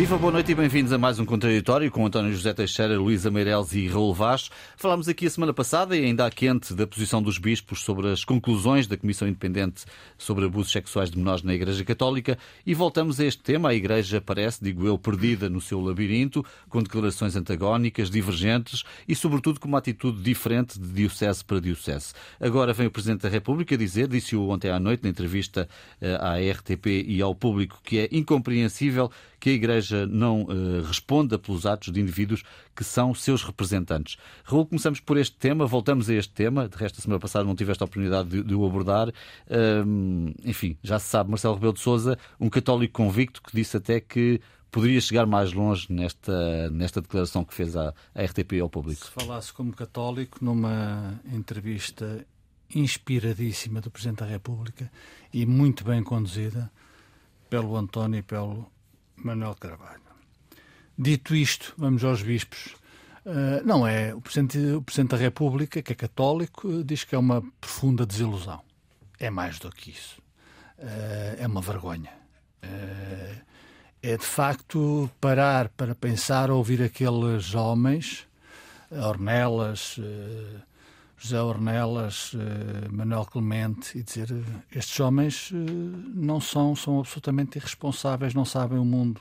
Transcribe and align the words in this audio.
Viva, 0.00 0.16
boa 0.16 0.32
noite 0.32 0.50
e 0.50 0.54
bem-vindos 0.54 0.94
a 0.94 0.96
mais 0.96 1.18
um 1.18 1.26
Contraditório 1.26 1.90
com 1.90 2.06
António 2.06 2.32
José 2.32 2.54
Teixeira, 2.54 2.98
Luísa 2.98 3.30
Meireles 3.30 3.74
e 3.74 3.86
Raul 3.86 4.14
Vaz. 4.14 4.50
Falámos 4.74 5.10
aqui 5.10 5.26
a 5.26 5.30
semana 5.30 5.52
passada 5.52 5.94
e 5.94 6.02
ainda 6.02 6.24
há 6.24 6.30
quente 6.30 6.72
da 6.72 6.86
posição 6.86 7.22
dos 7.22 7.36
bispos 7.36 7.82
sobre 7.82 8.08
as 8.08 8.24
conclusões 8.24 8.86
da 8.86 8.96
Comissão 8.96 9.28
Independente 9.28 9.84
sobre 10.16 10.46
abusos 10.46 10.72
sexuais 10.72 11.10
de 11.10 11.18
menores 11.18 11.42
na 11.42 11.52
Igreja 11.52 11.84
Católica 11.84 12.38
e 12.64 12.72
voltamos 12.72 13.20
a 13.20 13.26
este 13.26 13.42
tema. 13.42 13.68
A 13.68 13.74
Igreja 13.74 14.22
parece, 14.22 14.64
digo 14.64 14.86
eu, 14.86 14.96
perdida 14.96 15.50
no 15.50 15.60
seu 15.60 15.78
labirinto, 15.82 16.42
com 16.70 16.82
declarações 16.82 17.36
antagónicas, 17.36 18.08
divergentes 18.08 18.84
e, 19.06 19.14
sobretudo, 19.14 19.60
com 19.60 19.68
uma 19.68 19.76
atitude 19.76 20.22
diferente 20.22 20.80
de 20.80 20.88
diocese 20.88 21.44
para 21.44 21.60
diocese. 21.60 22.14
Agora 22.40 22.72
vem 22.72 22.86
o 22.86 22.90
Presidente 22.90 23.20
da 23.20 23.28
República 23.28 23.76
dizer, 23.76 24.08
disse-o 24.08 24.48
ontem 24.48 24.70
à 24.70 24.80
noite 24.80 25.02
na 25.02 25.10
entrevista 25.10 25.68
eh, 26.00 26.16
à 26.18 26.36
RTP 26.38 26.86
e 27.06 27.20
ao 27.20 27.34
público, 27.34 27.78
que 27.84 27.98
é 27.98 28.08
incompreensível 28.10 29.10
que 29.40 29.50
a 29.50 29.52
Igreja 29.54 30.06
não 30.06 30.42
uh, 30.42 30.82
responda 30.82 31.38
pelos 31.38 31.64
atos 31.64 31.92
de 31.92 32.00
indivíduos 32.00 32.42
que 32.76 32.84
são 32.84 33.14
seus 33.14 33.42
representantes. 33.42 34.18
Raul, 34.44 34.66
começamos 34.66 35.00
por 35.00 35.16
este 35.16 35.36
tema, 35.36 35.66
voltamos 35.66 36.10
a 36.10 36.14
este 36.14 36.32
tema. 36.32 36.68
De 36.68 36.76
resto, 36.76 36.98
a 36.98 37.02
semana 37.02 37.18
passada 37.18 37.44
não 37.44 37.56
tiveste 37.56 37.82
a 37.82 37.86
oportunidade 37.86 38.28
de, 38.28 38.42
de 38.42 38.54
o 38.54 38.66
abordar. 38.66 39.08
Uh, 39.08 40.32
enfim, 40.44 40.76
já 40.82 40.98
se 40.98 41.06
sabe, 41.06 41.30
Marcelo 41.30 41.54
Rebelo 41.54 41.72
de 41.72 41.80
Souza, 41.80 42.18
um 42.38 42.50
católico 42.50 42.92
convicto 42.92 43.42
que 43.42 43.56
disse 43.56 43.78
até 43.78 43.98
que 43.98 44.40
poderia 44.70 45.00
chegar 45.00 45.26
mais 45.26 45.52
longe 45.52 45.86
nesta, 45.90 46.70
nesta 46.70 47.00
declaração 47.00 47.44
que 47.44 47.54
fez 47.54 47.76
à, 47.76 47.94
à 48.14 48.22
RTP 48.22 48.52
e 48.52 48.60
ao 48.60 48.68
público. 48.68 49.06
Se 49.06 49.10
falasse 49.10 49.52
como 49.52 49.72
católico 49.72 50.38
numa 50.44 51.20
entrevista 51.32 52.24
inspiradíssima 52.74 53.80
do 53.80 53.90
Presidente 53.90 54.18
da 54.18 54.26
República 54.26 54.90
e 55.32 55.44
muito 55.44 55.84
bem 55.84 56.02
conduzida 56.02 56.70
pelo 57.48 57.76
António 57.76 58.18
e 58.18 58.22
pelo 58.22 58.70
Manuel 59.24 59.54
Carvalho. 59.54 60.00
Dito 60.98 61.34
isto, 61.34 61.74
vamos 61.78 62.04
aos 62.04 62.22
bispos. 62.22 62.74
Uh, 63.24 63.64
não 63.64 63.86
é. 63.86 64.14
O 64.14 64.20
Presidente, 64.20 64.58
o 64.58 64.82
Presidente 64.82 65.10
da 65.10 65.16
República, 65.16 65.82
que 65.82 65.92
é 65.92 65.94
católico, 65.94 66.82
diz 66.84 67.04
que 67.04 67.14
é 67.14 67.18
uma 67.18 67.42
profunda 67.60 68.04
desilusão. 68.04 68.60
É 69.18 69.30
mais 69.30 69.58
do 69.58 69.70
que 69.70 69.90
isso. 69.90 70.20
Uh, 70.78 71.36
é 71.38 71.46
uma 71.46 71.60
vergonha. 71.60 72.10
Uh, 72.64 73.40
é 74.02 74.16
de 74.16 74.24
facto 74.24 75.10
parar 75.20 75.68
para 75.68 75.94
pensar, 75.94 76.50
ouvir 76.50 76.82
aqueles 76.82 77.54
homens, 77.54 78.26
Ornelas, 78.90 80.00
José 81.22 81.40
Ornelas, 81.40 82.32
Manuel 82.90 83.26
Clemente, 83.26 83.98
e 83.98 84.02
dizer 84.02 84.28
estes 84.74 84.98
homens 85.00 85.50
não 85.52 86.40
são, 86.40 86.74
são 86.74 86.98
absolutamente 86.98 87.58
irresponsáveis, 87.58 88.32
não 88.32 88.46
sabem 88.46 88.78
o 88.78 88.84
mundo 88.84 89.20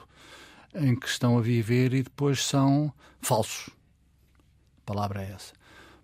em 0.73 0.95
que 0.95 1.08
estão 1.08 1.38
a 1.38 1.41
viver 1.41 1.94
e 1.94 2.03
depois 2.03 2.44
são 2.44 2.91
falsos. 3.22 3.69
A 4.83 4.86
palavra 4.86 5.23
é 5.23 5.31
essa. 5.31 5.53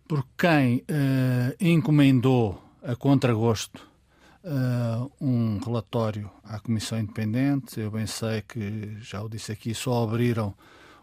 Porque 0.08 0.30
quem 0.38 0.78
uh, 0.78 1.56
encomendou 1.60 2.62
a 2.84 2.96
contragosto 2.96 3.88
uh, 4.44 5.12
um 5.20 5.59
relatório 5.59 6.30
à 6.44 6.59
Comissão 6.59 7.00
Independente, 7.00 7.80
eu 7.80 7.90
bem 7.90 8.06
sei 8.06 8.42
que, 8.42 8.98
já 9.02 9.24
o 9.24 9.30
disse 9.30 9.52
aqui, 9.52 9.74
só 9.74 10.03
abriram 10.03 10.53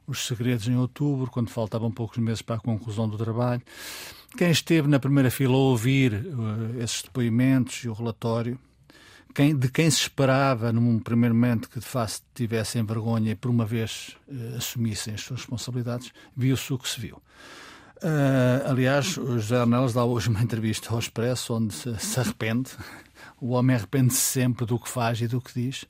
os 0.07 0.27
segredos 0.27 0.69
em 0.69 0.77
outubro, 0.77 1.31
quando 1.31 1.51
faltavam 1.51 1.91
poucos 1.91 2.19
meses 2.19 2.43
para 2.43 2.57
a 2.57 2.61
conclusão 2.61 3.09
do 3.09 3.17
trabalho. 3.17 3.63
Quem 4.37 4.51
esteve 4.51 4.89
na 4.89 4.99
primeira 4.99 5.31
fila 5.31 5.55
a 5.55 5.59
ouvir 5.59 6.13
uh, 6.15 6.83
esses 6.83 7.03
depoimentos 7.03 7.85
e 7.85 7.89
o 7.89 7.93
relatório 7.93 8.59
quem, 9.35 9.57
de 9.57 9.69
quem 9.69 9.91
se 9.91 10.03
esperava, 10.03 10.73
num 10.73 10.99
primeiro 10.99 11.35
momento, 11.35 11.69
que 11.69 11.81
de 11.81 11.87
facto 11.87 12.23
tivessem 12.35 12.85
vergonha 12.85 13.33
e 13.33 13.35
por 13.35 13.51
uma 13.51 13.65
vez 13.65 14.17
uh, 14.29 14.57
assumissem 14.57 15.15
as 15.15 15.23
suas 15.23 15.41
responsabilidades, 15.41 16.13
viu-se 16.37 16.73
o 16.73 16.79
que 16.79 16.89
se 16.89 17.01
viu. 17.01 17.17
Uh, 18.03 18.69
aliás, 18.69 19.17
o 19.17 19.39
José 19.39 19.57
Arnelas 19.57 19.93
dá 19.93 20.05
hoje 20.05 20.29
uma 20.29 20.43
entrevista 20.43 20.91
ao 20.91 20.99
Expresso 20.99 21.55
onde 21.55 21.73
se, 21.73 21.97
se 21.99 22.21
arrepende. 22.21 22.71
O 23.41 23.51
homem 23.51 23.77
arrepende-se 23.77 24.21
sempre 24.21 24.67
do 24.67 24.79
que 24.79 24.89
faz 24.89 25.21
e 25.21 25.27
do 25.27 25.41
que 25.41 25.53
diz. 25.55 25.85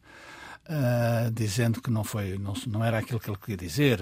Uh, 0.64 1.28
dizendo 1.32 1.82
que 1.82 1.90
não 1.90 2.04
foi 2.04 2.38
não, 2.38 2.54
não 2.68 2.84
era 2.84 2.98
aquilo 2.98 3.18
que 3.18 3.28
ele 3.28 3.36
queria 3.36 3.56
dizer, 3.56 4.00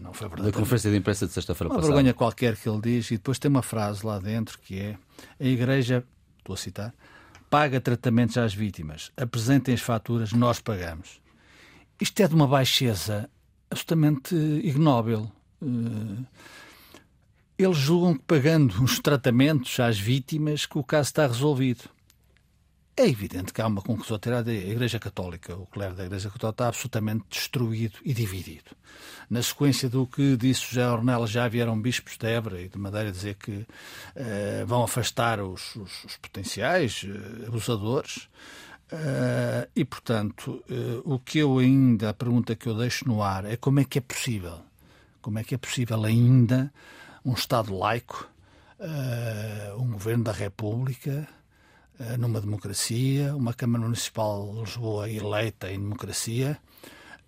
não 0.00 0.14
foi 0.14 0.26
verdade. 0.26 0.50
Da 0.50 0.58
conferência 0.58 0.90
de 0.90 0.96
imprensa 0.96 1.26
de 1.26 1.32
sexta-feira 1.34 1.68
passada. 1.68 1.86
Uma 1.86 1.94
vergonha 1.94 2.14
qualquer 2.14 2.56
que 2.56 2.66
ele 2.66 2.80
diz, 2.80 3.10
e 3.10 3.18
depois 3.18 3.38
tem 3.38 3.50
uma 3.50 3.62
frase 3.62 4.04
lá 4.06 4.18
dentro 4.18 4.58
que 4.58 4.80
é: 4.80 4.96
a 5.38 5.44
Igreja, 5.44 6.02
estou 6.38 6.54
a 6.54 6.56
citar, 6.56 6.94
paga 7.50 7.78
tratamentos 7.78 8.38
às 8.38 8.54
vítimas, 8.54 9.12
apresentem 9.18 9.74
as 9.74 9.82
faturas, 9.82 10.32
nós 10.32 10.60
pagamos. 10.60 11.20
Isto 12.00 12.22
é 12.22 12.28
de 12.28 12.34
uma 12.34 12.46
baixeza 12.46 13.28
absolutamente 13.70 14.34
ignóbil. 14.34 15.30
Eh, 15.62 16.24
eles 17.58 17.76
julgam 17.76 18.14
que 18.14 18.22
pagando 18.22 18.82
os 18.82 18.98
tratamentos 19.00 19.78
às 19.80 19.98
vítimas 19.98 20.64
que 20.64 20.78
o 20.78 20.84
caso 20.84 21.08
está 21.08 21.26
resolvido. 21.26 21.84
É 22.98 23.06
evidente 23.06 23.52
que 23.52 23.62
há 23.62 23.66
uma 23.68 23.80
conclusão 23.80 24.16
a 24.16 24.18
tirar 24.18 24.42
da 24.42 24.52
Igreja 24.52 24.98
Católica. 24.98 25.54
O 25.54 25.66
clero 25.66 25.94
da 25.94 26.04
Igreja 26.04 26.28
Católica 26.28 26.54
está 26.54 26.66
absolutamente 26.66 27.26
destruído 27.30 27.96
e 28.04 28.12
dividido. 28.12 28.76
Na 29.30 29.40
sequência 29.40 29.88
do 29.88 30.04
que 30.04 30.36
disse 30.36 30.62
José 30.62 30.84
Ornella, 30.84 31.28
já 31.28 31.46
vieram 31.46 31.80
bispos 31.80 32.18
de 32.18 32.26
Évora 32.26 32.60
e 32.60 32.68
de 32.68 32.76
Madeira 32.76 33.12
dizer 33.12 33.36
que 33.36 33.52
uh, 33.52 34.66
vão 34.66 34.82
afastar 34.82 35.40
os, 35.40 35.76
os, 35.76 36.06
os 36.06 36.16
potenciais 36.16 37.04
uh, 37.04 37.46
abusadores. 37.46 38.28
Uh, 38.92 39.70
e, 39.76 39.84
portanto, 39.84 40.60
o 41.04 41.20
que 41.20 41.38
eu 41.38 41.56
ainda, 41.58 42.10
a 42.10 42.14
pergunta 42.14 42.56
que 42.56 42.68
eu 42.68 42.74
deixo 42.76 43.06
no 43.06 43.22
ar 43.22 43.44
é 43.44 43.56
como 43.56 43.78
é 43.78 43.84
que 43.84 43.98
é 43.98 44.00
possível, 44.00 44.58
como 45.22 45.38
é 45.38 45.44
que 45.44 45.54
é 45.54 45.58
possível 45.58 46.04
ainda 46.04 46.72
um 47.24 47.34
Estado 47.34 47.78
laico, 47.78 48.28
um 49.78 49.92
governo 49.92 50.24
da 50.24 50.32
República, 50.32 51.28
eh, 51.28 51.37
numa 52.18 52.40
democracia, 52.40 53.34
uma 53.34 53.52
Câmara 53.52 53.84
Municipal 53.84 54.52
de 54.54 54.60
Lisboa 54.60 55.10
eleita 55.10 55.70
em 55.70 55.78
democracia, 55.78 56.58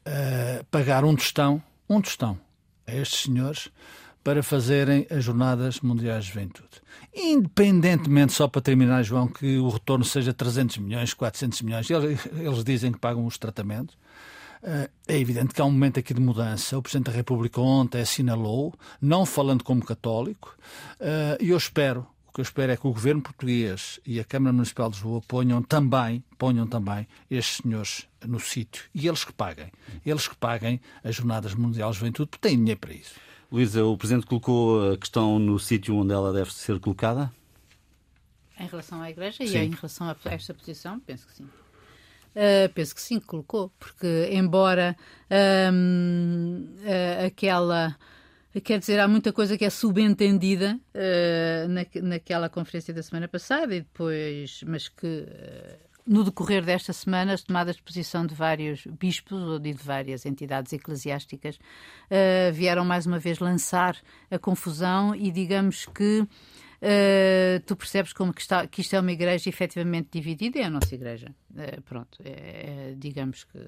uh, 0.06 0.64
pagar 0.70 1.04
um 1.04 1.14
tostão, 1.14 1.62
um 1.88 2.00
tostão 2.00 2.38
a 2.86 2.94
estes 2.94 3.24
senhores 3.24 3.68
para 4.22 4.42
fazerem 4.42 5.06
as 5.10 5.24
Jornadas 5.24 5.80
Mundiais 5.80 6.24
de 6.24 6.32
Juventude. 6.32 6.82
Independentemente, 7.14 8.32
só 8.32 8.46
para 8.46 8.60
terminar, 8.60 9.02
João, 9.02 9.26
que 9.26 9.58
o 9.58 9.68
retorno 9.70 10.04
seja 10.04 10.32
300 10.32 10.78
milhões, 10.78 11.14
400 11.14 11.62
milhões, 11.62 11.90
eles, 11.90 12.28
eles 12.32 12.64
dizem 12.64 12.92
que 12.92 12.98
pagam 12.98 13.24
os 13.24 13.38
tratamentos. 13.38 13.96
Uh, 14.62 14.90
é 15.08 15.18
evidente 15.18 15.54
que 15.54 15.60
há 15.60 15.64
um 15.64 15.70
momento 15.70 15.98
aqui 15.98 16.12
de 16.12 16.20
mudança. 16.20 16.76
O 16.76 16.82
Presidente 16.82 17.06
da 17.06 17.12
República 17.12 17.60
ontem 17.60 18.02
assinalou, 18.02 18.74
não 19.00 19.24
falando 19.24 19.64
como 19.64 19.82
católico, 19.82 20.54
e 21.40 21.48
eu 21.48 21.56
espero 21.56 22.06
o 22.30 22.32
que 22.32 22.40
eu 22.40 22.44
espero 22.44 22.70
é 22.70 22.76
que 22.76 22.86
o 22.86 22.92
governo 22.92 23.20
português 23.20 23.98
e 24.06 24.20
a 24.20 24.24
Câmara 24.24 24.52
Municipal 24.52 24.88
de 24.88 24.94
Lisboa 24.94 25.20
ponham 25.26 25.60
também, 25.64 26.22
ponham 26.38 26.64
também 26.64 27.04
estes 27.28 27.56
senhores 27.56 28.06
no 28.24 28.38
sítio 28.38 28.84
e 28.94 29.08
eles 29.08 29.24
que 29.24 29.32
paguem. 29.32 29.72
Eles 30.06 30.28
que 30.28 30.36
paguem 30.36 30.80
as 31.02 31.16
Jornadas 31.16 31.56
Mundiais 31.56 31.94
de 31.94 31.98
Juventude, 31.98 32.28
porque 32.30 32.48
têm 32.48 32.56
dinheiro 32.56 32.78
para 32.78 32.92
isso. 32.92 33.16
Luísa, 33.50 33.84
o 33.84 33.96
Presidente 33.98 34.26
colocou 34.26 34.92
a 34.92 34.96
questão 34.96 35.40
no 35.40 35.58
sítio 35.58 35.96
onde 35.96 36.12
ela 36.12 36.32
deve 36.32 36.52
ser 36.52 36.78
colocada? 36.78 37.32
Em 38.60 38.68
relação 38.68 39.02
à 39.02 39.10
Igreja 39.10 39.44
sim. 39.44 39.52
e 39.52 39.56
em 39.56 39.70
relação 39.70 40.08
a 40.08 40.16
esta 40.26 40.54
posição, 40.54 41.00
penso 41.00 41.26
que 41.26 41.34
sim. 41.34 41.44
Uh, 41.44 42.72
penso 42.72 42.94
que 42.94 43.02
sim, 43.02 43.18
colocou, 43.18 43.72
porque 43.76 44.28
embora 44.30 44.96
uh, 45.32 45.66
aquela 47.26 47.96
Quer 48.58 48.80
dizer, 48.80 48.98
há 48.98 49.06
muita 49.06 49.32
coisa 49.32 49.56
que 49.56 49.64
é 49.64 49.70
subentendida 49.70 50.76
uh, 50.92 51.68
na, 51.68 51.86
naquela 52.08 52.48
conferência 52.48 52.92
da 52.92 53.00
semana 53.00 53.28
passada 53.28 53.76
e 53.76 53.80
depois, 53.80 54.64
mas 54.66 54.88
que 54.88 55.06
uh, 55.06 55.90
no 56.04 56.24
decorrer 56.24 56.64
desta 56.64 56.92
semana, 56.92 57.32
as 57.32 57.44
tomadas 57.44 57.76
de 57.76 57.82
posição 57.82 58.26
de 58.26 58.34
vários 58.34 58.84
bispos 58.86 59.40
ou 59.40 59.60
de 59.60 59.72
várias 59.72 60.26
entidades 60.26 60.72
eclesiásticas 60.72 61.56
uh, 61.56 62.52
vieram 62.52 62.84
mais 62.84 63.06
uma 63.06 63.20
vez 63.20 63.38
lançar 63.38 63.96
a 64.28 64.36
confusão 64.36 65.14
e 65.14 65.30
digamos 65.30 65.86
que 65.86 66.26
Uh, 66.82 67.60
tu 67.66 67.76
percebes 67.76 68.14
como 68.14 68.32
que, 68.32 68.40
está, 68.40 68.66
que 68.66 68.80
isto 68.80 68.96
é 68.96 69.00
uma 69.00 69.12
igreja 69.12 69.50
efetivamente 69.50 70.08
dividida, 70.10 70.60
é 70.60 70.64
a 70.64 70.70
nossa 70.70 70.94
igreja. 70.94 71.34
Uh, 71.50 71.82
pronto, 71.82 72.18
é, 72.24 72.30
é, 72.30 72.94
digamos 72.96 73.44
que. 73.44 73.58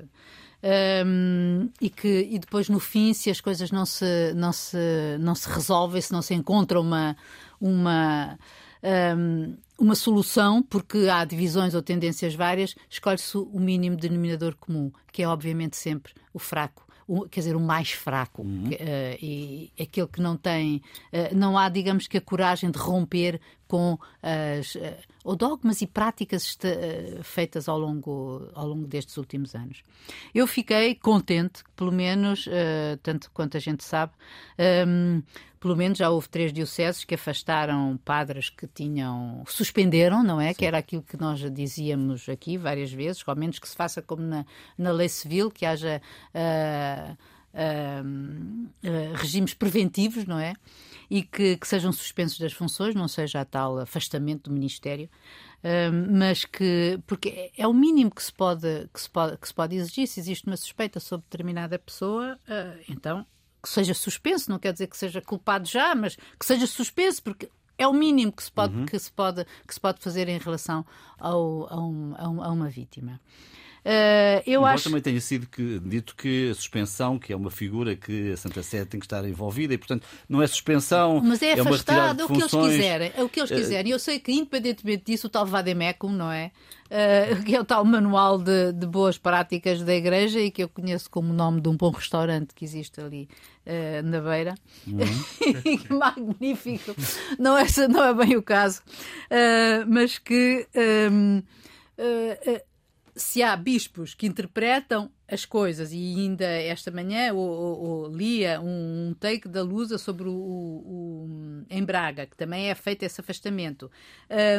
Um, 1.05 1.69
e 1.81 1.91
que 1.91 2.29
e 2.31 2.39
depois 2.39 2.69
no 2.69 2.79
fim 2.79 3.13
se 3.13 3.29
as 3.29 3.41
coisas 3.41 3.73
não 3.73 3.85
se 3.85 4.33
não 4.37 4.53
se 4.53 4.79
não 5.19 5.35
se 5.35 5.49
resolvem 5.49 6.01
se 6.01 6.13
não 6.13 6.23
se 6.23 6.35
encontra 6.35 6.81
uma 6.81 7.17
uma 7.61 8.39
um, 9.17 9.57
uma 9.77 9.97
solução 9.97 10.63
porque 10.63 11.09
há 11.09 11.25
divisões 11.25 11.75
ou 11.75 11.83
tendências 11.83 12.37
várias 12.37 12.77
escolhe-se 12.89 13.37
o 13.37 13.59
mínimo 13.59 13.97
denominador 13.97 14.55
comum 14.55 14.93
que 15.11 15.25
é 15.25 15.27
obviamente 15.27 15.77
sempre 15.77 16.13
o 16.33 16.39
fraco 16.39 16.87
o, 17.13 17.29
quer 17.29 17.41
dizer, 17.41 17.55
o 17.55 17.61
mais 17.61 17.91
fraco 17.91 18.43
uhum. 18.43 18.65
que, 18.65 18.75
uh, 18.75 19.19
e 19.21 19.71
aquele 19.79 20.07
que 20.07 20.21
não 20.21 20.35
tem, 20.35 20.77
uh, 21.13 21.37
não 21.37 21.59
há, 21.59 21.69
digamos 21.69 22.07
que, 22.07 22.17
a 22.17 22.21
coragem 22.21 22.71
de 22.71 22.79
romper 22.79 23.39
com 23.73 23.99
as, 24.23 24.77
ou 25.25 25.35
dogmas 25.35 25.81
e 25.81 25.87
práticas 25.87 26.59
feitas 27.23 27.71
ao 27.71 27.79
longo, 27.79 28.51
ao 28.55 28.69
longo 28.69 28.87
destes 28.87 29.17
últimos 29.17 29.55
anos. 29.55 29.83
Eu 30.35 30.47
fiquei 30.47 30.95
contente, 30.95 31.65
pelo 31.75 31.91
menos, 31.91 32.47
tanto 33.03 33.31
quanto 33.31 33.57
a 33.57 33.61
gente 33.61 33.83
sabe, 33.83 34.13
um, 34.87 35.23
pelo 35.59 35.75
menos 35.75 35.97
já 35.97 36.11
houve 36.11 36.29
três 36.29 36.53
dioceses 36.53 37.03
que 37.03 37.15
afastaram 37.15 37.99
padres 38.05 38.51
que 38.51 38.67
tinham. 38.67 39.43
suspenderam, 39.47 40.23
não 40.23 40.39
é? 40.39 40.49
Sim. 40.49 40.59
Que 40.59 40.67
era 40.67 40.77
aquilo 40.77 41.03
que 41.03 41.17
nós 41.17 41.39
dizíamos 41.51 42.29
aqui 42.29 42.59
várias 42.59 42.93
vezes, 42.93 43.23
ao 43.25 43.35
menos 43.35 43.59
que 43.59 43.69
se 43.69 43.75
faça 43.75 44.03
como 44.03 44.23
na, 44.23 44.45
na 44.77 44.93
lei 44.93 45.09
civil, 45.09 45.51
que 45.51 45.65
haja. 45.65 46.03
Uh, 46.35 47.17
uh, 47.53 48.69
uh, 48.85 49.15
regimes 49.15 49.55
preventivos, 49.55 50.25
não 50.25 50.39
é? 50.39 50.55
E 51.13 51.23
que, 51.23 51.57
que, 51.57 51.69
sejam 51.69 51.93
suspensos 51.93 52.39
das 52.39 52.53
funções, 52.53 52.95
não 52.95 53.07
seja 53.07 53.41
a 53.41 53.45
tal 53.45 53.79
afastamento 53.79 54.49
do 54.49 54.55
Ministério, 54.55 55.11
uh, 55.59 56.13
mas 56.17 56.45
que, 56.45 56.99
porque 57.07 57.53
é 57.57 57.67
o 57.67 57.75
mínimo 57.75 58.11
que 58.11 58.23
se 58.23 58.33
pode, 58.33 58.89
que 58.93 59.01
se 59.01 59.11
pode, 59.11 59.37
que 59.37 59.47
se 59.47 59.53
pode 59.53 59.77
exigir. 59.77 60.07
Se 60.07 60.21
existe 60.21 60.47
uma 60.47 60.57
suspeita 60.57 60.99
sobre 61.01 61.27
determinada 61.29 61.79
pessoa, 61.79 62.39
então 62.89 63.27
que 63.63 63.69
seja 63.69 63.95
suspenso, 63.95 64.51
não 64.51 64.59
quer 64.59 64.73
dizer 64.73 64.89
que 64.89 64.97
seja 64.97 65.21
culpado 65.21 65.69
já, 65.69 65.95
mas 65.95 66.17
que 66.17 66.45
seja 66.45 66.67
suspenso, 66.67 67.23
porque 67.23 67.49
é 67.79 67.87
o 67.87 67.93
mínimo 67.93 68.33
que 68.33 68.43
se 68.43 68.51
pode, 68.51 68.75
uhum. 68.75 68.87
que 68.87 68.99
se 68.99 69.13
pode, 69.13 69.45
que 69.67 69.75
se 69.75 69.81
pode 69.81 70.01
fazer 70.01 70.29
em 70.29 70.39
relação 70.39 70.85
ao, 71.19 71.73
a, 71.73 71.81
um, 71.81 72.15
a, 72.17 72.29
um, 72.29 72.43
a 72.43 72.49
uma 72.51 72.69
vítima. 72.69 73.21
Uh, 73.85 74.39
eu 74.47 74.61
Embora 74.61 74.75
acho... 74.75 74.85
também 74.85 75.03
tenha 75.03 75.21
sido 75.21 75.47
que, 75.49 75.81
dito 75.81 76.15
que 76.15 76.51
a 76.51 76.55
suspensão, 76.55 77.19
que 77.19 77.33
é 77.33 77.37
uma 77.37 77.51
figura 77.51 77.97
que 77.97 78.33
a 78.33 78.37
Santa 78.37 78.63
Sé 78.63 78.85
tem 78.85 79.01
que 79.01 79.07
estar 79.07 79.27
envolvida 79.29 79.75
e, 79.75 79.79
portanto, 79.79 80.07
não 80.29 80.41
é 80.41 80.47
suspensão. 80.47 81.21
Mas 81.23 81.43
é, 81.43 81.51
é 81.51 81.61
afastado, 81.61 82.23
é 82.23 82.25
o 82.25 82.29
que 82.29 82.35
eles 82.35 82.51
quiserem. 82.51 83.13
É 83.17 83.23
o 83.25 83.29
que 83.29 83.41
eles 83.41 83.51
eh, 83.51 83.57
quiserem. 83.57 83.91
Eu 83.91 83.99
sei 83.99 84.21
que, 84.21 84.33
independentemente 84.33 85.05
disso, 85.07 85.27
o 85.27 85.31
tal 85.31 85.45
Vademecum, 85.45 86.13
não 86.13 86.31
é? 86.31 86.53
Uh, 86.87 87.43
que 87.43 87.57
é 87.57 87.61
o 87.61 87.65
tal 87.65 87.85
manual 87.85 88.39
de, 88.39 88.73
de, 88.73 88.87
boas 88.87 89.19
práticas 89.19 89.83
da 89.83 89.95
Igreja 89.95 90.39
e 90.39 90.51
que 90.51 90.63
eu 90.63 90.69
conheço 90.69 91.11
como 91.11 91.33
nome 91.33 91.61
de 91.61 91.69
um 91.69 91.77
bom 91.77 91.91
restaurante 91.91 92.55
que 92.55 92.65
existe 92.65 93.01
ali 93.01 93.29
uh, 93.67 94.07
na 94.07 94.21
beira. 94.21 94.55
Uhum. 94.87 94.99
Magnífico! 95.99 96.95
Não 97.37 97.59
é, 97.59 97.65
não 97.89 98.05
é 98.05 98.15
bem 98.15 98.37
o 98.37 98.43
caso, 98.43 98.81
uh, 99.27 99.85
mas 99.89 100.19
que. 100.19 100.69
Um, 101.11 101.43
se 103.15 103.43
há 103.43 103.55
bispos 103.57 104.15
que 104.15 104.27
interpretam 104.27 105.11
as 105.29 105.45
coisas, 105.45 105.93
e 105.93 105.97
ainda 105.97 106.45
esta 106.45 106.91
manhã 106.91 107.33
o, 107.35 108.09
lia 108.09 108.61
um, 108.61 109.11
um, 109.11 109.15
take 109.15 109.49
da 109.49 109.63
Lusa 109.63 109.99
sobre 109.99 110.29
o, 110.29 110.33
o, 110.33 111.27
o, 111.27 111.65
em 111.69 111.85
Braga, 111.85 112.27
que 112.27 112.37
também 112.37 112.71
é 112.71 112.75
feito 112.75 113.03
esse 113.03 113.21
afastamento. 113.21 113.91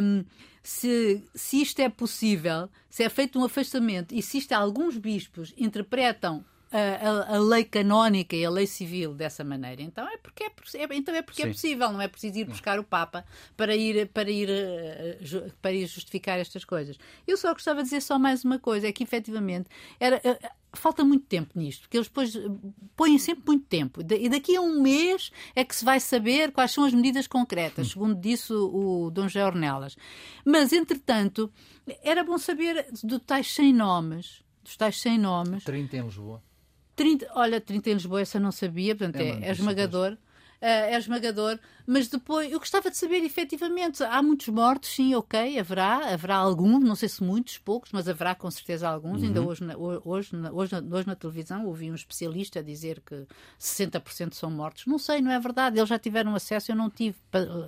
Um, 0.02 0.24
se, 0.62 1.24
se 1.34 1.62
isto 1.62 1.80
é 1.80 1.90
possível, 1.90 2.70
se 2.90 3.04
é 3.04 3.10
feito 3.10 3.40
um 3.40 3.44
afastamento 3.44 4.14
e 4.14 4.22
se 4.22 4.38
isto 4.38 4.54
alguns 4.54 4.98
bispos 4.98 5.54
interpretam 5.58 6.46
a, 6.74 7.36
a, 7.36 7.40
lei 7.40 7.64
canónica 7.64 8.36
e 8.36 8.44
a 8.44 8.50
lei 8.50 8.66
civil 8.66 9.14
dessa 9.14 9.44
maneira. 9.44 9.81
Então 9.81 10.08
é 10.08 10.18
porque 10.18 10.44
é, 10.44 10.48
é 10.48 10.88
então 10.96 11.14
é, 11.14 11.22
porque 11.22 11.44
é 11.44 11.48
possível, 11.48 11.92
não 11.92 12.02
é 12.02 12.08
preciso 12.08 12.40
ir 12.40 12.46
buscar 12.46 12.80
o 12.80 12.84
Papa 12.84 13.24
para 13.56 13.75
ir, 13.75 14.08
para, 14.10 14.31
ir, 14.31 14.50
eh, 14.50 15.20
para 15.62 15.72
ir 15.72 15.86
justificar 15.86 16.40
estas 16.40 16.66
coisas. 16.66 16.98
Eu 17.28 17.38
só 17.38 17.54
gostava 17.54 17.81
de 17.81 17.86
dizer 17.86 18.02
só 18.02 18.18
mais 18.18 18.44
uma 18.44 18.58
coisa: 18.58 18.88
é 18.88 18.92
que 18.92 19.04
efetivamente 19.04 19.70
era 20.00 20.20
eh, 20.24 20.40
falta 20.74 21.04
muito 21.04 21.25
tempo 21.25 21.52
nisto, 21.54 21.81
porque 21.81 21.98
eles 21.98 22.08
depois 22.08 22.34
põem 22.96 23.20
sempre 23.20 23.44
muito 23.46 23.66
tempo. 23.66 24.02
E 24.02 24.28
daqui 24.28 24.56
a 24.56 24.62
um 24.62 24.81
mês 24.81 25.31
é 25.56 25.64
que 25.64 25.75
se 25.75 25.86
vai 25.86 26.00
saber 26.00 26.52
quais 26.52 26.72
são 26.72 26.84
as 26.84 26.94
medidas 26.94 27.28
concretas, 27.28 27.90
segundo 27.90 28.20
disse 28.20 28.52
o 28.52 29.12
Dom 29.12 29.28
Ornelas. 29.46 29.96
Mas, 30.44 30.74
entretanto, 30.74 31.52
era 32.04 32.24
bom 32.24 32.38
saber 32.38 32.88
dos 33.04 33.22
tais 33.25 33.54
100 33.54 33.74
nomes, 33.74 34.44
dos 34.64 34.75
tais 34.75 35.00
100 35.00 35.20
nomes. 35.20 35.64
30 35.64 35.98
em 35.98 36.02
Lisboa. 36.02 36.42
30, 36.95 37.28
olha, 37.36 37.60
30 37.60 37.90
em 37.90 37.94
Lisboa, 37.94 38.22
essa 38.22 38.40
não 38.40 38.51
sabia, 38.51 38.95
portanto 38.95 39.22
é, 39.22 39.30
é, 39.30 39.50
é 39.50 39.51
esmagador. 39.51 40.18
Uh, 40.63 40.95
é 40.95 40.98
esmagador, 40.98 41.60
mas 41.86 42.07
depois 42.07 42.50
eu 42.50 42.57
gostava 42.57 42.89
de 42.89 42.95
saber 42.95 43.21
efetivamente. 43.21 44.01
Há 44.01 44.24
muitos 44.24 44.48
mortos, 44.48 44.95
sim, 44.95 45.13
ok, 45.13 45.60
haverá, 45.60 46.13
haverá 46.13 46.38
alguns, 46.38 46.81
não 46.86 46.95
sei 46.95 47.10
se 47.10 47.21
muitos, 47.21 47.57
poucos, 47.57 47.92
mas 47.92 48.07
haverá 48.07 48.33
com 48.33 48.50
certeza 48.50 48.88
alguns. 48.88 49.19
Uhum. 49.19 49.27
Ainda 49.27 49.42
hoje 49.42 49.62
na, 49.62 49.75
hoje, 49.77 50.33
na, 50.33 50.54
hoje, 50.54 50.74
hoje 50.89 51.06
na 51.06 51.15
televisão 51.15 51.65
ouvi 51.65 51.92
um 51.92 51.95
especialista 51.95 52.63
dizer 52.63 53.01
que 53.06 53.27
60% 53.60 54.36
são 54.36 54.50
mortos. 54.50 54.86
Não 54.86 54.98
sei, 54.98 55.19
não 55.19 55.31
é 55.31 55.38
verdade, 55.38 55.77
eles 55.77 55.89
já 55.89 56.00
tiveram 56.00 56.33
acesso, 56.33 56.71
eu 56.71 56.77
não 56.77 56.89
tive, 56.89 57.18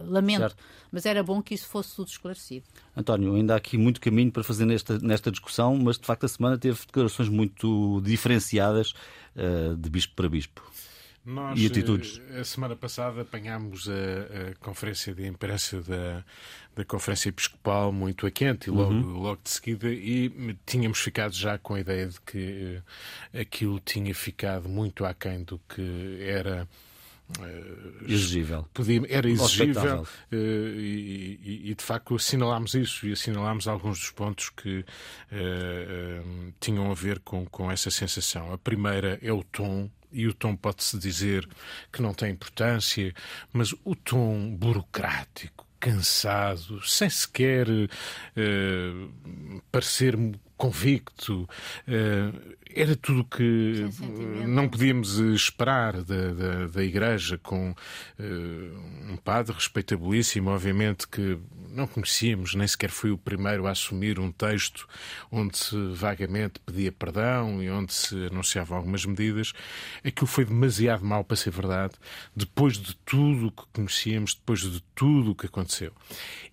lamento, 0.06 0.40
certo. 0.40 0.64
mas 0.90 1.06
era 1.06 1.22
bom 1.22 1.42
que 1.42 1.54
isso 1.54 1.68
fosse 1.68 1.98
tudo 1.98 2.08
esclarecido. 2.08 2.66
António, 2.96 3.36
ainda 3.36 3.56
há 3.56 3.58
aqui 3.58 3.78
muito 3.78 4.00
caminho 4.00 4.32
para 4.32 4.42
fazer 4.42 4.66
nesta, 4.66 4.98
nesta 5.00 5.30
discussão, 5.30 5.76
mas 5.76 6.00
de 6.00 6.06
facto 6.06 6.24
a 6.24 6.30
semana 6.30 6.58
teve 6.58 6.80
declarações 6.80 7.28
muito 7.28 8.00
diferenciadas 8.06 8.94
uh, 9.36 9.76
de 9.76 9.90
bispo 9.90 10.16
para 10.16 10.30
bispo. 10.30 10.64
Nós, 11.26 11.60
e 11.60 11.66
atitudes. 11.66 12.22
Eh, 12.30 12.42
a 12.42 12.46
semana 12.46 12.76
passada 12.76 13.22
apanhámos 13.22 13.90
a, 13.90 14.52
a 14.52 14.56
conferência 14.60 15.14
de 15.14 15.26
imprensa 15.26 15.82
da, 15.82 16.24
da 16.76 16.86
Conferência 16.86 17.30
Episcopal 17.30 17.92
muito 17.92 18.28
a 18.28 18.32
quente 18.32 18.68
e 18.68 18.72
logo, 18.72 18.94
uhum. 18.94 19.18
logo 19.18 19.42
de 19.44 19.50
seguida 19.50 19.92
e 19.92 20.56
tínhamos 20.68 21.00
ficado 21.00 21.34
já 21.34 21.58
com 21.58 21.74
a 21.74 21.80
ideia 21.80 22.08
de 22.08 22.22
que 22.22 22.80
uh, 22.80 23.40
aquilo 23.42 23.80
tinha 23.80 24.14
ficado 24.14 24.70
muito 24.70 25.04
aquém 25.04 25.44
do 25.44 25.60
que 25.68 26.20
era 26.22 26.68
Uh, 27.40 28.06
exigível. 28.08 28.68
Podia, 28.72 29.02
era 29.10 29.28
exigível 29.28 30.04
uh, 30.04 30.36
e, 30.36 31.40
e, 31.44 31.72
e, 31.72 31.74
de 31.74 31.84
facto 31.84 32.14
assinalámos 32.14 32.76
isso 32.76 33.08
e 33.08 33.14
assinalámos 33.14 33.68
alguns 33.68 33.98
dos 33.98 34.12
pontos 34.12 34.52
que 34.52 34.82
uh, 35.32 36.54
tinham 36.60 36.92
a 36.92 36.94
ver 36.94 37.20
com, 37.22 37.44
com 37.48 37.72
essa 37.72 37.90
sensação. 37.90 38.54
A 38.54 38.60
primeira 38.60 39.18
é 39.24 39.34
o 39.34 39.44
tom 39.44 39.90
e 40.16 40.28
o 40.28 40.34
tom 40.34 40.56
pode-se 40.56 40.98
dizer 40.98 41.48
que 41.92 42.02
não 42.02 42.14
tem 42.14 42.32
importância, 42.32 43.14
mas 43.52 43.74
o 43.84 43.94
tom 43.94 44.56
burocrático, 44.56 45.68
cansado, 45.78 46.82
sem 46.88 47.10
sequer 47.10 47.68
uh, 47.70 49.62
parecer 49.70 50.18
convicto, 50.56 51.42
uh, 51.42 52.56
era 52.76 52.96
tudo 52.96 53.22
o 53.22 53.26
que 53.26 53.88
não 54.46 54.68
podíamos 54.68 55.18
esperar 55.18 56.04
da, 56.04 56.34
da, 56.34 56.68
da 56.68 56.84
Igreja, 56.84 57.38
com 57.38 57.72
uh, 57.72 57.74
um 59.10 59.16
padre 59.24 59.54
respeitabilíssimo, 59.54 60.50
obviamente, 60.50 61.08
que 61.08 61.40
não 61.72 61.88
conhecíamos, 61.88 62.54
nem 62.56 62.68
sequer 62.68 62.90
fui 62.90 63.12
o 63.12 63.18
primeiro 63.18 63.68
a 63.68 63.72
assumir 63.72 64.20
um 64.20 64.32
texto 64.32 64.88
onde 65.32 65.58
se 65.58 65.76
vagamente 65.94 66.60
pedia 66.66 66.92
perdão 66.92 67.62
e 67.62 67.70
onde 67.70 67.94
se 67.94 68.28
anunciavam 68.28 68.78
algumas 68.78 69.06
medidas. 69.06 69.54
Aquilo 70.04 70.28
foi 70.28 70.46
demasiado 70.46 71.06
mal 71.06 71.24
para 71.24 71.38
ser 71.38 71.52
verdade, 71.52 71.94
depois 72.36 72.78
de 72.78 72.96
tudo 72.98 73.48
o 73.48 73.52
que 73.52 73.64
conhecíamos, 73.74 74.36
depois 74.36 74.60
de 74.62 74.82
tudo 74.94 75.32
o 75.32 75.36
que 75.36 75.46
aconteceu. 75.46 75.92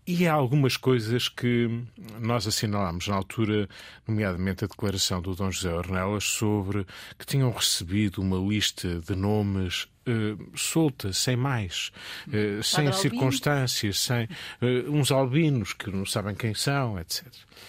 E 0.04 0.26
há 0.26 0.32
algumas 0.32 0.76
coisas 0.76 1.28
que 1.28 1.84
nós 2.18 2.44
assinalámos 2.44 3.06
na 3.06 3.14
altura, 3.14 3.68
nomeadamente 4.06 4.64
a 4.64 4.66
declaração 4.66 5.22
do 5.22 5.32
Dom 5.36 5.52
José 5.52 5.70
Ornelas 6.12 6.24
sobre 6.24 6.86
que 7.18 7.26
tinham 7.26 7.50
recebido 7.50 8.20
uma 8.20 8.36
lista 8.36 9.00
de 9.00 9.14
nomes 9.14 9.88
Uh, 10.04 10.58
solta, 10.58 11.12
sem 11.12 11.36
mais, 11.36 11.92
uh, 12.26 12.60
sem 12.60 12.92
circunstâncias, 12.92 14.00
sem 14.00 14.24
uh, 14.24 14.90
uns 14.90 15.12
albinos 15.12 15.74
que 15.74 15.92
não 15.92 16.04
sabem 16.04 16.34
quem 16.34 16.54
são, 16.54 16.98
etc. 16.98 17.24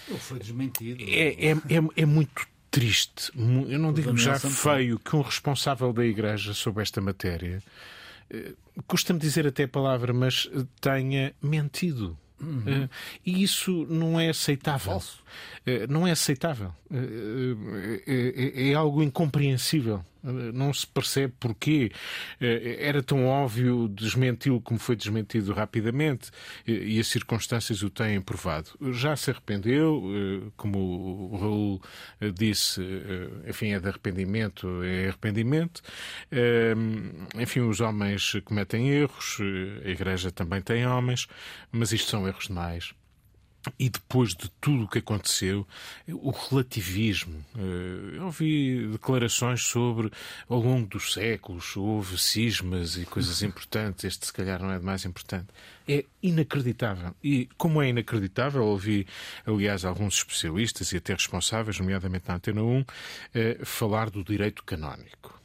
Ele 0.08 0.18
foi 0.18 0.40
desmentido. 0.40 1.00
É, 1.00 1.28
é, 1.28 1.50
é, 1.52 1.80
é 1.96 2.04
muito 2.04 2.44
triste, 2.72 3.30
eu 3.36 3.78
não 3.78 3.92
digo 3.92 4.16
já 4.16 4.36
feio, 4.36 4.98
que 4.98 5.14
um 5.14 5.20
responsável 5.20 5.92
da 5.92 6.04
Igreja 6.04 6.52
sobre 6.54 6.82
esta 6.82 7.00
matéria, 7.00 7.62
custa-me 8.88 9.20
dizer 9.20 9.46
até 9.46 9.62
a 9.62 9.68
palavra, 9.68 10.12
mas 10.12 10.50
tenha 10.80 11.32
mentido. 11.40 12.18
Uhum. 12.40 12.84
Uh, 12.84 12.90
e 13.24 13.42
isso 13.42 13.86
não 13.88 14.18
é 14.18 14.28
aceitável. 14.28 14.96
Uh, 14.96 15.02
não 15.88 16.06
é 16.06 16.10
aceitável. 16.10 16.72
Uh, 16.90 18.00
é, 18.06 18.70
é, 18.70 18.74
algo 18.74 19.02
incompreensível 19.02 20.04
não 20.24 20.72
se 20.72 20.86
percebe 20.86 21.34
porquê. 21.38 21.92
Eh, 22.40 22.78
era 22.80 23.02
tão 23.02 23.26
óbvio 23.26 23.88
desmenti-lo 23.88 24.60
como 24.60 24.78
foi 24.78 24.96
desmentido 24.96 25.52
rapidamente 25.52 26.30
e 26.66 26.98
as 26.98 27.06
circunstâncias 27.06 27.82
o 27.82 27.90
têm 27.90 28.20
provado. 28.20 28.70
Já 28.92 29.14
se 29.16 29.30
arrependeu, 29.30 30.02
eh, 30.46 30.50
como 30.56 30.78
o 31.32 31.36
Raul 31.36 31.82
eh, 32.20 32.30
disse, 32.30 32.80
enfim, 33.46 33.72
é 33.72 33.80
de 33.80 33.88
arrependimento, 33.88 34.82
é 34.82 35.08
arrependimento. 35.08 35.82
Enfim, 37.38 37.60
os 37.60 37.80
homens 37.80 38.32
cometem 38.44 38.88
erros, 38.90 39.38
a 39.84 39.88
Igreja 39.88 40.30
também 40.30 40.60
tem 40.60 40.86
homens, 40.86 41.26
mas 41.70 41.92
isto 41.92 42.10
são 42.10 42.26
erros 42.26 42.46
demais 42.46 42.94
e 43.78 43.88
depois 43.88 44.30
de 44.30 44.50
tudo 44.60 44.84
o 44.84 44.88
que 44.88 44.98
aconteceu, 44.98 45.66
o 46.08 46.30
relativismo. 46.30 47.44
Eh, 47.56 48.16
eu 48.16 48.24
ouvi 48.26 48.88
declarações 48.88 49.62
sobre, 49.62 50.10
ao 50.48 50.60
longo 50.60 50.86
dos 50.86 51.12
séculos, 51.12 51.76
houve 51.76 52.18
cismas 52.18 52.96
e 52.96 53.04
coisas 53.04 53.40
importantes, 53.42 54.04
este 54.04 54.26
se 54.26 54.32
calhar 54.32 54.60
não 54.62 54.72
é 54.72 54.78
de 54.78 54.84
mais 54.84 55.04
importante. 55.04 55.48
É 55.86 56.04
inacreditável. 56.22 57.14
E 57.22 57.48
como 57.58 57.82
é 57.82 57.88
inacreditável, 57.88 58.64
ouvi, 58.64 59.06
aliás, 59.46 59.84
alguns 59.84 60.18
especialistas 60.18 60.92
e 60.92 60.96
até 60.96 61.12
responsáveis, 61.12 61.78
nomeadamente 61.78 62.28
na 62.28 62.34
Antena 62.36 62.62
1, 62.62 62.84
eh, 63.34 63.58
falar 63.64 64.10
do 64.10 64.24
direito 64.24 64.62
canónico. 64.64 65.43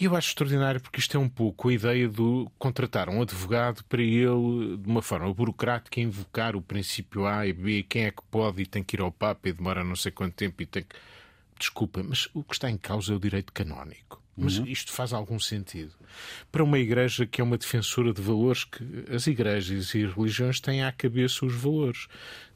E 0.00 0.04
eu 0.04 0.14
acho 0.14 0.28
extraordinário 0.28 0.80
porque 0.80 1.00
isto 1.00 1.16
é 1.16 1.20
um 1.20 1.28
pouco 1.28 1.68
a 1.68 1.72
ideia 1.72 2.08
de 2.08 2.46
contratar 2.56 3.08
um 3.08 3.20
advogado 3.20 3.82
para 3.84 4.00
ele, 4.00 4.76
de 4.76 4.88
uma 4.88 5.02
forma 5.02 5.32
burocrática, 5.34 6.00
invocar 6.00 6.54
o 6.54 6.62
princípio 6.62 7.26
A 7.26 7.46
e 7.46 7.52
B, 7.52 7.82
quem 7.82 8.04
é 8.04 8.10
que 8.12 8.22
pode 8.30 8.62
e 8.62 8.66
tem 8.66 8.84
que 8.84 8.94
ir 8.94 9.00
ao 9.00 9.10
Papa 9.10 9.48
e 9.48 9.52
demora 9.52 9.82
não 9.82 9.96
sei 9.96 10.12
quanto 10.12 10.34
tempo 10.34 10.62
e 10.62 10.66
tem 10.66 10.84
que. 10.84 10.94
Desculpa, 11.58 12.04
mas 12.04 12.28
o 12.32 12.44
que 12.44 12.54
está 12.54 12.70
em 12.70 12.76
causa 12.76 13.12
é 13.12 13.16
o 13.16 13.18
direito 13.18 13.52
canónico. 13.52 14.22
Mas 14.36 14.58
uhum. 14.58 14.66
isto 14.66 14.92
faz 14.92 15.12
algum 15.12 15.40
sentido. 15.40 15.92
Para 16.52 16.62
uma 16.62 16.78
igreja 16.78 17.26
que 17.26 17.40
é 17.40 17.44
uma 17.44 17.58
defensora 17.58 18.12
de 18.12 18.22
valores 18.22 18.62
que 18.62 19.04
as 19.12 19.26
igrejas 19.26 19.92
e 19.94 20.04
as 20.04 20.14
religiões 20.14 20.60
têm 20.60 20.84
à 20.84 20.92
cabeça 20.92 21.44
os 21.44 21.54
valores. 21.54 22.06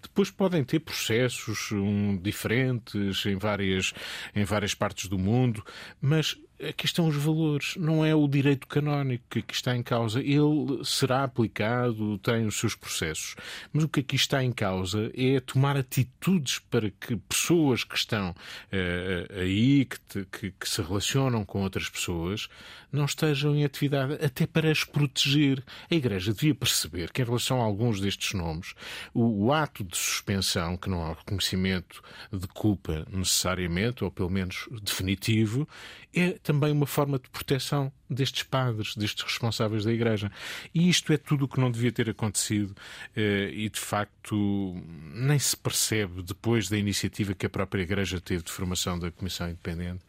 Depois 0.03 0.31
podem 0.31 0.65
ter 0.65 0.81
processos 0.81 1.73
um, 1.73 2.17
diferentes 2.17 3.25
em 3.25 3.37
várias, 3.37 3.93
em 4.35 4.45
várias 4.45 4.75
partes 4.75 5.09
do 5.09 5.19
mundo, 5.19 5.65
mas 6.01 6.37
aqui 6.69 6.87
estão 6.87 7.09
os 7.09 7.17
valores, 7.17 7.75
não 7.77 8.05
é 8.05 8.15
o 8.15 8.29
direito 8.29 8.67
canónico 8.67 9.25
que 9.43 9.55
está 9.55 9.77
em 9.77 9.83
causa. 9.83 10.21
Ele 10.21 10.85
será 10.85 11.25
aplicado, 11.25 12.19
tem 12.19 12.47
os 12.47 12.57
seus 12.57 12.75
processos, 12.75 13.35
mas 13.73 13.85
o 13.85 13.89
que 13.89 14.01
aqui 14.01 14.17
está 14.17 14.43
em 14.43 14.53
causa 14.53 15.11
é 15.15 15.41
tomar 15.41 15.77
atitudes 15.77 16.59
para 16.59 16.91
que 16.91 17.17
pessoas 17.17 17.85
que 17.85 17.97
estão 17.97 18.31
uh, 18.31 19.41
aí, 19.41 19.85
que, 19.85 20.01
te, 20.01 20.29
que, 20.31 20.51
que 20.53 20.69
se 20.69 20.81
relacionam 20.83 21.45
com 21.45 21.63
outras 21.63 21.89
pessoas, 21.89 22.49
não 22.93 23.07
estejam 23.07 23.57
em 23.57 23.65
atividade, 23.65 24.15
até 24.25 24.47
para 24.47 24.71
as 24.71 24.85
proteger. 24.85 25.63
A 25.91 25.95
Igreja 25.95 26.33
devia 26.33 26.55
perceber 26.55 27.11
que, 27.11 27.23
em 27.23 27.25
relação 27.25 27.61
a 27.61 27.65
alguns 27.65 28.01
destes 28.01 28.35
nomes, 28.35 28.75
o, 29.15 29.47
o 29.47 29.53
ato 29.53 29.83
de 29.93 29.99
suspensão, 29.99 30.77
que 30.77 30.89
não 30.89 31.05
há 31.05 31.11
reconhecimento 31.15 32.03
de 32.33 32.49
culpa 32.49 33.07
necessariamente, 33.11 34.03
ou 34.03 34.11
pelo 34.11 34.31
menos 34.31 34.69
definitivo, 34.83 35.69
é 36.15 36.31
também 36.43 36.73
uma 36.73 36.87
forma 36.87 37.19
de 37.19 37.29
proteção 37.29 37.93
destes 38.09 38.43
padres, 38.43 38.95
destes 38.97 39.25
responsáveis 39.25 39.85
da 39.85 39.93
Igreja. 39.93 40.31
E 40.75 40.89
isto 40.89 41.13
é 41.13 41.17
tudo 41.17 41.45
o 41.45 41.49
que 41.49 41.61
não 41.61 41.71
devia 41.71 41.93
ter 41.93 42.11
acontecido 42.11 42.75
eh, 43.17 43.51
e, 43.53 43.69
de 43.69 43.81
facto, 43.81 44.77
nem 45.15 45.39
se 45.39 45.57
percebe, 45.57 46.23
depois 46.23 46.69
da 46.69 46.77
iniciativa 46.77 47.35
que 47.35 47.47
a 47.47 47.51
própria 47.51 47.83
Igreja 47.83 48.21
teve 48.21 48.43
de 48.43 48.53
formação 48.53 48.99
da 48.99 49.11
Comissão 49.11 49.49
Independente, 49.49 50.03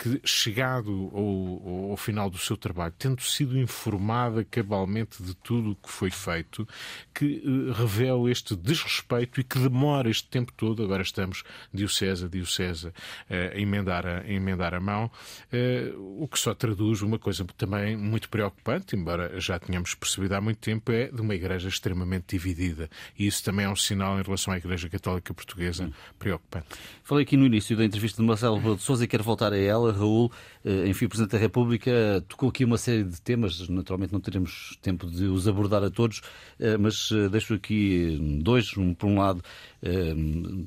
que, 0.00 0.18
chegado 0.24 1.10
ao, 1.12 1.90
ao, 1.90 1.96
final 1.98 2.30
do 2.30 2.38
seu 2.38 2.56
trabalho, 2.56 2.94
tendo 2.98 3.20
sido 3.20 3.58
informada 3.58 4.42
cabalmente 4.42 5.22
de 5.22 5.34
tudo 5.34 5.72
o 5.72 5.76
que 5.76 5.90
foi 5.90 6.10
feito, 6.10 6.66
que 7.14 7.42
uh, 7.44 7.72
revela 7.72 8.30
este 8.30 8.56
desrespeito 8.56 9.38
e 9.38 9.44
que 9.44 9.58
demora 9.58 10.08
este 10.08 10.26
tempo 10.26 10.54
todo, 10.54 10.82
agora 10.82 11.02
estamos 11.02 11.42
diocesa, 11.70 12.30
diocesa, 12.30 12.94
uh, 13.28 13.54
a, 13.54 13.60
emendar 13.60 14.06
a, 14.06 14.20
a 14.20 14.32
emendar 14.32 14.72
a 14.72 14.80
mão, 14.80 15.04
uh, 15.52 16.22
o 16.22 16.26
que 16.26 16.38
só 16.38 16.54
traduz 16.54 17.02
uma 17.02 17.18
coisa 17.18 17.44
também 17.58 17.94
muito 17.94 18.30
preocupante, 18.30 18.96
embora 18.96 19.38
já 19.38 19.58
tenhamos 19.58 19.94
percebido 19.94 20.32
há 20.32 20.40
muito 20.40 20.60
tempo, 20.60 20.90
é 20.92 21.08
de 21.08 21.20
uma 21.20 21.34
igreja 21.34 21.68
extremamente 21.68 22.24
dividida. 22.38 22.88
E 23.18 23.26
isso 23.26 23.44
também 23.44 23.66
é 23.66 23.68
um 23.68 23.76
sinal 23.76 24.18
em 24.18 24.22
relação 24.22 24.54
à 24.54 24.56
Igreja 24.56 24.88
Católica 24.88 25.34
Portuguesa 25.34 25.84
hum. 25.84 25.92
preocupante. 26.18 26.68
Falei 27.04 27.24
aqui 27.24 27.36
no 27.36 27.44
início 27.44 27.76
da 27.76 27.84
entrevista 27.84 28.22
de 28.22 28.26
Marcelo 28.26 28.56
Rebelo 28.56 28.76
de 28.76 28.82
Sousa 28.82 29.04
e 29.04 29.06
quero 29.06 29.22
voltar 29.22 29.52
a 29.52 29.58
ela. 29.58 29.89
Raul, 29.90 30.30
eh, 30.64 30.88
enfim, 30.88 31.06
o 31.06 31.08
Presidente 31.08 31.32
da 31.32 31.38
República 31.38 32.24
tocou 32.28 32.48
aqui 32.48 32.64
uma 32.64 32.78
série 32.78 33.04
de 33.04 33.20
temas, 33.20 33.68
naturalmente 33.68 34.12
não 34.12 34.20
teremos 34.20 34.76
tempo 34.82 35.06
de 35.06 35.24
os 35.24 35.48
abordar 35.48 35.82
a 35.82 35.90
todos, 35.90 36.20
eh, 36.58 36.76
mas 36.76 37.10
eh, 37.12 37.28
deixo 37.28 37.54
aqui 37.54 38.18
dois. 38.42 38.76
Um, 38.76 38.94
por 38.94 39.06
um 39.06 39.18
lado, 39.18 39.42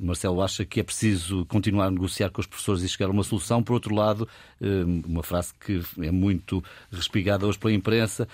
Marcelo 0.01 0.41
acha 0.41 0.65
que 0.65 0.79
é 0.79 0.83
preciso 0.83 1.45
continuar 1.45 1.87
a 1.87 1.91
negociar 1.91 2.29
com 2.31 2.41
os 2.41 2.47
professores 2.47 2.81
e 2.81 2.89
chegar 2.89 3.07
a 3.07 3.11
uma 3.11 3.23
solução. 3.23 3.61
Por 3.61 3.73
outro 3.73 3.93
lado, 3.93 4.27
uma 5.07 5.21
frase 5.21 5.53
que 5.53 5.81
é 6.01 6.11
muito 6.11 6.63
respigada 6.91 7.45
hoje 7.45 7.59
pela 7.59 7.73
imprensa, 7.73 8.27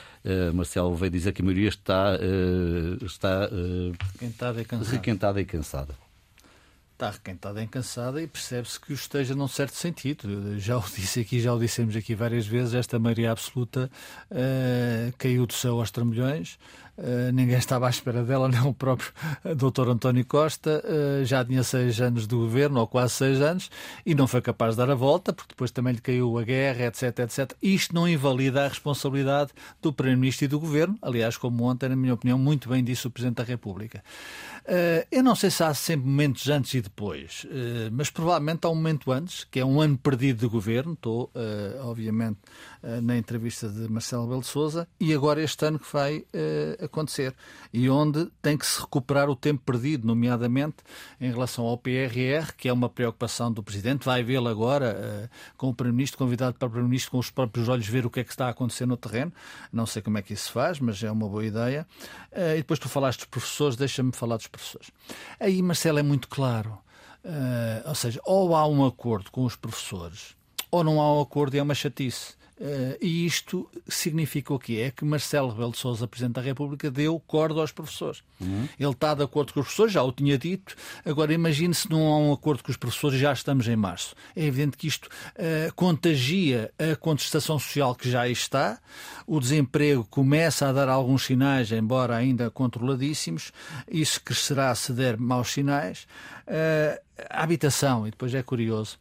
Marcelo 0.54 0.96
veio 0.96 1.12
dizer 1.12 1.34
que 1.34 1.42
a 1.42 1.46
maioria 1.46 1.70
está, 1.70 2.18
está 3.06 3.50
requentada 4.14 4.62
e 4.62 4.66
cansada. 4.66 4.92
Requentada 4.92 5.42
e 5.42 5.46
cansada 5.46 6.09
está 7.00 7.12
requentada 7.12 7.64
e 7.64 7.68
cansada 7.68 8.22
e 8.22 8.28
percebe-se 8.28 8.78
que 8.78 8.92
o 8.92 8.94
esteja 8.94 9.34
num 9.34 9.48
certo 9.48 9.76
sentido. 9.76 10.60
Já 10.60 10.78
o 10.78 10.82
disse 10.82 11.22
aqui, 11.22 11.40
já 11.40 11.54
o 11.54 11.60
dissemos 11.60 11.96
aqui 11.96 12.14
várias 12.14 12.46
vezes, 12.46 12.74
esta 12.74 13.00
maioria 13.00 13.32
absoluta 13.32 13.90
uh, 14.30 15.14
caiu 15.18 15.46
do 15.46 15.54
céu 15.54 15.80
aos 15.80 15.92
trambolhões, 15.92 16.60
uh, 17.00 17.32
ninguém 17.32 17.58
estava 17.58 17.88
à 17.88 17.90
espera 17.90 18.24
dela, 18.24 18.48
nem 18.50 18.62
o 18.62 18.74
próprio 18.74 19.12
Dr. 19.44 19.90
António 19.90 20.26
Costa, 20.26 20.84
uh, 20.86 21.26
já 21.26 21.44
tinha 21.44 21.64
seis 21.64 22.00
anos 22.00 22.28
do 22.28 22.40
governo, 22.40 22.80
ou 22.80 22.88
quase 22.88 23.14
seis 23.14 23.42
anos, 23.42 23.70
e 24.06 24.14
não 24.14 24.28
foi 24.28 24.42
capaz 24.42 24.76
de 24.76 24.78
dar 24.78 24.92
a 24.92 24.96
volta, 24.96 25.34
porque 25.34 25.54
depois 25.54 25.72
também 25.72 25.94
lhe 25.94 26.02
caiu 26.02 26.38
a 26.38 26.44
guerra, 26.44 26.86
etc, 26.86 27.20
etc. 27.20 27.54
Isto 27.62 27.96
não 27.96 28.08
invalida 28.08 28.66
a 28.66 28.68
responsabilidade 28.68 29.52
do 29.82 29.94
Primeiro-Ministro 29.94 30.46
e 30.46 30.48
do 30.48 30.60
Governo, 30.60 30.98
aliás, 31.02 31.38
como 31.38 31.64
ontem, 31.64 31.90
na 31.90 31.96
minha 31.96 32.14
opinião, 32.14 32.38
muito 32.38 32.70
bem 32.70 32.84
disse 32.84 33.08
o 33.08 33.12
Presidente 33.12 33.38
da 33.38 33.44
República. 33.44 34.04
Uh, 34.66 35.08
eu 35.12 35.24
não 35.24 35.36
sei 35.36 35.50
se 35.50 35.64
há 35.64 35.74
sempre 35.74 36.08
momentos 36.08 36.48
antes 36.50 36.74
e 36.74 36.82
depois, 36.82 37.46
mas 37.92 38.10
provavelmente 38.10 38.66
há 38.66 38.70
um 38.70 38.76
momento 38.76 39.12
antes, 39.12 39.44
que 39.44 39.60
é 39.60 39.66
um 39.66 39.82
ano 39.82 39.98
perdido 39.98 40.40
de 40.40 40.48
governo. 40.48 40.94
Estou, 40.94 41.32
obviamente, 41.82 42.38
na 43.02 43.18
entrevista 43.18 43.68
de 43.68 43.90
Marcelo 43.90 44.28
Belo 44.28 44.42
de 44.42 44.48
Souza, 44.48 44.88
e 45.00 45.14
agora 45.14 45.42
este 45.42 45.66
ano 45.66 45.80
que 45.80 45.92
vai 45.92 46.24
acontecer, 46.90 47.34
e 47.72 47.90
onde 47.90 48.28
tem 48.42 48.58
que 48.58 48.66
se 48.66 48.80
recuperar 48.80 49.30
o 49.30 49.36
tempo 49.36 49.62
perdido, 49.66 50.06
nomeadamente 50.06 50.78
em 51.20 51.32
relação 51.32 51.66
ao 51.66 51.78
PRR, 51.78 52.54
que 52.58 52.68
é 52.68 52.74
uma 52.74 52.90
preocupação 52.90 53.52
do 53.52 53.64
Presidente. 53.64 54.06
Vai 54.06 54.24
vê-lo 54.24 54.48
agora 54.48 55.30
com 55.58 55.70
o 55.70 55.74
Primeiro-Ministro, 55.74 56.18
convidado 56.18 56.58
para 56.58 56.66
o 56.66 56.70
Primeiro-Ministro 56.70 57.12
com 57.12 57.20
os 57.20 57.30
próprios 57.30 57.70
olhos 57.70 57.88
ver 57.88 58.06
o 58.06 58.10
que 58.10 58.20
é 58.20 58.24
que 58.24 58.32
está 58.32 58.48
a 58.48 58.50
acontecer 58.50 58.86
no 58.86 58.98
terreno. 58.98 59.32
Não 59.72 59.86
sei 59.86 60.02
como 60.02 60.18
é 60.18 60.22
que 60.22 60.34
isso 60.34 60.46
se 60.46 60.52
faz, 60.52 60.80
mas 60.80 61.02
é 61.04 61.12
uma 61.12 61.28
boa 61.28 61.46
ideia. 61.46 61.88
e 62.34 62.58
depois 62.58 62.80
tu 62.80 62.90
falaste 62.90 63.20
dos 63.20 63.28
professores, 63.28 63.76
deixa-me 63.76 64.12
falar 64.12 64.38
dos 64.38 64.48
professores. 64.48 64.92
Aí, 65.40 65.62
Marcelo, 65.62 66.00
é 66.00 66.04
muito 66.04 66.28
claro. 66.28 66.78
Uh, 67.24 67.90
ou 67.90 67.96
seja, 67.96 68.22
ou 68.24 68.56
há 68.56 68.66
um 68.66 68.86
acordo 68.86 69.30
com 69.30 69.44
os 69.44 69.56
professores, 69.56 70.36
ou 70.72 70.84
não 70.84 71.02
há 71.02 71.18
um 71.18 71.22
acordo 71.22 71.56
e 71.56 71.60
é 71.60 71.64
uma 71.64 71.76
chatice. 71.76 72.39
Uh, 72.60 72.98
e 73.00 73.26
isto 73.26 73.70
significa 73.88 74.54
o 74.54 74.60
quê? 74.60 74.84
É 74.86 74.92
que 74.92 75.06
Marcelo 75.06 75.50
Rebelo 75.50 75.72
de 75.72 75.78
Sousa, 75.78 76.06
Presidente 76.06 76.36
da 76.36 76.42
República, 76.42 76.92
deu 76.92 77.18
corda 77.26 77.62
aos 77.62 77.72
professores. 77.72 78.22
Uhum. 78.42 78.68
Ele 78.78 78.92
está 78.92 79.14
de 79.14 79.24
acordo 79.24 79.54
com 79.54 79.62
os 79.62 79.66
professores, 79.66 79.94
já 79.94 80.04
o 80.04 80.12
tinha 80.12 80.38
dito. 80.38 80.76
Agora, 81.06 81.34
imagine 81.34 81.74
se 81.74 81.90
não 81.90 82.08
há 82.08 82.18
um 82.18 82.34
acordo 82.34 82.62
com 82.62 82.70
os 82.70 82.76
professores, 82.76 83.18
já 83.18 83.32
estamos 83.32 83.66
em 83.70 83.78
março. 83.78 84.14
É 84.36 84.44
evidente 84.44 84.76
que 84.76 84.88
isto 84.88 85.06
uh, 85.06 85.74
contagia 85.74 86.70
a 86.78 86.98
contestação 86.98 87.58
social 87.58 87.96
que 87.96 88.12
já 88.12 88.28
está. 88.28 88.78
O 89.26 89.40
desemprego 89.40 90.06
começa 90.10 90.68
a 90.68 90.74
dar 90.74 90.90
alguns 90.90 91.24
sinais, 91.26 91.72
embora 91.72 92.14
ainda 92.14 92.52
controladíssimos. 92.52 93.54
Isso 93.90 94.22
crescerá 94.22 94.76
se 94.76 94.92
der 94.92 95.18
maus 95.18 95.54
sinais. 95.54 96.06
Uh, 96.46 97.00
a 97.30 97.44
habitação, 97.44 98.06
e 98.06 98.12
depois 98.12 98.34
é 98.34 98.44
curioso, 98.44 99.00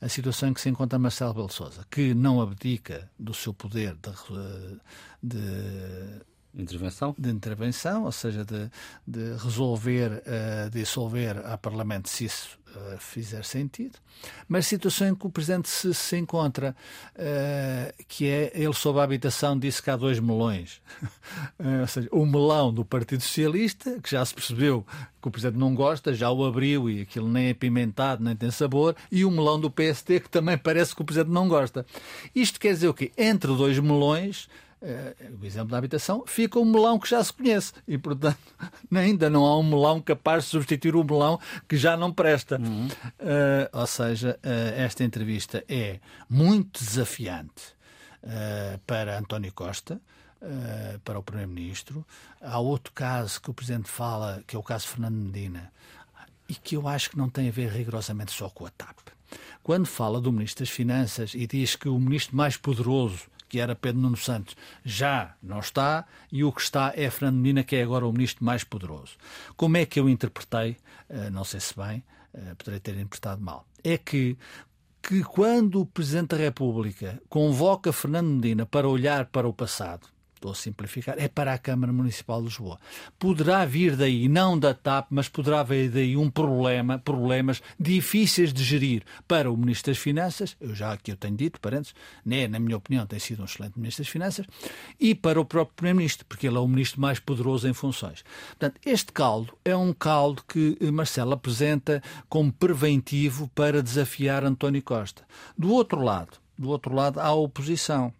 a 0.00 0.08
situação 0.08 0.48
em 0.48 0.54
que 0.54 0.60
se 0.60 0.68
encontra 0.68 0.98
Marcelo 0.98 1.34
Belo 1.34 1.50
Souza, 1.50 1.86
que 1.90 2.14
não 2.14 2.40
abdica 2.40 3.10
do 3.18 3.34
seu 3.34 3.52
poder 3.52 3.94
de, 3.94 4.80
de 5.22 6.20
intervenção, 6.62 7.14
de 7.18 7.30
intervenção, 7.30 8.04
ou 8.04 8.12
seja, 8.12 8.44
de, 8.44 8.70
de 9.06 9.42
resolver, 9.42 10.12
uh, 10.12 10.70
dissolver 10.70 11.38
a 11.46 11.56
Parlamento 11.56 12.08
se 12.08 12.24
isso 12.24 12.58
uh, 12.74 12.98
fizer 12.98 13.44
sentido, 13.44 13.98
mas 14.48 14.66
a 14.66 14.68
situação 14.68 15.08
em 15.08 15.14
que 15.14 15.26
o 15.26 15.30
Presidente 15.30 15.68
se, 15.68 15.94
se 15.94 16.16
encontra, 16.16 16.74
uh, 17.14 18.04
que 18.08 18.26
é 18.26 18.52
ele 18.54 18.74
sob 18.74 18.98
a 18.98 19.04
habitação 19.04 19.58
disse 19.58 19.82
que 19.82 19.90
há 19.90 19.96
dois 19.96 20.18
melões, 20.18 20.82
ou 21.80 21.86
seja, 21.86 22.08
o 22.10 22.26
melão 22.26 22.72
do 22.72 22.84
Partido 22.84 23.22
Socialista, 23.22 24.00
que 24.00 24.10
já 24.10 24.24
se 24.24 24.34
percebeu 24.34 24.84
que 25.20 25.28
o 25.28 25.30
Presidente 25.30 25.58
não 25.58 25.74
gosta, 25.74 26.12
já 26.12 26.30
o 26.30 26.44
abriu 26.44 26.90
e 26.90 27.02
aquilo 27.02 27.28
nem 27.28 27.48
é 27.48 27.54
pimentado, 27.54 28.22
nem 28.22 28.34
tem 28.34 28.50
sabor, 28.50 28.96
e 29.10 29.24
o 29.24 29.30
melão 29.30 29.60
do 29.60 29.70
PSD, 29.70 30.20
que 30.20 30.28
também 30.28 30.56
parece 30.58 30.94
que 30.94 31.02
o 31.02 31.04
Presidente 31.04 31.32
não 31.32 31.48
gosta. 31.48 31.86
Isto 32.34 32.58
quer 32.58 32.72
dizer 32.72 32.88
o 32.88 32.94
quê? 32.94 33.12
Entre 33.16 33.48
dois 33.56 33.78
melões 33.78 34.48
uh, 34.82 35.38
o 35.40 35.44
exemplo 35.44 35.70
da 35.70 35.78
habitação, 35.78 36.24
fica 36.26 36.58
um 36.58 36.64
melão 36.64 36.98
que 36.98 37.08
já 37.08 37.22
se 37.22 37.32
conhece. 37.32 37.72
E, 37.86 37.98
portanto, 37.98 38.38
ainda 38.94 39.30
não 39.30 39.44
há 39.44 39.58
um 39.58 39.62
melão 39.62 40.00
capaz 40.00 40.44
de 40.44 40.50
substituir 40.50 40.96
o 40.96 41.04
melão 41.04 41.40
que 41.68 41.76
já 41.76 41.96
não 41.96 42.12
presta. 42.12 42.58
Uhum. 42.58 42.86
Uh, 42.86 43.68
ou 43.72 43.86
seja, 43.86 44.38
uh, 44.44 44.80
esta 44.80 45.04
entrevista 45.04 45.64
é 45.68 46.00
muito 46.28 46.82
desafiante 46.82 47.78
para 48.86 49.16
António 49.16 49.52
Costa. 49.54 50.00
para 51.04 51.18
o 51.18 51.22
Primeiro-Ministro. 51.22 52.04
Há 52.42 52.58
outro 52.58 52.92
caso 52.92 53.40
que 53.40 53.48
o 53.48 53.54
Presidente 53.54 53.88
fala, 53.88 54.42
que 54.46 54.56
é 54.56 54.58
o 54.58 54.62
caso 54.62 54.88
Fernando 54.88 55.14
Medina, 55.14 55.72
e 56.48 56.54
que 56.54 56.76
eu 56.76 56.88
acho 56.88 57.10
que 57.10 57.16
não 57.16 57.30
tem 57.30 57.48
a 57.48 57.52
ver 57.52 57.70
rigorosamente 57.70 58.32
só 58.32 58.50
com 58.50 58.66
a 58.66 58.70
TAP. 58.70 58.98
Quando 59.62 59.86
fala 59.86 60.20
do 60.20 60.32
Ministro 60.32 60.64
das 60.64 60.74
Finanças 60.74 61.32
e 61.34 61.46
diz 61.46 61.76
que 61.76 61.88
o 61.88 61.98
Ministro 61.98 62.36
mais 62.36 62.56
poderoso 62.56 63.28
que 63.48 63.60
era 63.60 63.74
Pedro 63.74 64.02
Nuno 64.02 64.16
Santos, 64.16 64.56
já 64.84 65.34
não 65.42 65.60
está, 65.60 66.06
e 66.30 66.44
o 66.44 66.52
que 66.52 66.60
está 66.60 66.92
é 66.94 67.08
Fernando 67.10 67.36
Medina, 67.36 67.64
que 67.64 67.76
é 67.76 67.82
agora 67.82 68.06
o 68.06 68.12
ministro 68.12 68.44
mais 68.44 68.64
poderoso. 68.64 69.16
Como 69.56 69.76
é 69.76 69.86
que 69.86 69.98
eu 69.98 70.08
interpretei? 70.08 70.76
Uh, 71.08 71.30
não 71.30 71.44
sei 71.44 71.60
se 71.60 71.74
bem, 71.76 72.04
uh, 72.34 72.56
poderei 72.56 72.80
ter 72.80 72.94
interpretado 72.94 73.42
mal. 73.42 73.66
É 73.82 73.96
que 73.96 74.36
que 75.00 75.22
quando 75.22 75.80
o 75.80 75.86
Presidente 75.86 76.30
da 76.30 76.36
República 76.36 77.22
convoca 77.28 77.92
Fernando 77.92 78.28
Medina 78.28 78.66
para 78.66 78.88
olhar 78.88 79.26
para 79.26 79.48
o 79.48 79.54
passado, 79.54 80.06
estou 80.38 80.52
a 80.52 80.54
simplificar, 80.54 81.16
é 81.18 81.28
para 81.28 81.52
a 81.52 81.58
Câmara 81.58 81.92
Municipal 81.92 82.40
de 82.40 82.46
Lisboa. 82.46 82.78
Poderá 83.18 83.64
vir 83.64 83.96
daí, 83.96 84.28
não 84.28 84.58
da 84.58 84.72
TAP, 84.72 85.08
mas 85.10 85.28
poderá 85.28 85.62
vir 85.62 85.90
daí 85.90 86.16
um 86.16 86.30
problema, 86.30 86.98
problemas 86.98 87.60
difíceis 87.78 88.52
de 88.52 88.64
gerir 88.64 89.02
para 89.26 89.50
o 89.50 89.56
Ministro 89.56 89.92
das 89.92 89.98
Finanças, 89.98 90.56
eu 90.60 90.74
já 90.74 90.92
aqui 90.92 91.10
eu 91.10 91.16
tenho 91.16 91.36
dito, 91.36 91.60
parentes, 91.60 91.94
né, 92.24 92.48
na 92.48 92.58
minha 92.58 92.76
opinião 92.76 93.06
tem 93.06 93.18
sido 93.18 93.42
um 93.42 93.44
excelente 93.44 93.78
Ministro 93.78 94.04
das 94.04 94.10
Finanças, 94.10 94.46
e 94.98 95.14
para 95.14 95.40
o 95.40 95.44
próprio 95.44 95.74
Primeiro-Ministro, 95.74 96.26
porque 96.26 96.46
ele 96.46 96.56
é 96.56 96.60
o 96.60 96.68
Ministro 96.68 97.00
mais 97.00 97.18
poderoso 97.18 97.68
em 97.68 97.72
funções. 97.72 98.24
Portanto, 98.48 98.80
este 98.84 99.12
caldo 99.12 99.56
é 99.64 99.76
um 99.76 99.92
caldo 99.92 100.42
que 100.46 100.78
Marcelo 100.92 101.32
apresenta 101.32 102.02
como 102.28 102.52
preventivo 102.52 103.48
para 103.54 103.82
desafiar 103.82 104.44
António 104.44 104.82
Costa. 104.82 105.24
Do 105.56 105.72
outro 105.72 106.00
lado, 106.00 106.38
do 106.56 106.68
outro 106.70 106.94
lado 106.94 107.20
há 107.20 107.26
a 107.26 107.34
oposição. 107.34 108.12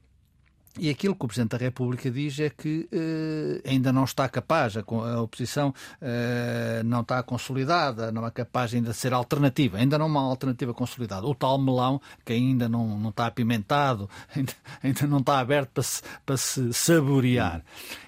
E 0.79 0.89
aquilo 0.91 1.15
que 1.15 1.25
o 1.25 1.29
Presidente 1.29 1.51
da 1.51 1.59
República 1.59 2.11
diz 2.11 2.39
é 2.39 2.51
que 2.51 2.89
uh, 2.93 3.69
ainda 3.69 3.93
não 3.93 4.05
está 4.05 4.29
capaz, 4.29 4.77
a, 4.77 4.81
a 4.81 5.21
oposição 5.21 5.71
uh, 5.71 6.85
não 6.85 7.01
está 7.01 7.23
consolidada, 7.23 8.13
não 8.13 8.27
é 8.27 8.31
capaz 8.31 8.73
ainda 8.73 8.91
de 8.91 8.97
ser 8.97 9.13
alternativa, 9.13 9.79
ainda 9.79 9.99
não 9.99 10.07
uma 10.07 10.23
alternativa 10.23 10.73
consolidada. 10.73 11.27
O 11.27 11.35
tal 11.35 11.59
melão, 11.59 12.01
que 12.25 12.33
ainda 12.33 12.69
não, 12.69 12.99
não 12.99 13.11
está 13.11 13.27
apimentado, 13.27 14.09
ainda, 14.35 14.53
ainda 14.83 15.07
não 15.07 15.19
está 15.19 15.39
aberto 15.39 15.71
para 15.71 15.83
se, 15.83 16.03
para 16.25 16.37
se 16.37 16.73
saborear. 16.73 17.63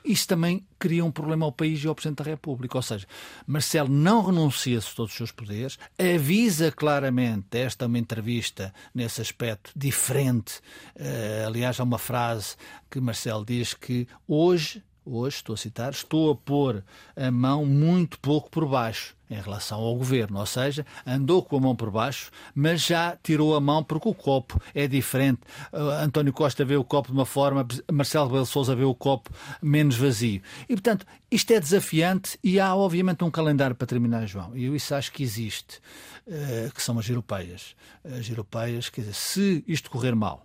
Isto 0.05 0.29
também 0.29 0.65
cria 0.81 1.05
um 1.05 1.13
problema 1.13 1.45
ao 1.45 1.53
país 1.53 1.85
e 1.85 1.87
ao 1.87 1.95
Presidente 1.95 2.25
da 2.25 2.31
República. 2.31 2.77
Ou 2.79 2.83
seja, 2.83 3.07
Marcelo 3.47 3.89
não 3.89 4.25
renuncia 4.25 4.79
a 4.79 4.83
todos 4.83 5.13
os 5.13 5.17
seus 5.17 5.31
poderes, 5.31 5.79
avisa 5.99 6.73
claramente, 6.73 7.59
esta 7.59 7.85
é 7.85 7.87
uma 7.87 7.99
entrevista 7.99 8.75
nesse 8.95 9.21
aspecto 9.21 9.71
diferente. 9.77 10.59
Uh, 10.97 11.47
aliás, 11.47 11.79
há 11.79 11.85
uma 11.85 11.99
frase 11.99 12.57
que 12.91 12.99
Marcelo 12.99 13.45
diz 13.45 13.75
que 13.75 14.09
hoje 14.27 14.83
hoje, 15.05 15.37
estou 15.37 15.55
a 15.55 15.57
citar, 15.57 15.93
estou 15.93 16.31
a 16.31 16.37
pôr 16.37 16.85
a 17.17 17.31
mão 17.31 17.65
muito 17.65 18.19
pouco 18.21 18.51
por 18.51 18.69
baixo 18.69 19.17
em 19.31 19.41
relação 19.41 19.79
ao 19.79 19.95
governo, 19.95 20.39
ou 20.39 20.47
seja, 20.47 20.85
andou 21.07 21.43
com 21.43 21.57
a 21.57 21.61
mão 21.61 21.77
por 21.77 21.91
baixo, 21.91 22.31
mas 22.55 22.83
já 22.83 23.17
tirou 23.23 23.55
a 23.55 23.61
mão 23.61 23.85
porque 23.85 24.09
o 24.09 24.15
copo 24.15 24.61
é 24.75 24.89
diferente. 24.89 25.41
Uh, 25.73 26.03
António 26.03 26.33
Costa 26.33 26.65
vê 26.65 26.77
o 26.77 26.85
copo 26.85 27.09
de 27.09 27.15
uma 27.15 27.25
forma, 27.25 27.67
Marcelo 27.91 28.27
Rebelo 28.27 28.47
Sousa 28.47 28.75
vê 28.75 28.85
o 28.85 28.95
copo 28.95 29.31
menos 29.63 29.97
vazio. 29.97 30.43
E, 30.69 30.75
portanto, 30.75 31.07
isto 31.31 31.53
é 31.53 31.61
desafiante 31.61 32.39
e 32.43 32.59
há, 32.59 32.75
obviamente, 32.75 33.23
um 33.23 33.31
calendário 33.31 33.77
para 33.77 33.87
terminar, 33.87 34.27
João. 34.27 34.57
E 34.57 34.65
eu 34.65 34.75
isso 34.75 34.95
acho 34.95 35.13
que 35.13 35.23
existe, 35.23 35.79
uh, 36.27 36.73
que 36.75 36.83
são 36.83 36.99
as 36.99 37.09
europeias. 37.09 37.77
As 38.05 38.29
europeias, 38.29 38.89
quer 38.89 39.03
dizer, 39.03 39.15
se 39.15 39.65
isto 39.69 39.91
correr 39.91 40.15
mal, 40.15 40.45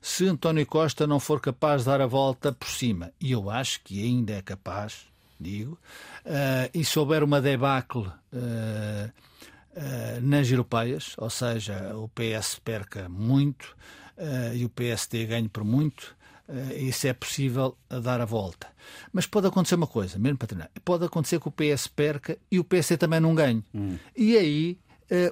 se 0.00 0.26
António 0.26 0.64
Costa 0.64 1.06
não 1.06 1.20
for 1.20 1.40
capaz 1.40 1.82
de 1.82 1.86
dar 1.86 2.00
a 2.00 2.06
volta 2.06 2.52
por 2.52 2.68
cima, 2.68 3.12
e 3.20 3.32
eu 3.32 3.50
acho 3.50 3.80
que 3.82 4.02
ainda 4.02 4.32
é 4.32 4.40
capaz, 4.40 5.09
digo, 5.40 5.78
uh, 6.26 6.70
e 6.72 6.84
souber 6.84 7.24
uma 7.24 7.40
debacle 7.40 8.06
uh, 8.32 9.12
nas 10.20 10.50
europeias, 10.50 11.14
ou 11.16 11.30
seja, 11.30 11.96
o 11.96 12.08
PS 12.08 12.60
perca 12.62 13.08
muito 13.08 13.76
e 14.52 14.64
o 14.64 14.68
PSD 14.68 15.24
ganhe 15.24 15.48
por 15.48 15.64
muito, 15.64 16.14
isso 16.76 17.06
é 17.06 17.12
possível 17.14 17.78
dar 17.88 18.20
a 18.20 18.26
volta. 18.26 18.66
Mas 19.12 19.26
pode 19.26 19.46
acontecer 19.46 19.76
uma 19.76 19.86
coisa, 19.86 20.18
mesmo 20.18 20.36
para 20.36 20.48
terminar, 20.48 20.70
pode 20.84 21.04
acontecer 21.06 21.40
que 21.40 21.48
o 21.48 21.52
PS 21.52 21.86
perca 21.86 22.36
e 22.50 22.58
o 22.58 22.64
PSD 22.64 22.98
também 22.98 23.20
não 23.20 23.34
ganhe. 23.34 23.64
Hum. 23.72 23.96
E 24.14 24.36
aí 24.36 24.78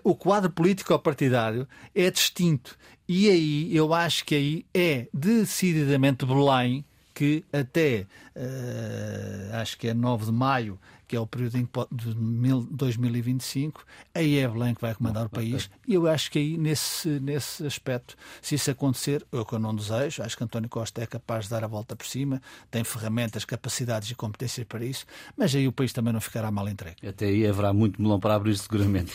o 0.05 0.15
quadro 0.15 0.51
político 0.51 0.97
partidário 1.01 1.69
é 1.95 2.11
distinto 2.11 2.79
e 3.09 3.31
aí, 3.31 3.75
eu 3.75 3.95
acho 3.95 4.23
que 4.27 4.35
aí 4.35 4.67
é 4.75 5.09
decididamente 5.15 6.27
Belém 6.27 6.85
que 7.19 7.45
até 7.53 8.07
uh, 8.37 9.57
acho 9.57 9.77
que 9.77 9.89
é 9.89 9.95
9 9.95 10.27
de 10.27 10.31
maio 10.31 10.79
que 11.09 11.17
é 11.17 11.21
o 11.21 11.27
período 11.27 11.59
de 11.91 12.67
2025, 12.71 13.83
aí 14.15 14.39
é 14.39 14.47
Belém 14.47 14.75
que 14.75 14.83
vai 14.83 14.95
comandar 14.95 15.25
o 15.25 15.31
país. 15.31 15.71
E 15.87 15.95
eu 15.95 16.07
acho 16.07 16.31
que 16.31 16.39
aí, 16.39 16.59
nesse, 16.59 17.09
nesse 17.19 17.67
aspecto, 17.67 18.15
se 18.43 18.55
isso 18.55 18.71
acontecer, 18.71 19.25
eu 19.33 19.45
que 19.45 19.55
eu 19.55 19.59
não 19.59 19.75
desejo, 19.75 20.23
acho 20.23 20.37
que 20.37 20.45
António 20.45 20.69
Costa 20.69 21.03
é 21.03 21.07
capaz 21.07 21.45
de 21.45 21.51
dar 21.51 21.65
a 21.65 21.67
volta 21.67 21.97
por 21.97 22.07
cima, 22.07 22.43
tem 22.71 22.85
ferramentas, 22.85 23.47
capacidades 23.47 24.11
e 24.11 24.15
competências 24.15 24.67
para 24.67 24.85
isso, 24.85 25.07
mas 25.35 25.55
aí 25.55 25.67
o 25.67 25.73
país 25.73 25.95
também 25.95 26.13
não 26.13 26.21
ficará 26.21 26.51
mal 26.51 26.69
entregue. 26.69 27.09
Até 27.09 27.27
aí 27.27 27.47
haverá 27.47 27.73
muito 27.73 28.01
melão 28.03 28.21
para 28.21 28.35
abrir, 28.35 28.57
seguramente. 28.59 29.13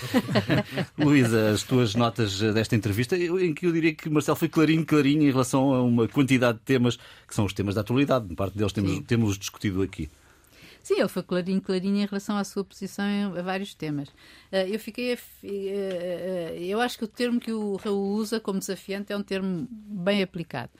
Luísa, 0.97 1.51
as 1.51 1.61
tuas 1.61 1.93
notas 1.93 2.39
desta 2.39 2.75
entrevista, 2.75 3.15
em 3.15 3.53
que 3.53 3.67
eu 3.67 3.71
diria 3.71 3.93
que 3.93 4.09
Marcelo 4.09 4.35
foi 4.35 4.49
clarinho, 4.49 4.83
clarinho 4.83 5.21
em 5.21 5.31
relação 5.31 5.71
a 5.73 5.83
uma 5.83 6.07
quantidade 6.07 6.57
de 6.57 6.63
temas 6.63 6.97
que 7.27 7.35
são 7.35 7.45
os 7.45 7.53
temas 7.53 7.75
da 7.75 7.81
atualidade. 7.81 8.33
Parte 8.35 8.57
deles 8.57 8.73
temos, 8.73 8.99
temos 9.05 9.37
discutido 9.37 9.83
aqui. 9.83 10.09
Sim, 10.83 10.95
ele 10.99 11.07
foi 11.07 11.23
clarinho, 11.23 11.61
clarinho 11.61 11.95
em 11.95 12.05
relação 12.05 12.35
à 12.37 12.43
sua 12.43 12.63
posição 12.63 13.05
a 13.37 13.41
vários 13.41 13.73
temas. 13.73 14.09
Eh, 14.51 14.67
eu 14.75 14.77
fiquei. 14.79 15.13
Eh, 15.13 15.17
eh, 15.43 16.57
eu 16.59 16.81
acho 16.81 16.97
que 16.97 17.05
o 17.05 17.07
termo 17.07 17.39
que 17.39 17.53
o 17.53 17.77
Raul 17.77 18.15
usa 18.15 18.37
como 18.39 18.59
desafiante 18.59 19.13
é 19.13 19.17
um 19.17 19.23
termo 19.23 19.65
bem 19.71 20.21
aplicado. 20.21 20.71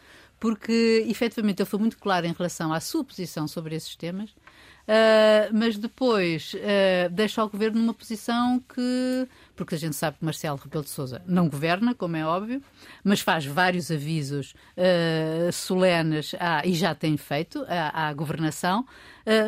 Porque, 0.43 1.06
efetivamente, 1.08 1.62
ele 1.62 1.69
foi 1.69 1.79
muito 1.79 1.97
claro 1.97 2.25
em 2.25 2.34
relação 2.34 2.73
à 2.73 2.82
sua 2.82 3.01
posição 3.01 3.47
sobre 3.47 3.75
esses 3.75 3.95
temas, 3.95 4.36
Uh, 4.84 5.47
mas 5.53 5.77
depois 5.77 6.53
uh, 6.56 7.10
deixa 7.10 7.41
o 7.41 7.49
governo 7.49 7.79
numa 7.79 7.93
posição 7.93 8.60
que. 8.60 9.27
Porque 9.56 9.75
a 9.75 9.77
gente 9.77 9.95
sabe 9.95 10.17
que 10.17 10.25
Marcelo 10.25 10.60
Rebelo 10.62 10.84
de 10.84 10.89
Souza 10.89 11.21
não 11.25 11.47
governa, 11.47 11.95
como 11.95 12.17
é 12.17 12.25
óbvio, 12.25 12.62
mas 13.01 13.21
faz 13.21 13.45
vários 13.45 13.89
avisos 13.89 14.53
uh, 14.75 15.49
solenes 15.53 16.36
à, 16.38 16.67
e 16.67 16.73
já 16.73 16.93
tem 16.93 17.15
feito 17.15 17.63
à, 17.69 18.10
à 18.10 18.13
governação, 18.13 18.86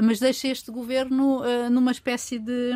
mas 0.02 0.20
deixa 0.20 0.48
este 0.48 0.72
governo 0.72 1.42
numa 1.70 1.92
espécie 1.92 2.40
de, 2.40 2.72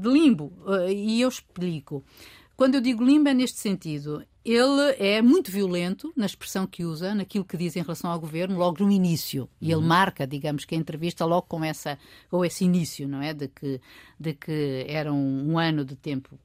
de 0.00 0.08
limbo. 0.08 0.52
e 0.88 1.20
eu 1.20 1.28
explico. 1.28 2.04
Quando 2.56 2.76
eu 2.76 2.80
digo 2.80 3.02
limbo 3.04 3.28
é 3.28 3.34
neste 3.34 3.58
sentido 3.58 4.24
ele 4.44 4.94
é 4.98 5.22
muito 5.22 5.50
violento 5.50 6.12
na 6.14 6.26
expressão 6.26 6.66
que 6.66 6.84
usa, 6.84 7.14
naquilo 7.14 7.46
que 7.46 7.56
diz 7.56 7.74
em 7.76 7.80
relação 7.80 8.10
ao 8.10 8.20
governo, 8.20 8.58
logo 8.58 8.84
no 8.84 8.92
início. 8.92 9.48
E 9.58 9.68
ele 9.68 9.76
uhum. 9.76 9.86
marca, 9.86 10.26
digamos 10.26 10.66
que 10.66 10.74
a 10.74 10.78
entrevista 10.78 11.24
logo 11.24 11.46
com, 11.48 11.64
essa, 11.64 11.98
com 12.28 12.44
esse 12.44 12.62
início, 12.62 13.08
não 13.08 13.22
é? 13.22 13.32
De 13.32 13.48
que, 13.48 13.80
de 14.20 14.34
que 14.34 14.84
era 14.86 15.10
um, 15.10 15.52
um 15.52 15.58
ano 15.58 15.82
de 15.82 15.96
tempo 15.96 16.38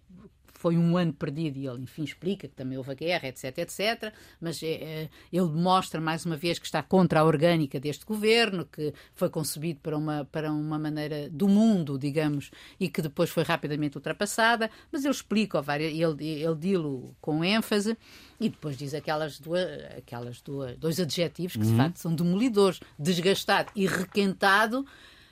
foi 0.59 0.77
um 0.77 0.97
ano 0.97 1.13
perdido 1.13 1.57
e 1.57 1.65
ele, 1.65 1.83
enfim, 1.83 2.03
explica 2.03 2.45
que 2.45 2.53
também 2.53 2.77
houve 2.77 2.91
a 2.91 2.93
guerra, 2.93 3.29
etc, 3.29 3.59
etc. 3.59 4.13
Mas 4.41 4.61
é, 4.61 5.09
ele 5.31 5.47
demonstra, 5.47 6.01
mais 6.01 6.25
uma 6.25 6.35
vez, 6.35 6.59
que 6.59 6.65
está 6.65 6.83
contra 6.83 7.21
a 7.21 7.23
orgânica 7.23 7.79
deste 7.79 8.05
governo, 8.05 8.65
que 8.65 8.93
foi 9.15 9.29
concebido 9.29 9.79
para 9.79 9.97
uma, 9.97 10.25
para 10.25 10.51
uma 10.51 10.77
maneira 10.77 11.29
do 11.29 11.47
mundo, 11.47 11.97
digamos, 11.97 12.51
e 12.77 12.89
que 12.89 13.01
depois 13.01 13.29
foi 13.29 13.43
rapidamente 13.43 13.95
ultrapassada. 13.95 14.69
Mas 14.91 15.05
ele 15.05 15.13
explica, 15.13 15.63
ele, 15.79 16.27
ele 16.27 16.55
dilo 16.55 17.15
com 17.21 17.41
ênfase 17.41 17.97
e 18.37 18.49
depois 18.49 18.77
diz 18.77 18.93
aquelas 18.93 19.39
duas, 19.39 19.65
aquelas 19.97 20.41
duas, 20.41 20.77
dois 20.77 20.99
adjetivos 20.99 21.53
que, 21.53 21.63
uhum. 21.63 21.71
de 21.71 21.77
facto, 21.77 21.97
são 21.99 22.13
demolidores: 22.13 22.81
desgastado 22.99 23.71
e 23.73 23.87
requentado. 23.87 24.85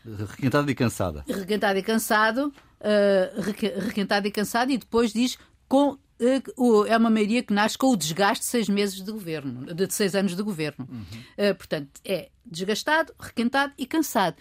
Requentado 0.05 0.71
e 0.71 0.75
cansada. 0.75 1.25
Requentado 1.27 1.77
e 1.77 1.83
cansado 1.83 2.53
uh, 2.81 3.41
requentado 3.79 4.27
e 4.27 4.31
cansado, 4.31 4.71
e 4.71 4.77
depois 4.77 5.13
diz 5.13 5.37
com 5.67 5.91
uh, 5.91 6.85
é 6.87 6.97
uma 6.97 7.09
maioria 7.09 7.43
que 7.43 7.53
nasce 7.53 7.77
com 7.77 7.87
o 7.87 7.97
desgaste 7.97 8.43
de 8.43 8.49
seis 8.49 8.69
meses 8.69 9.01
de 9.01 9.11
governo, 9.11 9.73
de 9.73 9.93
seis 9.93 10.15
anos 10.15 10.35
de 10.35 10.43
governo. 10.43 10.87
Uhum. 10.89 11.51
Uh, 11.51 11.55
portanto, 11.55 11.99
é 12.03 12.29
desgastado, 12.45 13.13
requentado 13.19 13.73
e 13.77 13.85
cansado. 13.85 14.35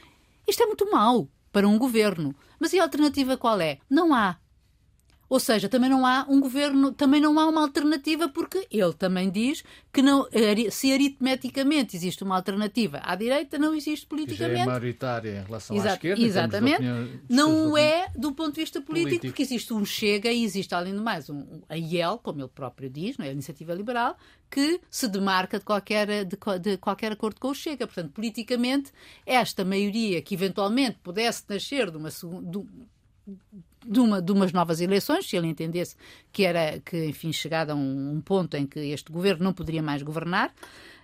Isto 0.46 0.62
é 0.62 0.66
muito 0.66 0.90
mau 0.90 1.28
para 1.52 1.66
um 1.66 1.78
governo. 1.78 2.34
Mas 2.58 2.72
e 2.72 2.78
a 2.78 2.82
alternativa 2.82 3.36
qual 3.36 3.60
é? 3.60 3.78
Não 3.88 4.14
há. 4.14 4.36
Ou 5.28 5.40
seja, 5.40 5.68
também 5.68 5.90
não 5.90 6.06
há 6.06 6.24
um 6.28 6.40
governo, 6.40 6.92
também 6.92 7.20
não 7.20 7.38
há 7.38 7.46
uma 7.46 7.62
alternativa, 7.62 8.28
porque 8.28 8.66
ele 8.70 8.92
também 8.92 9.30
diz 9.30 9.64
que 9.92 10.00
não, 10.00 10.26
se 10.70 10.92
aritmeticamente 10.92 11.96
existe 11.96 12.22
uma 12.22 12.36
alternativa 12.36 13.00
à 13.02 13.14
direita, 13.16 13.58
não 13.58 13.74
existe 13.74 14.06
politicamente. 14.06 14.52
Que 14.52 14.56
já 14.58 14.62
é 14.62 14.66
maioritária 14.66 15.40
em 15.40 15.44
relação 15.44 15.76
Exato, 15.76 15.90
à 15.90 15.94
esquerda. 15.94 16.22
Exatamente. 16.22 16.82
Não 17.28 17.76
é 17.76 18.08
do 18.16 18.32
ponto 18.32 18.54
de 18.54 18.60
vista 18.60 18.80
político, 18.80 19.08
político, 19.08 19.26
porque 19.26 19.42
existe 19.42 19.72
um 19.72 19.84
Chega 19.84 20.30
e 20.30 20.44
existe, 20.44 20.74
além 20.74 20.94
do 20.94 21.02
mais, 21.02 21.28
um, 21.28 21.44
a 21.68 21.76
IEL, 21.76 22.18
como 22.18 22.40
ele 22.40 22.48
próprio 22.48 22.88
diz, 22.88 23.16
não 23.16 23.24
é? 23.24 23.30
a 23.30 23.32
Iniciativa 23.32 23.74
Liberal, 23.74 24.16
que 24.50 24.80
se 24.90 25.08
demarca 25.08 25.58
de 25.58 25.64
qualquer, 25.64 26.24
de, 26.24 26.36
de 26.60 26.76
qualquer 26.78 27.12
acordo 27.12 27.40
com 27.40 27.48
o 27.48 27.54
Chega. 27.54 27.86
Portanto, 27.86 28.12
politicamente, 28.12 28.92
esta 29.24 29.64
maioria 29.64 30.22
que 30.22 30.34
eventualmente 30.34 30.98
pudesse 31.02 31.42
nascer 31.48 31.90
de 31.90 31.96
uma, 31.96 32.10
de, 32.10 32.66
de, 33.86 34.00
uma, 34.00 34.20
de 34.20 34.32
umas 34.32 34.52
novas 34.52 34.80
eleições, 34.80 35.28
se 35.28 35.36
ele 35.36 35.46
entendesse 35.46 35.96
que 36.32 36.44
era 36.44 36.78
que, 36.80 37.06
enfim, 37.06 37.32
chegado 37.32 37.70
a 37.70 37.74
um, 37.74 38.12
um 38.12 38.20
ponto 38.20 38.56
em 38.56 38.66
que 38.66 38.80
este 38.80 39.10
governo 39.12 39.44
não 39.44 39.52
poderia 39.52 39.82
mais 39.82 40.02
governar, 40.02 40.52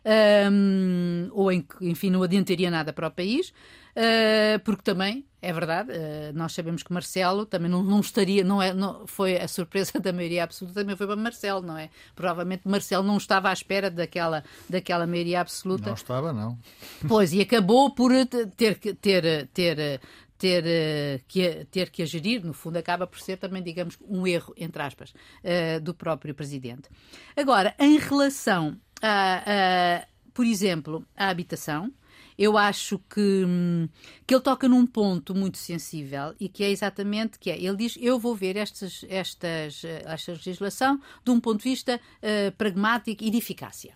um, 0.04 1.28
ou 1.32 1.50
em 1.52 1.60
que, 1.60 1.88
enfim, 1.88 2.10
não 2.10 2.22
adiantaria 2.22 2.70
nada 2.70 2.92
para 2.92 3.08
o 3.08 3.10
país, 3.10 3.50
uh, 3.50 4.58
porque 4.64 4.82
também, 4.82 5.24
é 5.40 5.52
verdade, 5.52 5.90
uh, 5.92 6.32
nós 6.34 6.52
sabemos 6.52 6.82
que 6.82 6.92
Marcelo 6.92 7.46
também 7.46 7.70
não, 7.70 7.82
não 7.82 8.00
estaria, 8.00 8.42
não, 8.42 8.60
é, 8.60 8.74
não 8.74 9.06
foi 9.06 9.36
a 9.36 9.46
surpresa 9.46 9.98
da 10.00 10.12
maioria 10.12 10.44
absoluta, 10.44 10.80
também 10.80 10.96
foi 10.96 11.06
para 11.06 11.16
Marcelo, 11.16 11.62
não 11.62 11.78
é? 11.78 11.88
Provavelmente 12.16 12.66
Marcelo 12.66 13.06
não 13.06 13.16
estava 13.16 13.48
à 13.48 13.52
espera 13.52 13.90
daquela, 13.90 14.42
daquela 14.68 15.06
maioria 15.06 15.40
absoluta. 15.40 15.86
Não 15.86 15.94
estava, 15.94 16.32
não. 16.32 16.58
Pois, 17.06 17.32
e 17.32 17.40
acabou 17.40 17.94
por 17.94 18.10
ter, 18.56 18.76
ter, 18.76 19.46
ter, 19.48 20.00
ter, 20.42 20.64
uh, 20.64 21.24
que, 21.28 21.64
ter 21.70 21.88
que 21.88 22.02
a 22.02 22.04
gerir, 22.04 22.44
no 22.44 22.52
fundo, 22.52 22.76
acaba 22.76 23.06
por 23.06 23.20
ser 23.20 23.36
também, 23.36 23.62
digamos, 23.62 23.96
um 24.00 24.26
erro, 24.26 24.52
entre 24.56 24.82
aspas, 24.82 25.10
uh, 25.10 25.80
do 25.80 25.94
próprio 25.94 26.34
presidente. 26.34 26.88
Agora, 27.36 27.72
em 27.78 27.96
relação 27.96 28.76
a, 29.00 30.00
a 30.00 30.06
por 30.34 30.44
exemplo, 30.44 31.06
à 31.16 31.28
habitação, 31.28 31.92
eu 32.36 32.58
acho 32.58 32.98
que, 32.98 33.44
hum, 33.46 33.88
que 34.26 34.34
ele 34.34 34.42
toca 34.42 34.68
num 34.68 34.84
ponto 34.84 35.32
muito 35.32 35.58
sensível 35.58 36.34
e 36.40 36.48
que 36.48 36.64
é 36.64 36.70
exatamente 36.70 37.38
que 37.38 37.48
é, 37.48 37.62
ele 37.62 37.76
diz, 37.76 37.96
eu 38.00 38.18
vou 38.18 38.34
ver 38.34 38.56
estas, 38.56 39.04
estas, 39.08 39.84
eh, 39.84 40.02
esta 40.06 40.32
legislação 40.32 41.00
de 41.22 41.30
um 41.30 41.38
ponto 41.38 41.58
de 41.58 41.68
vista 41.68 42.00
uh, 42.00 42.50
pragmático 42.56 43.22
e 43.22 43.30
de 43.30 43.38
eficácia. 43.38 43.94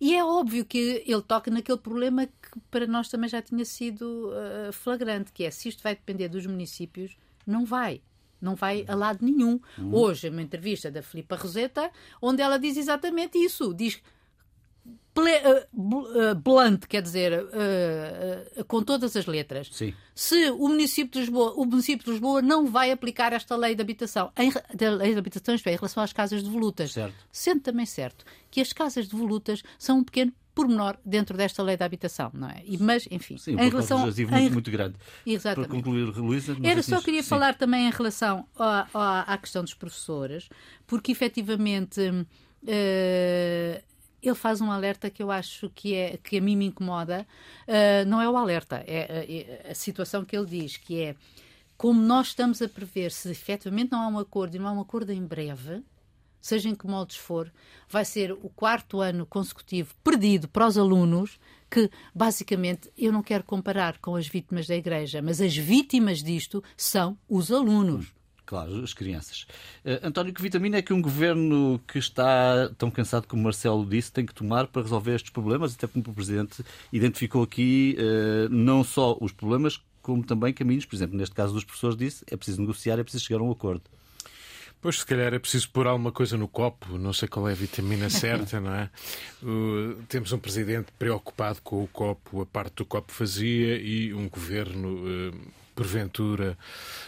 E 0.00 0.14
é 0.14 0.24
óbvio 0.24 0.64
que 0.64 1.02
ele 1.06 1.22
toca 1.22 1.50
naquele 1.50 1.78
problema 1.78 2.26
que 2.26 2.60
para 2.70 2.86
nós 2.86 3.08
também 3.08 3.28
já 3.28 3.40
tinha 3.40 3.64
sido 3.64 4.30
uh, 4.30 4.72
flagrante, 4.72 5.32
que 5.32 5.44
é 5.44 5.50
se 5.50 5.68
isto 5.68 5.82
vai 5.82 5.94
depender 5.94 6.28
dos 6.28 6.46
municípios, 6.46 7.16
não 7.46 7.64
vai. 7.64 8.02
Não 8.40 8.54
vai 8.54 8.84
a 8.86 8.94
lado 8.94 9.24
nenhum. 9.24 9.58
Uhum. 9.78 9.94
Hoje, 9.94 10.28
uma 10.28 10.42
entrevista 10.42 10.90
da 10.90 11.02
Filipa 11.02 11.36
Roseta, 11.36 11.90
onde 12.20 12.42
ela 12.42 12.58
diz 12.58 12.76
exatamente 12.76 13.38
isso. 13.38 13.72
Diz 13.72 14.02
blunt, 16.42 16.86
quer 16.86 17.02
dizer, 17.02 17.32
uh, 17.32 18.64
com 18.66 18.82
todas 18.82 19.16
as 19.16 19.26
letras. 19.26 19.68
Sim. 19.72 19.94
Se 20.14 20.50
o 20.50 20.68
município 20.68 21.12
de 21.12 21.20
Lisboa, 21.20 21.54
o 21.54 21.64
município 21.64 22.04
de 22.04 22.10
Lisboa 22.10 22.42
não 22.42 22.66
vai 22.66 22.90
aplicar 22.90 23.32
esta 23.32 23.56
lei 23.56 23.74
de 23.74 23.82
habitação, 23.82 24.30
em, 24.36 24.50
de 24.74 24.90
lei 24.90 25.12
de 25.12 25.18
habitação, 25.18 25.54
isto 25.54 25.66
é, 25.68 25.72
em 25.72 25.76
relação 25.76 26.02
às 26.02 26.12
casas 26.12 26.42
de 26.42 26.50
volutas, 26.50 26.92
certo. 26.92 27.14
sendo 27.30 27.60
também 27.60 27.86
certo 27.86 28.24
que 28.50 28.60
as 28.60 28.72
casas 28.72 29.08
de 29.08 29.16
volutas 29.16 29.62
são 29.78 29.98
um 29.98 30.04
pequeno 30.04 30.32
pormenor 30.56 30.96
dentro 31.04 31.36
desta 31.36 31.62
lei 31.62 31.76
da 31.76 31.84
habitação, 31.84 32.30
não 32.32 32.48
é? 32.48 32.62
E, 32.64 32.78
mas, 32.78 33.06
enfim, 33.10 33.36
Sim, 33.36 33.52
em 33.52 33.68
relação 33.68 33.98
muito, 33.98 34.20
em... 34.22 34.50
muito 34.50 34.70
grande. 34.70 34.96
Exatamente. 35.26 35.68
Para 35.68 35.76
concluir, 35.76 36.04
Luísa, 36.16 36.56
era 36.64 36.82
só 36.82 37.02
queria 37.02 37.22
sim. 37.22 37.28
falar 37.28 37.54
também 37.56 37.86
em 37.86 37.90
relação 37.90 38.48
à, 38.58 38.88
à, 38.94 39.34
à, 39.34 39.36
questão 39.36 39.62
dos 39.62 39.74
professores, 39.74 40.48
porque 40.86 41.12
efetivamente 41.12 42.00
uh, 42.00 43.84
ele 44.28 44.36
faz 44.36 44.60
um 44.60 44.70
alerta 44.70 45.10
que 45.10 45.22
eu 45.22 45.30
acho 45.30 45.70
que, 45.70 45.94
é, 45.94 46.16
que 46.16 46.38
a 46.38 46.40
mim 46.40 46.56
me 46.56 46.66
incomoda. 46.66 47.26
Uh, 47.66 48.06
não 48.08 48.20
é 48.20 48.28
o 48.28 48.36
alerta, 48.36 48.82
é, 48.86 49.26
é 49.64 49.70
a 49.70 49.74
situação 49.74 50.24
que 50.24 50.36
ele 50.36 50.46
diz, 50.46 50.76
que 50.76 51.00
é 51.00 51.16
como 51.76 52.00
nós 52.00 52.28
estamos 52.28 52.62
a 52.62 52.68
prever, 52.68 53.12
se 53.12 53.30
efetivamente 53.30 53.92
não 53.92 54.02
há 54.02 54.08
um 54.08 54.18
acordo 54.18 54.56
e 54.56 54.58
não 54.58 54.66
há 54.66 54.72
um 54.72 54.80
acordo 54.80 55.12
em 55.12 55.22
breve, 55.22 55.82
seja 56.40 56.68
em 56.68 56.74
que 56.74 56.86
moldes 56.86 57.16
for, 57.16 57.52
vai 57.88 58.04
ser 58.04 58.32
o 58.32 58.48
quarto 58.48 59.00
ano 59.00 59.26
consecutivo 59.26 59.94
perdido 60.02 60.48
para 60.48 60.66
os 60.66 60.78
alunos, 60.78 61.38
que 61.70 61.90
basicamente 62.14 62.90
eu 62.96 63.12
não 63.12 63.22
quero 63.22 63.44
comparar 63.44 63.98
com 63.98 64.16
as 64.16 64.26
vítimas 64.26 64.66
da 64.66 64.76
Igreja, 64.76 65.20
mas 65.20 65.40
as 65.40 65.54
vítimas 65.56 66.22
disto 66.22 66.62
são 66.76 67.18
os 67.28 67.52
alunos. 67.52 68.15
Claro, 68.46 68.84
as 68.84 68.94
crianças. 68.94 69.44
Uh, 69.84 70.06
António, 70.06 70.32
que 70.32 70.40
vitamina 70.40 70.76
é 70.76 70.82
que 70.82 70.92
um 70.92 71.02
governo 71.02 71.80
que 71.86 71.98
está 71.98 72.70
tão 72.78 72.92
cansado 72.92 73.26
como 73.26 73.42
Marcelo 73.42 73.84
disse 73.84 74.12
tem 74.12 74.24
que 74.24 74.32
tomar 74.32 74.68
para 74.68 74.82
resolver 74.82 75.16
estes 75.16 75.32
problemas? 75.32 75.74
Até 75.74 75.88
como 75.88 76.04
o 76.06 76.14
Presidente 76.14 76.64
identificou 76.92 77.42
aqui 77.42 77.96
uh, 77.98 78.48
não 78.48 78.84
só 78.84 79.18
os 79.20 79.32
problemas, 79.32 79.80
como 80.00 80.24
também 80.24 80.54
caminhos. 80.54 80.84
Por 80.84 80.94
exemplo, 80.94 81.18
neste 81.18 81.34
caso 81.34 81.52
dos 81.52 81.64
professores 81.64 81.96
disse 81.96 82.24
é 82.30 82.36
preciso 82.36 82.60
negociar, 82.60 83.00
é 83.00 83.02
preciso 83.02 83.24
chegar 83.24 83.40
a 83.40 83.42
um 83.42 83.50
acordo. 83.50 83.82
Pois, 84.80 85.00
se 85.00 85.06
calhar 85.06 85.34
é 85.34 85.38
preciso 85.40 85.68
pôr 85.70 85.88
alguma 85.88 86.12
coisa 86.12 86.36
no 86.36 86.46
copo, 86.46 86.96
não 86.96 87.12
sei 87.12 87.26
qual 87.26 87.48
é 87.48 87.52
a 87.52 87.56
vitamina 87.56 88.08
certa, 88.10 88.60
não 88.60 88.72
é? 88.72 88.88
Uh, 89.42 90.00
temos 90.08 90.32
um 90.32 90.38
presidente 90.38 90.92
preocupado 90.96 91.60
com 91.62 91.82
o 91.82 91.88
copo, 91.88 92.42
a 92.42 92.46
parte 92.46 92.76
do 92.76 92.84
copo 92.84 93.10
fazia, 93.10 93.76
e 93.76 94.14
um 94.14 94.28
governo. 94.28 95.32
Uh, 95.32 95.65
porventura, 95.76 96.58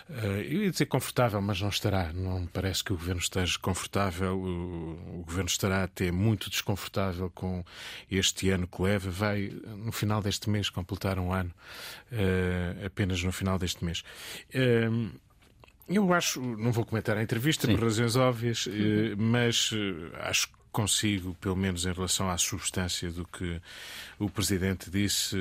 uh, 0.08 0.12
eu 0.42 0.64
ia 0.64 0.70
dizer 0.70 0.86
confortável, 0.86 1.40
mas 1.40 1.60
não 1.60 1.70
estará. 1.70 2.12
Não 2.12 2.46
parece 2.46 2.84
que 2.84 2.92
o 2.92 2.96
governo 2.96 3.20
esteja 3.20 3.58
confortável. 3.58 4.38
O, 4.38 5.20
o, 5.20 5.24
governo 5.24 5.48
estará 5.48 5.82
até 5.82 6.12
muito 6.12 6.50
desconfortável 6.50 7.30
com 7.30 7.64
este 8.10 8.50
ano 8.50 8.68
que 8.68 8.80
leva. 8.82 9.10
Vai, 9.10 9.50
no 9.66 9.90
final 9.90 10.22
deste 10.22 10.50
mês, 10.50 10.68
completar 10.68 11.18
um 11.18 11.32
ano, 11.32 11.50
uh, 12.12 12.86
apenas 12.86 13.22
no 13.24 13.32
final 13.32 13.58
deste 13.58 13.84
mês. 13.84 14.04
Uh, 14.54 15.10
eu 15.88 16.12
acho, 16.12 16.38
não 16.38 16.70
vou 16.70 16.84
comentar 16.84 17.16
a 17.16 17.22
entrevista 17.22 17.66
Sim. 17.66 17.74
por 17.74 17.84
razões 17.84 18.14
óbvias, 18.14 18.68
mas 19.16 19.70
acho 20.20 20.57
consigo, 20.72 21.34
pelo 21.40 21.56
menos 21.56 21.86
em 21.86 21.92
relação 21.92 22.30
à 22.30 22.38
substância 22.38 23.10
do 23.10 23.26
que 23.26 23.60
o 24.18 24.28
Presidente 24.28 24.90
disse, 24.90 25.36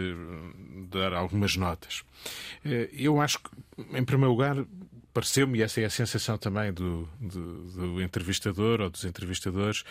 dar 0.90 1.13
algumas 1.13 1.56
notas. 1.56 2.04
Eh, 2.66 2.90
eu 2.94 3.22
acho 3.22 3.40
que, 3.40 3.50
em 3.94 4.04
primeiro 4.04 4.32
lugar, 4.32 4.66
pareceu-me, 5.18 5.58
e 5.58 5.63
essa 5.63 5.82
é 5.82 5.86
a 5.86 5.90
sensação 5.90 6.38
também 6.38 6.72
do, 6.72 7.10
do, 7.20 7.63
do, 7.72 8.02
entrevistador 8.04 8.82
ou 8.82 8.88
dos 8.88 9.04
entrevistadores, 9.04 9.84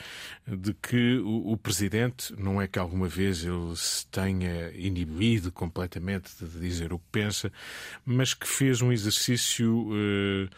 de 0.46 0.72
que 0.72 1.18
o, 1.18 1.50
o, 1.50 1.56
Presidente, 1.56 2.32
não 2.38 2.62
é 2.62 2.68
que 2.68 2.78
alguma 2.78 3.08
vez 3.08 3.44
ele 3.44 3.74
se 3.74 4.06
tenha 4.06 4.70
inibido 4.70 5.50
completamente 5.50 6.30
de 6.40 6.60
dizer 6.60 6.92
o 6.92 6.98
que 7.00 7.06
pensa, 7.10 7.52
mas 8.04 8.34
que 8.34 8.46
fez 8.46 8.80
um 8.80 8.92
exercício 8.92 9.88
uh, 9.88 10.48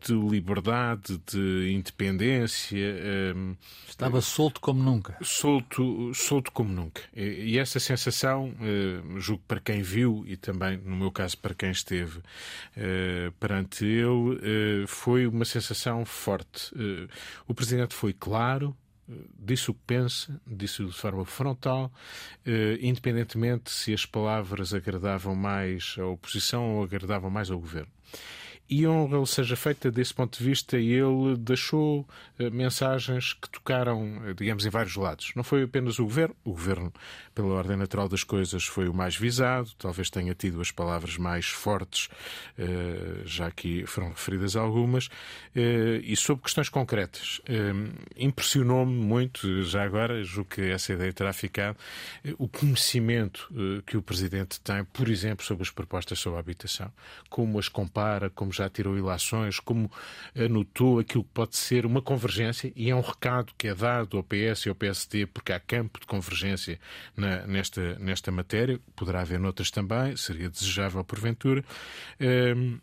de 0.00 0.14
liberdade, 0.14 1.20
de 1.26 1.72
independência. 1.72 3.34
Um, 3.36 3.56
Estava 3.88 4.20
solto 4.20 4.60
como 4.60 4.82
nunca. 4.82 5.16
Solto, 5.22 6.12
solto 6.14 6.50
como 6.52 6.72
nunca. 6.72 7.02
E, 7.14 7.52
e 7.52 7.58
essa 7.58 7.78
sensação, 7.78 8.54
uh, 8.60 9.20
julgo 9.20 9.42
para 9.46 9.60
quem 9.60 9.82
viu 9.82 10.24
e 10.26 10.36
também, 10.36 10.78
no 10.78 10.96
meu 10.96 11.10
caso, 11.10 11.36
para 11.38 11.54
quem 11.54 11.70
esteve 11.70 12.18
uh, 12.18 13.32
perante 13.38 13.84
ele, 13.84 14.84
uh, 14.84 14.86
foi 14.86 15.26
uma 15.26 15.44
sensação 15.44 16.04
forte. 16.04 16.72
o 17.46 17.54
Presidente 17.54 17.94
foi 17.94 18.12
claro, 18.12 18.76
disse 19.38 19.70
o 19.70 19.74
que 19.74 19.80
pensa, 19.86 20.40
disse 20.46 20.84
de 20.84 20.92
forma 20.92 21.24
frontal, 21.24 21.92
independentemente 22.80 23.70
se 23.70 23.92
as 23.92 24.06
palavras 24.06 24.72
agradavam 24.72 25.34
mais 25.34 25.96
à 25.98 26.06
oposição 26.06 26.76
ou 26.76 26.84
agradavam 26.84 27.28
mais 27.28 27.50
ao 27.50 27.58
governo 27.58 27.90
e 28.70 28.86
honra 28.86 29.18
lhe 29.18 29.26
seja 29.26 29.56
feita 29.56 29.90
desse 29.90 30.14
ponto 30.14 30.38
de 30.38 30.44
vista, 30.44 30.76
ele 30.76 31.36
deixou 31.36 32.06
uh, 32.38 32.50
mensagens 32.52 33.32
que 33.32 33.50
tocaram, 33.50 34.22
eh, 34.26 34.34
digamos, 34.34 34.64
em 34.64 34.70
vários 34.70 34.94
lados. 34.94 35.32
Não 35.34 35.42
foi 35.42 35.64
apenas 35.64 35.98
o 35.98 36.04
governo, 36.04 36.36
o 36.44 36.52
governo, 36.52 36.92
pela 37.34 37.48
ordem 37.48 37.76
natural 37.76 38.08
das 38.08 38.22
coisas, 38.22 38.64
foi 38.64 38.88
o 38.88 38.94
mais 38.94 39.16
visado, 39.16 39.70
talvez 39.76 40.08
tenha 40.08 40.32
tido 40.34 40.60
as 40.60 40.70
palavras 40.70 41.16
mais 41.16 41.46
fortes, 41.46 42.08
uh, 42.58 43.26
já 43.26 43.48
aqui 43.48 43.84
foram 43.86 44.10
referidas 44.10 44.54
algumas, 44.54 45.08
e 46.02 46.16
sobre 46.16 46.44
questões 46.44 46.68
concretas. 46.68 47.40
Impressionou-me 48.16 48.92
muito, 48.92 49.64
já 49.64 49.82
agora, 49.82 50.22
julgo 50.22 50.50
que 50.50 50.62
essa 50.62 50.92
ideia 50.92 51.12
terá 51.12 51.32
ficado, 51.32 51.76
o 52.38 52.46
conhecimento 52.46 53.48
que 53.84 53.96
o 53.96 54.02
Presidente 54.02 54.60
tem, 54.60 54.84
por 54.84 55.08
exemplo, 55.08 55.44
sobre 55.44 55.62
as 55.62 55.70
propostas 55.70 56.20
sobre 56.20 56.36
a 56.36 56.40
habitação, 56.40 56.92
como 57.28 57.58
as 57.58 57.68
compara, 57.68 58.30
como 58.30 58.52
já 58.52 58.59
tirou 58.68 58.98
ilações, 58.98 59.60
como 59.60 59.90
anotou 60.36 60.98
aquilo 60.98 61.24
que 61.24 61.30
pode 61.32 61.56
ser 61.56 61.86
uma 61.86 62.02
convergência, 62.02 62.72
e 62.76 62.90
é 62.90 62.94
um 62.94 63.00
recado 63.00 63.52
que 63.56 63.68
é 63.68 63.74
dado 63.74 64.16
ao 64.16 64.22
PS 64.22 64.66
e 64.66 64.68
ao 64.68 64.74
PSD, 64.74 65.26
porque 65.26 65.52
há 65.52 65.60
campo 65.60 66.00
de 66.00 66.06
convergência 66.06 66.78
na, 67.16 67.46
nesta, 67.46 67.98
nesta 67.98 68.30
matéria, 68.30 68.80
poderá 68.94 69.20
haver 69.20 69.38
noutras 69.38 69.70
também, 69.70 70.16
seria 70.16 70.50
desejável 70.50 71.02
porventura. 71.04 71.64
Um, 72.20 72.78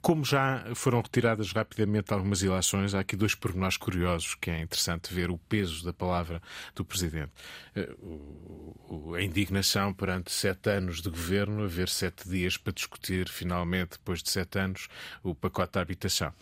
como 0.00 0.24
já 0.24 0.64
foram 0.74 1.00
retiradas 1.00 1.52
rapidamente 1.52 2.12
algumas 2.12 2.42
ilações, 2.42 2.94
há 2.94 3.00
aqui 3.00 3.16
dois 3.16 3.34
pormenores 3.34 3.76
curiosos 3.76 4.34
que 4.34 4.50
é 4.50 4.60
interessante 4.60 5.12
ver 5.12 5.30
o 5.30 5.38
peso 5.38 5.84
da 5.84 5.92
palavra 5.92 6.40
do 6.74 6.84
Presidente. 6.84 7.32
Eh, 7.74 7.88
a 9.16 9.22
indignação 9.22 9.92
perante 9.92 10.32
sete 10.32 10.70
anos 10.70 11.00
de 11.00 11.08
governo, 11.08 11.64
haver 11.64 11.88
sete 11.88 12.28
dias 12.28 12.56
para 12.56 12.72
discutir, 12.72 13.28
finalmente, 13.28 13.92
depois 13.92 14.22
de 14.22 14.30
sete 14.30 14.58
anos, 14.58 14.88
o 15.22 15.34
pacote 15.34 15.74
da 15.74 15.80
habitação. 15.80 16.32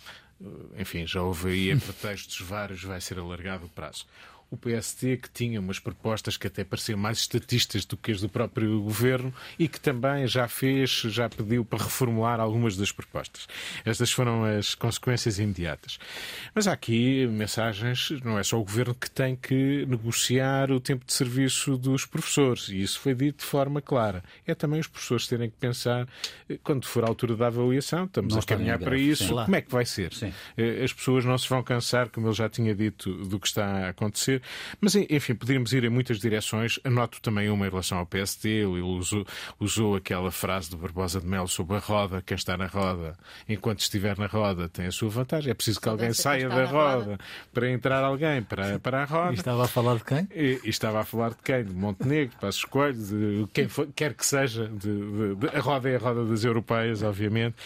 Eh, 0.40 0.82
enfim, 0.82 1.06
já 1.06 1.22
houve 1.22 1.50
aí 1.50 1.70
em 1.72 1.78
pretextos 1.78 2.40
vários, 2.40 2.82
vai 2.82 3.00
ser 3.00 3.18
alargado 3.18 3.66
o 3.66 3.68
prazo 3.68 4.06
o 4.54 4.56
PST, 4.56 5.18
que 5.18 5.30
tinha 5.32 5.60
umas 5.60 5.78
propostas 5.78 6.36
que 6.36 6.46
até 6.46 6.64
pareciam 6.64 6.98
mais 6.98 7.18
estatistas 7.18 7.84
do 7.84 7.96
que 7.96 8.12
as 8.12 8.20
do 8.20 8.28
próprio 8.28 8.80
governo 8.80 9.32
e 9.58 9.68
que 9.68 9.78
também 9.78 10.26
já 10.26 10.48
fez, 10.48 10.90
já 10.90 11.28
pediu 11.28 11.64
para 11.64 11.84
reformular 11.84 12.40
algumas 12.40 12.76
das 12.76 12.90
propostas. 12.90 13.46
Estas 13.84 14.10
foram 14.10 14.44
as 14.44 14.74
consequências 14.74 15.38
imediatas. 15.38 15.98
Mas 16.54 16.66
há 16.66 16.72
aqui 16.72 17.26
mensagens, 17.26 18.10
não 18.24 18.38
é 18.38 18.42
só 18.42 18.58
o 18.58 18.64
governo 18.64 18.94
que 18.94 19.10
tem 19.10 19.36
que 19.36 19.84
negociar 19.86 20.70
o 20.70 20.80
tempo 20.80 21.04
de 21.04 21.12
serviço 21.12 21.76
dos 21.76 22.06
professores, 22.06 22.68
e 22.68 22.82
isso 22.82 22.98
foi 23.00 23.14
dito 23.14 23.38
de 23.38 23.44
forma 23.44 23.82
clara. 23.82 24.22
É 24.46 24.54
também 24.54 24.80
os 24.80 24.86
professores 24.86 25.26
terem 25.26 25.50
que 25.50 25.56
pensar, 25.56 26.08
quando 26.62 26.86
for 26.86 27.04
a 27.04 27.08
altura 27.08 27.36
da 27.36 27.48
avaliação, 27.48 28.04
estamos 28.04 28.34
não 28.34 28.40
a 28.40 28.44
caminhar 28.44 28.78
para 28.78 28.96
isso, 28.96 29.24
sim. 29.24 29.34
como 29.34 29.56
é 29.56 29.60
que 29.60 29.70
vai 29.70 29.84
ser? 29.84 30.12
Sim. 30.12 30.32
Eh, 30.56 30.84
as 30.84 30.92
pessoas 30.92 31.24
não 31.24 31.36
se 31.36 31.48
vão 31.48 31.62
cansar, 31.62 32.08
como 32.08 32.28
ele 32.28 32.34
já 32.34 32.48
tinha 32.48 32.74
dito, 32.74 33.12
do 33.24 33.38
que 33.38 33.46
está 33.46 33.86
a 33.86 33.88
acontecer 33.90 34.42
mas, 34.80 34.94
enfim, 34.94 35.34
poderíamos 35.34 35.72
ir 35.72 35.84
em 35.84 35.88
muitas 35.88 36.18
direções. 36.18 36.78
Anoto 36.84 37.20
também 37.20 37.48
uma 37.48 37.66
em 37.66 37.70
relação 37.70 37.98
ao 37.98 38.06
PSD. 38.06 38.64
Ele 38.64 38.80
usou, 38.80 39.26
usou 39.58 39.96
aquela 39.96 40.30
frase 40.30 40.70
de 40.70 40.76
Barbosa 40.76 41.20
de 41.20 41.26
Melo 41.26 41.48
sobre 41.48 41.76
a 41.76 41.78
roda. 41.78 42.22
Quem 42.22 42.36
está 42.36 42.56
na 42.56 42.66
roda, 42.66 43.16
enquanto 43.48 43.80
estiver 43.80 44.18
na 44.18 44.26
roda, 44.26 44.68
tem 44.68 44.86
a 44.86 44.92
sua 44.92 45.08
vantagem. 45.08 45.50
É 45.50 45.54
preciso 45.54 45.80
que 45.80 45.88
alguém 45.88 46.12
saia 46.12 46.48
da 46.48 46.64
roda, 46.64 47.04
roda, 47.04 47.18
para 47.52 47.70
entrar 47.70 48.02
alguém 48.04 48.42
para, 48.42 48.78
para 48.78 49.02
a 49.02 49.04
roda. 49.04 49.32
E 49.32 49.34
estava 49.34 49.64
a 49.64 49.68
falar 49.68 49.96
de 49.96 50.04
quem? 50.04 50.28
E, 50.34 50.60
e 50.64 50.68
estava 50.68 51.00
a 51.00 51.04
falar 51.04 51.30
de 51.30 51.42
quem? 51.44 51.64
De 51.64 51.74
Montenegro, 51.74 52.36
Passos 52.40 52.64
Coelho, 52.64 52.94
de 52.94 53.46
quem 53.52 53.68
for, 53.68 53.88
quer 53.94 54.14
que 54.14 54.24
seja. 54.24 54.68
De, 54.68 54.78
de, 54.78 55.34
de, 55.36 55.56
a 55.56 55.60
roda 55.60 55.88
é 55.88 55.96
a 55.96 55.98
roda 55.98 56.24
das 56.24 56.44
europeias, 56.44 57.02
obviamente. 57.02 57.56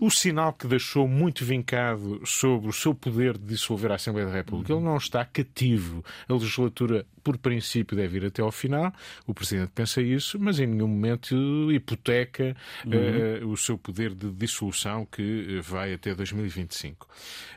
O 0.00 0.10
sinal 0.10 0.52
que 0.52 0.66
deixou 0.66 1.06
muito 1.06 1.44
vincado 1.44 2.20
sobre 2.24 2.68
o 2.68 2.72
seu 2.72 2.94
poder 2.94 3.36
de 3.38 3.44
dissolver 3.44 3.92
a 3.92 3.94
Assembleia 3.96 4.28
da 4.28 4.34
República. 4.34 4.72
Ele 4.72 4.82
não 4.82 4.96
está 4.96 5.24
cativo 5.24 6.04
a 6.28 6.32
legislatura, 6.32 7.04
por 7.24 7.38
princípio, 7.38 7.96
deve 7.96 8.18
ir 8.18 8.26
até 8.26 8.42
ao 8.42 8.52
final. 8.52 8.92
O 9.26 9.34
Presidente 9.34 9.72
pensa 9.74 10.00
isso, 10.00 10.38
mas 10.38 10.60
em 10.60 10.66
nenhum 10.66 10.86
momento 10.86 11.72
hipoteca 11.72 12.56
uhum. 12.84 13.46
uh, 13.46 13.50
o 13.50 13.56
seu 13.56 13.76
poder 13.76 14.14
de 14.14 14.30
dissolução 14.30 15.04
que 15.06 15.60
vai 15.62 15.94
até 15.94 16.14
2025. 16.14 17.08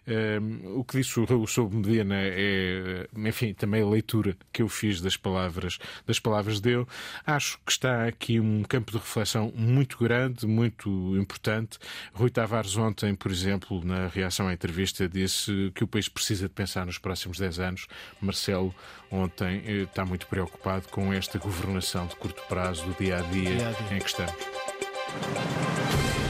Uh, 0.08 0.80
o 0.80 0.84
que 0.84 0.98
disse 0.98 1.20
o 1.20 1.26
Raul 1.26 1.46
sobre 1.46 1.78
Medina 1.78 2.16
é, 2.18 3.08
enfim, 3.16 3.54
também 3.54 3.82
a 3.82 3.86
leitura 3.86 4.36
que 4.52 4.62
eu 4.62 4.70
fiz 4.70 5.02
das 5.02 5.18
palavras, 5.18 5.78
das 6.06 6.20
palavras 6.20 6.60
dele. 6.60 6.86
Acho 7.26 7.60
que 7.66 7.72
está 7.72 8.08
aqui 8.08 8.40
um 8.40 8.64
campo 8.64 8.92
de 8.92 8.98
reflexão 8.98 9.52
muito 9.56 9.98
grande, 10.00 10.48
muito 10.48 10.90
importante. 11.18 11.78
Rui 12.14 12.30
Tavares 12.30 12.76
ontem, 12.78 13.14
por 13.14 13.32
exemplo, 13.32 13.84
na 13.84 14.08
reação 14.08 14.48
à 14.48 14.54
entrevista, 14.54 15.08
disse 15.08 15.72
que 15.76 15.84
o 15.84 15.88
país 15.88 16.08
precisa 16.08 16.48
de 16.48 16.54
pensar 16.54 16.86
nos 16.86 16.98
próximos 16.98 17.38
10 17.38 17.60
anos. 17.60 17.88
Marcelo 18.22 18.48
Marcelo 18.48 18.74
ontem 19.10 19.57
eh, 19.66 19.84
está 19.84 20.06
muito 20.06 20.28
preocupado 20.28 20.88
com 20.90 21.14
esta 21.14 21.38
governação 21.38 22.08
de 22.08 22.16
curto 22.16 22.42
prazo 22.48 22.86
do 22.86 22.96
dia 22.98 23.18
a 23.18 23.22
dia, 23.22 23.56
dia, 23.56 23.70
-a 23.70 23.74
-dia. 23.74 23.98
em 23.98 24.00
que 24.00 24.10
estamos. 24.10 24.36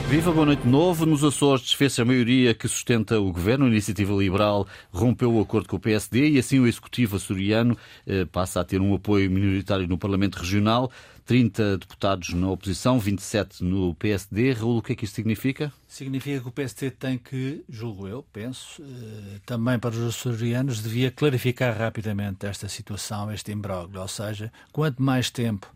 Viva, 0.09 0.31
boa 0.31 0.45
noite 0.45 0.61
de 0.61 0.69
novo. 0.69 1.05
Nos 1.05 1.21
Açores 1.21 1.63
desfez 1.63 1.99
a 1.99 2.05
maioria 2.05 2.53
que 2.53 2.65
sustenta 2.65 3.19
o 3.19 3.29
governo. 3.29 3.65
A 3.65 3.67
Iniciativa 3.67 4.13
Liberal 4.13 4.65
rompeu 4.89 5.33
o 5.33 5.41
acordo 5.41 5.67
com 5.67 5.75
o 5.75 5.79
PSD 5.79 6.29
e 6.29 6.39
assim 6.39 6.59
o 6.59 6.65
Executivo 6.65 7.17
açoriano 7.17 7.77
eh, 8.05 8.23
passa 8.23 8.61
a 8.61 8.63
ter 8.63 8.79
um 8.79 8.95
apoio 8.95 9.29
minoritário 9.29 9.85
no 9.85 9.97
Parlamento 9.97 10.35
Regional. 10.35 10.89
30 11.27 11.77
deputados 11.79 12.33
na 12.33 12.49
oposição, 12.49 12.97
27 12.97 13.61
no 13.61 13.93
PSD. 13.95 14.53
Raul, 14.53 14.77
o 14.77 14.81
que 14.81 14.93
é 14.93 14.95
que 14.95 15.03
isto 15.03 15.15
significa? 15.15 15.73
Significa 15.85 16.39
que 16.39 16.47
o 16.47 16.51
PSD 16.51 16.89
tem 16.89 17.17
que, 17.17 17.65
julgo 17.67 18.07
eu, 18.07 18.23
penso, 18.31 18.81
eh, 18.81 19.39
também 19.45 19.77
para 19.77 19.89
os 19.89 20.15
açorianos, 20.15 20.81
devia 20.81 21.11
clarificar 21.11 21.77
rapidamente 21.77 22.45
esta 22.45 22.69
situação, 22.69 23.29
este 23.29 23.51
imbróglio. 23.51 23.99
Ou 24.01 24.07
seja, 24.07 24.51
quanto 24.71 25.03
mais 25.03 25.29
tempo 25.29 25.67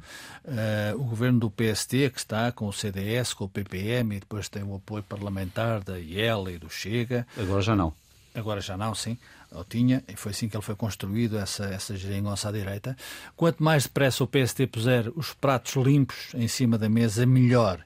uh, 0.45 0.95
o 0.95 1.03
governo 1.03 1.39
do 1.41 1.51
PSD, 1.51 2.09
que 2.09 2.19
está 2.19 2.49
com 2.53 2.67
o 2.67 2.73
CDS, 2.73 3.33
com 3.33 3.43
o 3.43 3.49
PPM 3.49 4.15
e 4.15 4.19
depois 4.21 4.47
tem 4.47 4.63
o 4.63 4.75
apoio 4.75 5.03
parlamentar 5.03 5.83
da 5.83 5.99
IEL 5.99 6.49
e 6.49 6.57
do 6.57 6.69
Chega. 6.69 7.27
Agora 7.37 7.61
já 7.61 7.75
não. 7.75 7.93
Agora 8.33 8.61
já 8.61 8.77
não, 8.77 8.95
sim 8.95 9.17
ou 9.53 9.63
tinha, 9.63 10.03
e 10.07 10.15
foi 10.15 10.31
assim 10.31 10.47
que 10.47 10.55
ele 10.55 10.63
foi 10.63 10.75
construído, 10.75 11.37
essa, 11.37 11.65
essa 11.65 11.95
geringonça 11.95 12.49
à 12.49 12.51
direita. 12.51 12.95
Quanto 13.35 13.63
mais 13.63 13.83
depressa 13.83 14.23
o 14.23 14.27
PST 14.27 14.67
puser 14.67 15.11
os 15.15 15.33
pratos 15.33 15.75
limpos 15.75 16.31
em 16.33 16.47
cima 16.47 16.77
da 16.77 16.87
mesa, 16.87 17.25
melhor. 17.25 17.83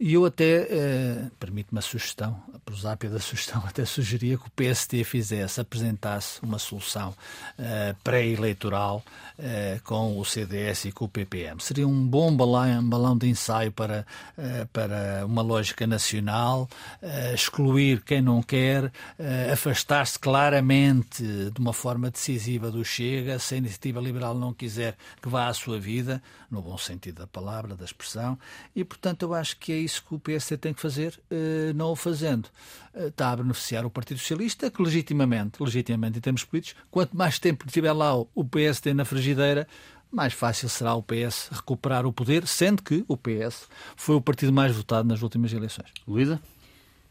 E 0.00 0.14
eu 0.14 0.24
até, 0.24 0.66
eh, 0.68 1.30
permite-me 1.38 1.78
a 1.78 1.82
sugestão, 1.82 2.42
a 2.54 2.58
prosápia 2.58 3.10
da 3.10 3.20
sugestão, 3.20 3.62
até 3.68 3.84
sugeria 3.84 4.38
que 4.38 4.46
o 4.46 4.50
PST 4.50 5.04
fizesse, 5.04 5.60
apresentasse 5.60 6.42
uma 6.42 6.58
solução 6.58 7.14
eh, 7.58 7.94
pré-eleitoral 8.02 9.04
eh, 9.38 9.80
com 9.84 10.18
o 10.18 10.24
CDS 10.24 10.86
e 10.86 10.92
com 10.92 11.04
o 11.04 11.08
PPM. 11.08 11.60
Seria 11.60 11.86
um 11.86 12.06
bom 12.06 12.34
balão, 12.34 12.82
balão 12.88 13.16
de 13.16 13.28
ensaio 13.28 13.70
para, 13.70 14.06
eh, 14.38 14.66
para 14.72 15.24
uma 15.26 15.42
lógica 15.42 15.86
nacional, 15.86 16.68
eh, 17.02 17.34
excluir 17.34 18.02
quem 18.02 18.22
não 18.22 18.42
quer, 18.42 18.90
eh, 19.18 19.50
afastar-se 19.52 20.18
claramente 20.18 21.01
de 21.10 21.60
uma 21.60 21.72
forma 21.72 22.10
decisiva 22.10 22.70
do 22.70 22.84
Chega, 22.84 23.38
se 23.38 23.54
a 23.54 23.58
iniciativa 23.58 24.00
liberal 24.00 24.34
não 24.34 24.52
quiser 24.52 24.96
que 25.20 25.28
vá 25.28 25.48
à 25.48 25.54
sua 25.54 25.78
vida, 25.78 26.22
no 26.50 26.62
bom 26.62 26.76
sentido 26.78 27.16
da 27.16 27.26
palavra, 27.26 27.74
da 27.74 27.84
expressão, 27.84 28.38
e 28.74 28.84
portanto 28.84 29.22
eu 29.22 29.34
acho 29.34 29.56
que 29.58 29.72
é 29.72 29.76
isso 29.76 30.04
que 30.04 30.14
o 30.14 30.18
PSD 30.18 30.56
tem 30.56 30.74
que 30.74 30.80
fazer, 30.80 31.20
eh, 31.30 31.72
não 31.74 31.92
o 31.92 31.96
fazendo. 31.96 32.48
Eh, 32.94 33.06
está 33.06 33.32
a 33.32 33.36
beneficiar 33.36 33.84
o 33.84 33.90
Partido 33.90 34.18
Socialista, 34.18 34.70
que 34.70 34.82
legitimamente, 34.82 35.62
legitimamente 35.62 36.18
em 36.18 36.20
termos 36.20 36.44
políticos, 36.44 36.82
quanto 36.90 37.16
mais 37.16 37.38
tempo 37.38 37.66
tiver 37.66 37.92
lá 37.92 38.14
o 38.14 38.44
PSD 38.44 38.94
na 38.94 39.04
frigideira, 39.04 39.66
mais 40.10 40.34
fácil 40.34 40.68
será 40.68 40.94
o 40.94 41.02
PS 41.02 41.48
recuperar 41.50 42.04
o 42.04 42.12
poder, 42.12 42.46
sendo 42.46 42.82
que 42.82 43.02
o 43.08 43.16
PS 43.16 43.66
foi 43.96 44.14
o 44.14 44.20
partido 44.20 44.52
mais 44.52 44.76
votado 44.76 45.08
nas 45.08 45.22
últimas 45.22 45.52
eleições. 45.52 45.90
Luísa? 46.06 46.40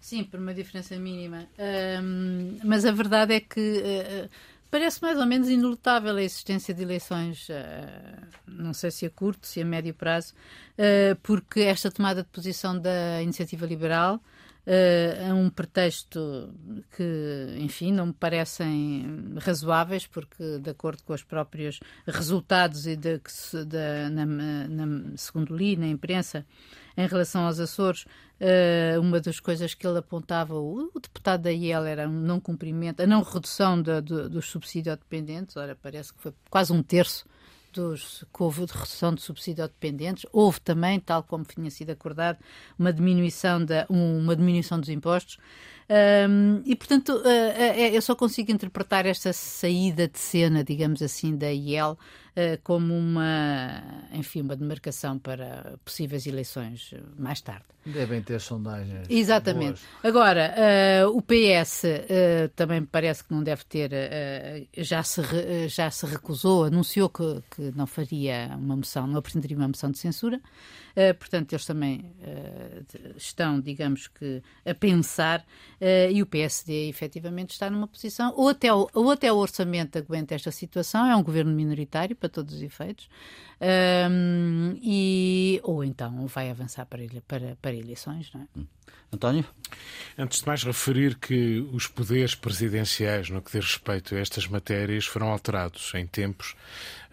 Sim, 0.01 0.23
por 0.23 0.39
uma 0.39 0.53
diferença 0.53 0.97
mínima. 0.97 1.47
Um, 2.03 2.57
mas 2.63 2.83
a 2.85 2.91
verdade 2.91 3.35
é 3.35 3.39
que 3.39 3.59
uh, 3.59 4.29
parece 4.71 4.99
mais 4.99 5.19
ou 5.19 5.27
menos 5.27 5.47
inelutável 5.47 6.15
a 6.15 6.23
existência 6.23 6.73
de 6.73 6.81
eleições, 6.81 7.47
uh, 7.49 8.27
não 8.47 8.73
sei 8.73 8.89
se 8.89 9.05
a 9.05 9.11
curto, 9.11 9.45
se 9.45 9.61
a 9.61 9.65
médio 9.65 9.93
prazo, 9.93 10.33
uh, 10.73 11.15
porque 11.21 11.61
esta 11.61 11.91
tomada 11.91 12.23
de 12.23 12.29
posição 12.29 12.79
da 12.79 13.21
iniciativa 13.21 13.63
liberal 13.67 14.15
uh, 14.65 15.31
a 15.31 15.35
um 15.35 15.51
pretexto 15.51 16.51
que, 16.97 17.55
enfim, 17.59 17.91
não 17.91 18.07
me 18.07 18.13
parecem 18.13 19.35
razoáveis, 19.37 20.07
porque, 20.07 20.57
de 20.59 20.69
acordo 20.71 21.03
com 21.03 21.13
os 21.13 21.23
próprios 21.23 21.79
resultados 22.07 22.87
e 22.87 22.95
de, 22.95 23.17
de, 23.19 24.09
na, 24.09 24.25
na, 24.25 25.17
segundo 25.17 25.55
li 25.55 25.75
na 25.75 25.87
imprensa, 25.87 26.43
em 26.97 27.07
relação 27.07 27.45
aos 27.45 27.59
Açores, 27.59 28.03
uh, 28.03 28.99
uma 28.99 29.19
das 29.19 29.39
coisas 29.39 29.73
que 29.73 29.85
ele 29.85 29.99
apontava, 29.99 30.55
o, 30.55 30.91
deputado 31.01 31.43
da 31.43 31.51
IEL, 31.51 31.85
era 31.85 32.07
um 32.07 32.21
não 32.21 32.39
cumprimento, 32.39 33.01
a 33.01 33.07
não 33.07 33.21
redução 33.21 33.81
dos 33.81 34.45
subsídios 34.45 34.97
dependentes, 34.97 35.55
ora, 35.57 35.77
parece 35.81 36.13
que 36.13 36.21
foi 36.21 36.33
quase 36.49 36.71
um 36.73 36.83
terço 36.83 37.25
dos 37.71 38.25
que 38.33 38.43
houve 38.43 38.65
de 38.65 38.73
redução 38.73 39.13
de 39.13 39.21
subsídio 39.21 39.67
dependentes. 39.67 40.25
Houve 40.31 40.59
também, 40.59 40.99
tal 40.99 41.23
como 41.23 41.45
tinha 41.45 41.69
sido 41.71 41.91
acordado, 41.91 42.37
uma 42.77 42.91
diminuição, 42.91 43.63
da, 43.63 43.85
uma 43.89 44.35
diminuição 44.35 44.79
dos 44.79 44.89
impostos. 44.89 45.37
Um, 45.89 46.61
e, 46.65 46.75
portanto, 46.75 47.09
uh, 47.09 47.19
uh, 47.19 47.93
eu 47.93 48.01
só 48.01 48.15
consigo 48.15 48.51
interpretar 48.51 49.05
esta 49.05 49.33
saída 49.33 50.07
de 50.07 50.17
cena, 50.17 50.63
digamos 50.63 51.01
assim, 51.01 51.35
da 51.35 51.51
IEL 51.51 51.91
uh, 51.91 52.61
como 52.63 52.93
uma, 52.97 53.83
enfim, 54.13 54.41
uma 54.41 54.55
demarcação 54.55 55.19
para 55.19 55.77
possíveis 55.83 56.25
eleições 56.25 56.93
mais 57.17 57.41
tarde. 57.41 57.65
Devem 57.85 58.21
ter 58.21 58.39
sondagens. 58.39 59.07
Exatamente. 59.09 59.81
Boas. 59.81 60.03
Agora, 60.03 60.53
o 61.11 61.19
PS 61.19 61.81
também 62.55 62.85
parece 62.85 63.23
que 63.23 63.33
não 63.33 63.41
deve 63.41 63.65
ter, 63.65 63.89
já, 64.77 65.01
se, 65.01 65.19
já 65.67 65.89
se 65.89 66.05
recusou, 66.05 66.65
anunciou 66.65 67.09
que, 67.09 67.41
que 67.49 67.71
não 67.75 67.87
faria 67.87 68.55
uma 68.55 68.75
moção, 68.75 69.07
não 69.07 69.17
apresentaria 69.17 69.57
uma 69.57 69.67
moção 69.67 69.89
de 69.89 69.97
censura. 69.97 70.39
Uh, 70.91 71.13
portanto, 71.17 71.53
eles 71.53 71.65
também 71.65 72.13
uh, 72.19 73.15
estão, 73.15 73.59
digamos 73.59 74.07
que, 74.07 74.41
a 74.65 74.73
pensar 74.73 75.39
uh, 75.39 76.11
e 76.11 76.21
o 76.21 76.25
PSD 76.25 76.89
efetivamente 76.89 77.51
está 77.51 77.69
numa 77.69 77.87
posição, 77.87 78.33
ou 78.35 78.49
até, 78.49 78.73
o, 78.73 78.89
ou 78.93 79.11
até 79.11 79.31
o 79.31 79.37
orçamento 79.37 79.97
aguenta 79.97 80.35
esta 80.35 80.51
situação, 80.51 81.05
é 81.05 81.15
um 81.15 81.23
governo 81.23 81.53
minoritário 81.53 82.15
para 82.15 82.29
todos 82.29 82.55
os 82.55 82.61
efeitos, 82.61 83.09
um, 84.09 84.77
e, 84.81 85.59
ou 85.63 85.83
então 85.83 86.25
vai 86.27 86.49
avançar 86.49 86.85
para, 86.85 87.03
para, 87.27 87.55
para 87.61 87.73
eleições. 87.73 88.31
Não 88.33 88.41
é? 88.41 88.47
Hum. 88.57 88.65
António? 89.13 89.45
Antes 90.17 90.39
de 90.39 90.47
mais, 90.47 90.63
referir 90.63 91.15
que 91.17 91.59
os 91.73 91.85
poderes 91.85 92.33
presidenciais, 92.33 93.29
no 93.29 93.41
que 93.41 93.51
diz 93.51 93.65
respeito 93.65 94.15
a 94.15 94.19
estas 94.19 94.47
matérias, 94.47 95.05
foram 95.05 95.29
alterados 95.29 95.91
em 95.95 96.07
tempos 96.07 96.55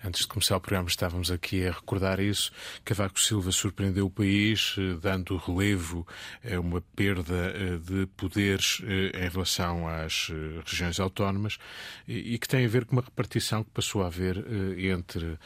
Antes 0.04 0.20
de 0.20 0.28
começar 0.28 0.56
o 0.56 0.60
programa, 0.60 0.88
estávamos 0.88 1.28
aqui 1.28 1.66
a 1.66 1.72
recordar 1.72 2.20
isso. 2.20 2.52
Cavaco 2.84 3.18
Silva 3.18 3.50
surpreendeu 3.50 4.06
o 4.06 4.10
país, 4.10 4.76
eh, 4.78 4.96
dando 5.02 5.36
relevo 5.36 6.06
a 6.44 6.60
uma 6.60 6.80
perda 6.94 7.34
eh, 7.34 7.78
de 7.78 8.06
poderes 8.16 8.80
eh, 8.84 9.26
em 9.26 9.28
relação 9.28 9.88
às 9.88 10.30
regiões 10.64 11.00
autónomas 11.00 11.58
e 12.06 12.38
que 12.38 12.46
tem 12.46 12.64
a 12.64 12.68
ver 12.68 12.84
com 12.84 12.92
uma 12.92 13.02
repartição 13.02 13.64
que 13.64 13.70
passou 13.70 14.02
a 14.02 14.06
haver 14.06 14.36
entre 14.78 15.38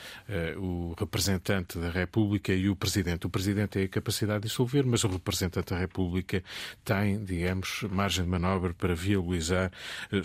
o 0.59 0.95
representante 0.99 1.79
da 1.79 1.91
República 1.91 2.53
e 2.53 2.69
o 2.69 2.77
Presidente. 2.77 3.27
O 3.27 3.31
Presidente 3.31 3.71
tem 3.71 3.85
a 3.85 3.89
capacidade 3.89 4.43
de 4.43 4.49
dissolver, 4.49 4.85
mas 4.87 5.03
o 5.05 5.09
representante 5.09 5.73
da 5.73 5.79
República 5.79 6.43
tem, 6.85 7.25
digamos, 7.25 7.83
margem 7.91 8.25
de 8.25 8.31
manobra 8.31 8.75
para 8.75 8.95
viabilizar 8.95 9.73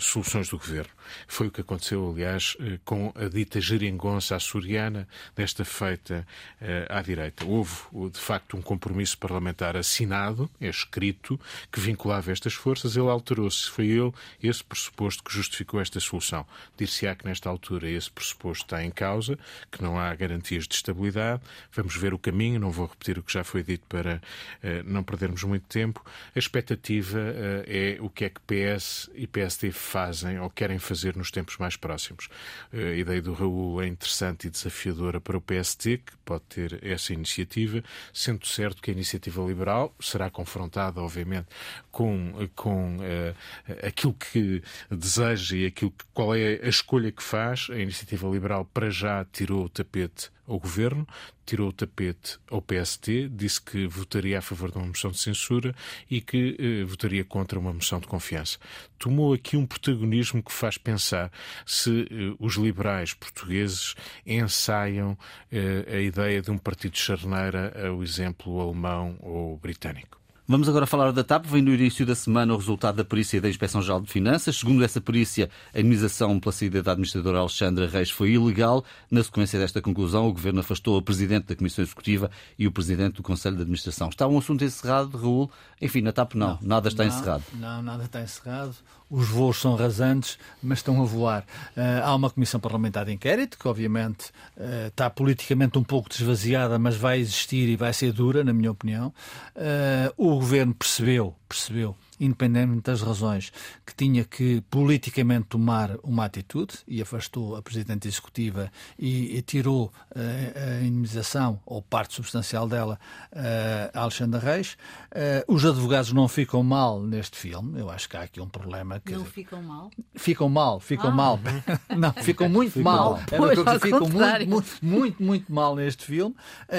soluções 0.00 0.48
do 0.48 0.58
governo. 0.58 0.90
Foi 1.26 1.48
o 1.48 1.50
que 1.50 1.60
aconteceu, 1.60 2.10
aliás, 2.10 2.56
com 2.84 3.12
a 3.16 3.28
dita 3.28 3.60
geringonça 3.60 4.17
responsa 4.18 4.36
açoriana 4.36 5.08
desta 5.34 5.64
feita 5.64 6.26
eh, 6.60 6.86
à 6.88 7.00
direita. 7.00 7.44
Houve, 7.44 7.74
de 8.12 8.18
facto, 8.18 8.56
um 8.56 8.62
compromisso 8.62 9.16
parlamentar 9.16 9.76
assinado, 9.76 10.50
é 10.60 10.68
escrito, 10.68 11.40
que 11.72 11.80
vinculava 11.80 12.32
estas 12.32 12.54
forças, 12.54 12.96
ele 12.96 13.08
alterou-se. 13.08 13.70
Foi 13.70 13.86
ele 13.86 14.12
esse 14.42 14.62
pressuposto 14.62 15.22
que 15.22 15.32
justificou 15.32 15.80
esta 15.80 16.00
solução. 16.00 16.44
Dir-se-á 16.76 17.14
que, 17.14 17.24
nesta 17.24 17.48
altura, 17.48 17.88
esse 17.88 18.10
pressuposto 18.10 18.64
está 18.64 18.82
em 18.82 18.90
causa, 18.90 19.38
que 19.70 19.82
não 19.82 19.98
há 19.98 20.12
garantias 20.14 20.66
de 20.66 20.74
estabilidade. 20.74 21.42
Vamos 21.72 21.96
ver 21.96 22.12
o 22.12 22.18
caminho, 22.18 22.60
não 22.60 22.70
vou 22.70 22.86
repetir 22.86 23.18
o 23.18 23.22
que 23.22 23.32
já 23.32 23.44
foi 23.44 23.62
dito 23.62 23.86
para 23.88 24.20
eh, 24.62 24.82
não 24.84 25.02
perdermos 25.02 25.44
muito 25.44 25.66
tempo. 25.66 26.04
A 26.34 26.38
expectativa 26.38 27.18
eh, 27.18 27.96
é 27.98 28.02
o 28.02 28.10
que 28.10 28.24
é 28.24 28.30
que 28.30 28.40
PS 28.40 29.10
e 29.14 29.26
PSD 29.26 29.70
fazem 29.70 30.40
ou 30.40 30.50
querem 30.50 30.78
fazer 30.78 31.16
nos 31.16 31.30
tempos 31.30 31.56
mais 31.56 31.76
próximos. 31.76 32.28
A 32.72 32.96
ideia 32.96 33.22
do 33.22 33.32
Raul 33.32 33.80
é 33.82 33.86
interessante 33.86 34.07
interessante 34.08 34.46
e 34.46 34.50
desafiadora 34.50 35.20
para 35.20 35.36
o 35.36 35.40
PST, 35.40 35.98
que 35.98 36.16
pode 36.24 36.44
ter 36.48 36.84
essa 36.84 37.12
iniciativa, 37.12 37.82
sendo 38.12 38.46
certo 38.46 38.80
que 38.80 38.90
a 38.90 38.94
iniciativa 38.94 39.42
liberal 39.42 39.94
será 40.00 40.30
confrontada, 40.30 41.00
obviamente, 41.00 41.46
com, 41.90 42.32
com 42.56 42.96
uh, 42.96 43.86
aquilo 43.86 44.14
que 44.14 44.62
deseja 44.90 45.56
e 45.56 45.66
aquilo 45.66 45.90
que, 45.90 46.04
qual 46.14 46.34
é 46.34 46.60
a 46.62 46.68
escolha 46.68 47.12
que 47.12 47.22
faz. 47.22 47.68
A 47.70 47.78
iniciativa 47.78 48.26
liberal, 48.28 48.64
para 48.64 48.90
já, 48.90 49.24
tirou 49.26 49.64
o 49.64 49.68
tapete 49.68 50.30
ao 50.48 50.58
governo, 50.58 51.06
tirou 51.44 51.68
o 51.68 51.72
tapete 51.72 52.38
ao 52.50 52.60
PST, 52.60 53.28
disse 53.30 53.60
que 53.60 53.86
votaria 53.86 54.38
a 54.38 54.42
favor 54.42 54.70
de 54.70 54.78
uma 54.78 54.86
moção 54.86 55.10
de 55.10 55.18
censura 55.18 55.74
e 56.10 56.20
que 56.20 56.56
eh, 56.58 56.84
votaria 56.84 57.24
contra 57.24 57.58
uma 57.58 57.72
moção 57.72 58.00
de 58.00 58.06
confiança. 58.06 58.58
Tomou 58.98 59.32
aqui 59.32 59.56
um 59.56 59.66
protagonismo 59.66 60.42
que 60.42 60.52
faz 60.52 60.78
pensar 60.78 61.30
se 61.64 62.02
eh, 62.10 62.34
os 62.38 62.54
liberais 62.54 63.14
portugueses 63.14 63.94
ensaiam 64.26 65.16
eh, 65.52 65.84
a 65.86 66.00
ideia 66.00 66.42
de 66.42 66.50
um 66.50 66.58
partido 66.58 66.96
charneira 66.96 67.72
ao 67.88 68.02
exemplo 68.02 68.60
alemão 68.60 69.16
ou 69.20 69.56
britânico. 69.58 70.18
Vamos 70.50 70.66
agora 70.66 70.86
falar 70.86 71.12
da 71.12 71.22
TAP. 71.22 71.44
Vem 71.44 71.60
no 71.60 71.74
início 71.74 72.06
da 72.06 72.14
semana 72.14 72.54
o 72.54 72.56
resultado 72.56 72.96
da 72.96 73.04
perícia 73.04 73.38
da 73.38 73.50
Inspeção-Geral 73.50 74.00
de 74.00 74.10
Finanças. 74.10 74.56
Segundo 74.56 74.82
essa 74.82 74.98
perícia, 74.98 75.50
a 75.74 75.78
indemnização 75.78 76.40
pela 76.40 76.52
saída 76.52 76.82
da 76.82 76.92
administradora 76.92 77.40
Alexandra 77.40 77.86
Reis 77.86 78.10
foi 78.10 78.30
ilegal. 78.30 78.82
Na 79.10 79.22
sequência 79.22 79.58
desta 79.58 79.82
conclusão, 79.82 80.26
o 80.26 80.32
Governo 80.32 80.60
afastou 80.60 80.96
o 80.96 81.02
Presidente 81.02 81.48
da 81.48 81.54
Comissão 81.54 81.84
Executiva 81.84 82.30
e 82.58 82.66
o 82.66 82.72
Presidente 82.72 83.16
do 83.16 83.22
Conselho 83.22 83.56
de 83.56 83.60
Administração. 83.60 84.08
Está 84.08 84.26
um 84.26 84.38
assunto 84.38 84.64
encerrado, 84.64 85.18
Raul? 85.18 85.50
Enfim, 85.82 86.00
na 86.00 86.12
TAP 86.12 86.34
não, 86.34 86.48
não 86.48 86.58
nada 86.62 86.88
está 86.88 87.04
não, 87.04 87.10
encerrado. 87.10 87.44
Não, 87.52 87.82
nada 87.82 88.04
está 88.04 88.22
encerrado 88.22 88.74
os 89.10 89.28
voos 89.28 89.56
são 89.58 89.74
rasantes, 89.74 90.38
mas 90.62 90.78
estão 90.78 91.00
a 91.00 91.04
voar. 91.04 91.44
Uh, 91.76 92.04
há 92.04 92.14
uma 92.14 92.30
comissão 92.30 92.60
parlamentar 92.60 93.06
de 93.06 93.12
inquérito, 93.12 93.58
que 93.58 93.66
obviamente 93.66 94.30
uh, 94.56 94.88
está 94.88 95.08
politicamente 95.08 95.78
um 95.78 95.82
pouco 95.82 96.10
desvaziada, 96.10 96.78
mas 96.78 96.96
vai 96.96 97.18
existir 97.18 97.68
e 97.68 97.76
vai 97.76 97.92
ser 97.92 98.12
dura, 98.12 98.44
na 98.44 98.52
minha 98.52 98.70
opinião. 98.70 99.12
Uh, 99.56 100.12
o 100.16 100.37
governo 100.38 100.74
percebeu, 100.74 101.34
percebeu 101.48 101.96
independentemente 102.20 102.82
das 102.82 103.00
razões, 103.00 103.52
que 103.86 103.94
tinha 103.94 104.24
que 104.24 104.60
politicamente 104.70 105.46
tomar 105.48 105.96
uma 106.02 106.24
atitude 106.24 106.74
e 106.86 107.00
afastou 107.00 107.56
a 107.56 107.62
Presidente 107.62 108.08
Executiva 108.08 108.70
e, 108.98 109.36
e 109.36 109.42
tirou 109.42 109.86
uh, 109.86 110.80
a 110.80 110.84
indemnização, 110.84 111.60
ou 111.64 111.80
parte 111.80 112.14
substancial 112.14 112.68
dela, 112.68 112.98
uh, 113.32 113.90
a 113.94 114.00
Alexandre 114.00 114.40
Reis. 114.40 114.76
Uh, 115.12 115.54
os 115.54 115.64
advogados 115.64 116.12
não 116.12 116.28
ficam 116.28 116.62
mal 116.62 117.00
neste 117.00 117.36
filme, 117.36 117.78
eu 117.78 117.88
acho 117.88 118.08
que 118.08 118.16
há 118.16 118.22
aqui 118.22 118.40
um 118.40 118.48
problema. 118.48 119.00
Que, 119.00 119.12
não 119.12 119.24
ficam 119.24 119.62
mal? 119.62 119.90
Ficam 120.14 120.48
mal, 120.48 120.80
ficam 120.80 121.10
ah. 121.10 121.14
mal. 121.14 121.40
não, 121.96 122.12
ficam 122.12 122.48
muito 122.48 122.72
ficam 122.72 122.92
mal. 122.92 123.12
mal. 123.12 123.22
É 123.30 123.36
pois, 123.36 123.58
que 123.58 123.86
ficam 123.86 124.08
muito, 124.08 124.48
muito, 124.48 124.78
muito, 124.82 125.22
muito 125.22 125.52
mal 125.52 125.76
neste 125.76 126.04
filme. 126.04 126.34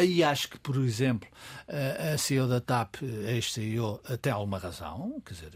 E 0.06 0.24
acho 0.24 0.50
que, 0.50 0.60
por 0.60 0.76
exemplo, 0.78 1.28
a 1.70 2.18
CEO 2.18 2.48
da 2.48 2.60
TAP, 2.60 2.96
ex-CEO, 3.28 4.02
até 4.10 4.32
alguma 4.32 4.58
razão, 4.58 5.22
quer 5.24 5.34
dizer, 5.36 5.52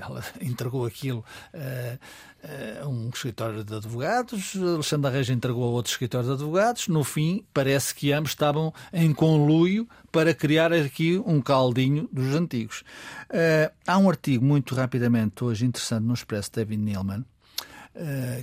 ela 0.00 0.24
entregou 0.40 0.86
aquilo 0.86 1.24
a, 1.52 2.82
a 2.82 2.88
um 2.88 3.10
escritório 3.10 3.62
de 3.62 3.74
advogados, 3.74 4.56
Alexandre 4.56 5.10
Reis 5.10 5.28
entregou 5.28 5.64
a 5.64 5.70
outro 5.70 5.92
escritório 5.92 6.28
de 6.28 6.34
advogados, 6.34 6.88
no 6.88 7.04
fim 7.04 7.44
parece 7.52 7.94
que 7.94 8.10
ambos 8.12 8.30
estavam 8.30 8.72
em 8.92 9.12
conluio 9.12 9.86
para 10.10 10.34
criar 10.34 10.72
aqui 10.72 11.22
um 11.26 11.40
caldinho 11.40 12.08
dos 12.10 12.34
antigos. 12.34 12.82
Uh, 13.30 13.70
há 13.86 13.98
um 13.98 14.08
artigo 14.08 14.44
muito 14.44 14.74
rapidamente 14.74 15.44
hoje 15.44 15.66
interessante 15.66 16.04
no 16.04 16.14
Expresso 16.14 16.50
David 16.52 16.82
Neilman, 16.82 17.24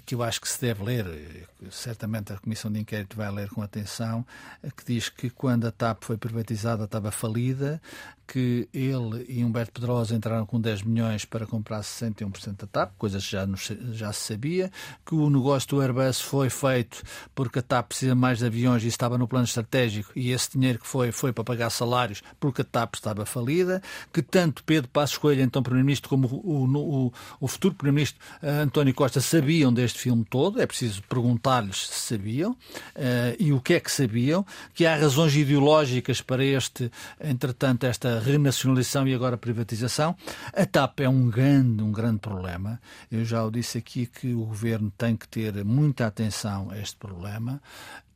que 0.06 0.14
eu 0.14 0.22
acho 0.22 0.42
que 0.42 0.50
se 0.50 0.60
deve 0.60 0.84
ler, 0.84 1.48
certamente 1.72 2.34
a 2.34 2.38
Comissão 2.38 2.72
de 2.72 2.80
Inquérito 2.80 3.16
vai 3.16 3.32
ler 3.32 3.50
com 3.50 3.62
atenção, 3.62 4.26
uh, 4.64 4.72
que 4.76 4.86
diz 4.86 5.10
que 5.10 5.30
quando 5.30 5.66
a 5.66 5.72
TAP 5.72 6.04
foi 6.04 6.18
privatizada 6.18 6.84
estava 6.84 7.12
falida, 7.12 7.82
que 8.28 8.68
ele 8.74 9.26
e 9.30 9.44
Humberto 9.44 9.72
Pedrosa 9.72 10.14
entraram 10.14 10.46
com 10.46 10.60
10 10.60 10.84
milhões 10.84 11.24
para 11.24 11.48
comprar 11.48 11.80
61% 11.80 12.58
da 12.58 12.68
TAP, 12.68 12.92
coisas 12.98 13.24
que 13.24 13.32
já, 13.32 13.48
já 13.94 14.12
se 14.12 14.34
sabia, 14.34 14.70
que 15.06 15.16
o 15.16 15.30
negócio 15.30 15.70
do 15.70 15.82
Airbus 15.82 16.20
foi 16.20 16.50
feito 16.50 17.02
porque 17.34 17.60
a 17.60 17.62
TAP 17.62 17.88
precisa 17.88 18.14
mais 18.14 18.40
de 18.40 18.46
aviões 18.46 18.84
e 18.84 18.88
estava 18.88 19.18
no 19.18 19.28
plano 19.28 19.46
estratégico 19.46 20.12
e 20.16 20.32
esse 20.32 20.52
dinheiro 20.52 20.80
que 20.80 20.88
foi 20.88 21.12
foi 21.12 21.32
para 21.32 21.44
pagar 21.44 21.70
salários 21.70 22.22
porque 22.40 22.62
a 22.62 22.66
TAP 22.66 22.96
estava 22.96 23.26
falida, 23.26 23.82
que 24.12 24.22
tanto 24.22 24.64
Pedro 24.64 24.90
Passos 24.90 25.18
Coelho, 25.18 25.42
então 25.42 25.64
Primeiro-Ministro, 25.64 26.10
como 26.10 26.28
o, 26.28 26.66
o, 26.66 27.14
o 27.40 27.48
futuro 27.48 27.76
Primeiro-Ministro 27.76 28.20
António 28.44 28.94
Costa 28.94 29.22
sabiam 29.38 29.72
deste 29.72 30.00
filme 30.00 30.26
todo, 30.28 30.60
é 30.60 30.66
preciso 30.66 31.04
perguntar-lhes 31.04 31.88
se 31.88 32.16
sabiam 32.16 32.52
uh, 32.52 33.36
e 33.38 33.54
o 33.54 33.62
que 33.62 33.76
é 33.76 33.80
que 33.80 33.92
sabiam, 33.92 34.44
que 34.74 34.84
há 34.84 34.96
razões 34.96 35.36
ideológicas 35.36 36.22
para 36.22 36.44
este, 36.44 36.92
entretanto, 37.22 37.86
esta 37.86 38.20
renacionalização 38.20 39.08
e 39.08 39.14
agora 39.14 39.38
privatização. 39.38 40.16
A 40.54 40.66
TAP 40.66 41.02
é 41.02 41.10
um 41.10 41.30
grande, 41.30 41.84
um 41.84 41.92
grande 41.92 42.20
problema. 42.20 42.82
Eu 43.12 43.24
já 43.24 43.44
o 43.46 43.52
disse 43.52 43.78
aqui 43.78 44.08
que 44.08 44.34
o 44.34 44.46
governo 44.46 44.92
tem 44.98 45.16
que 45.16 45.28
ter 45.28 45.64
muita 45.64 46.08
atenção 46.08 46.72
a 46.72 46.80
este 46.80 46.96
problema. 46.96 47.62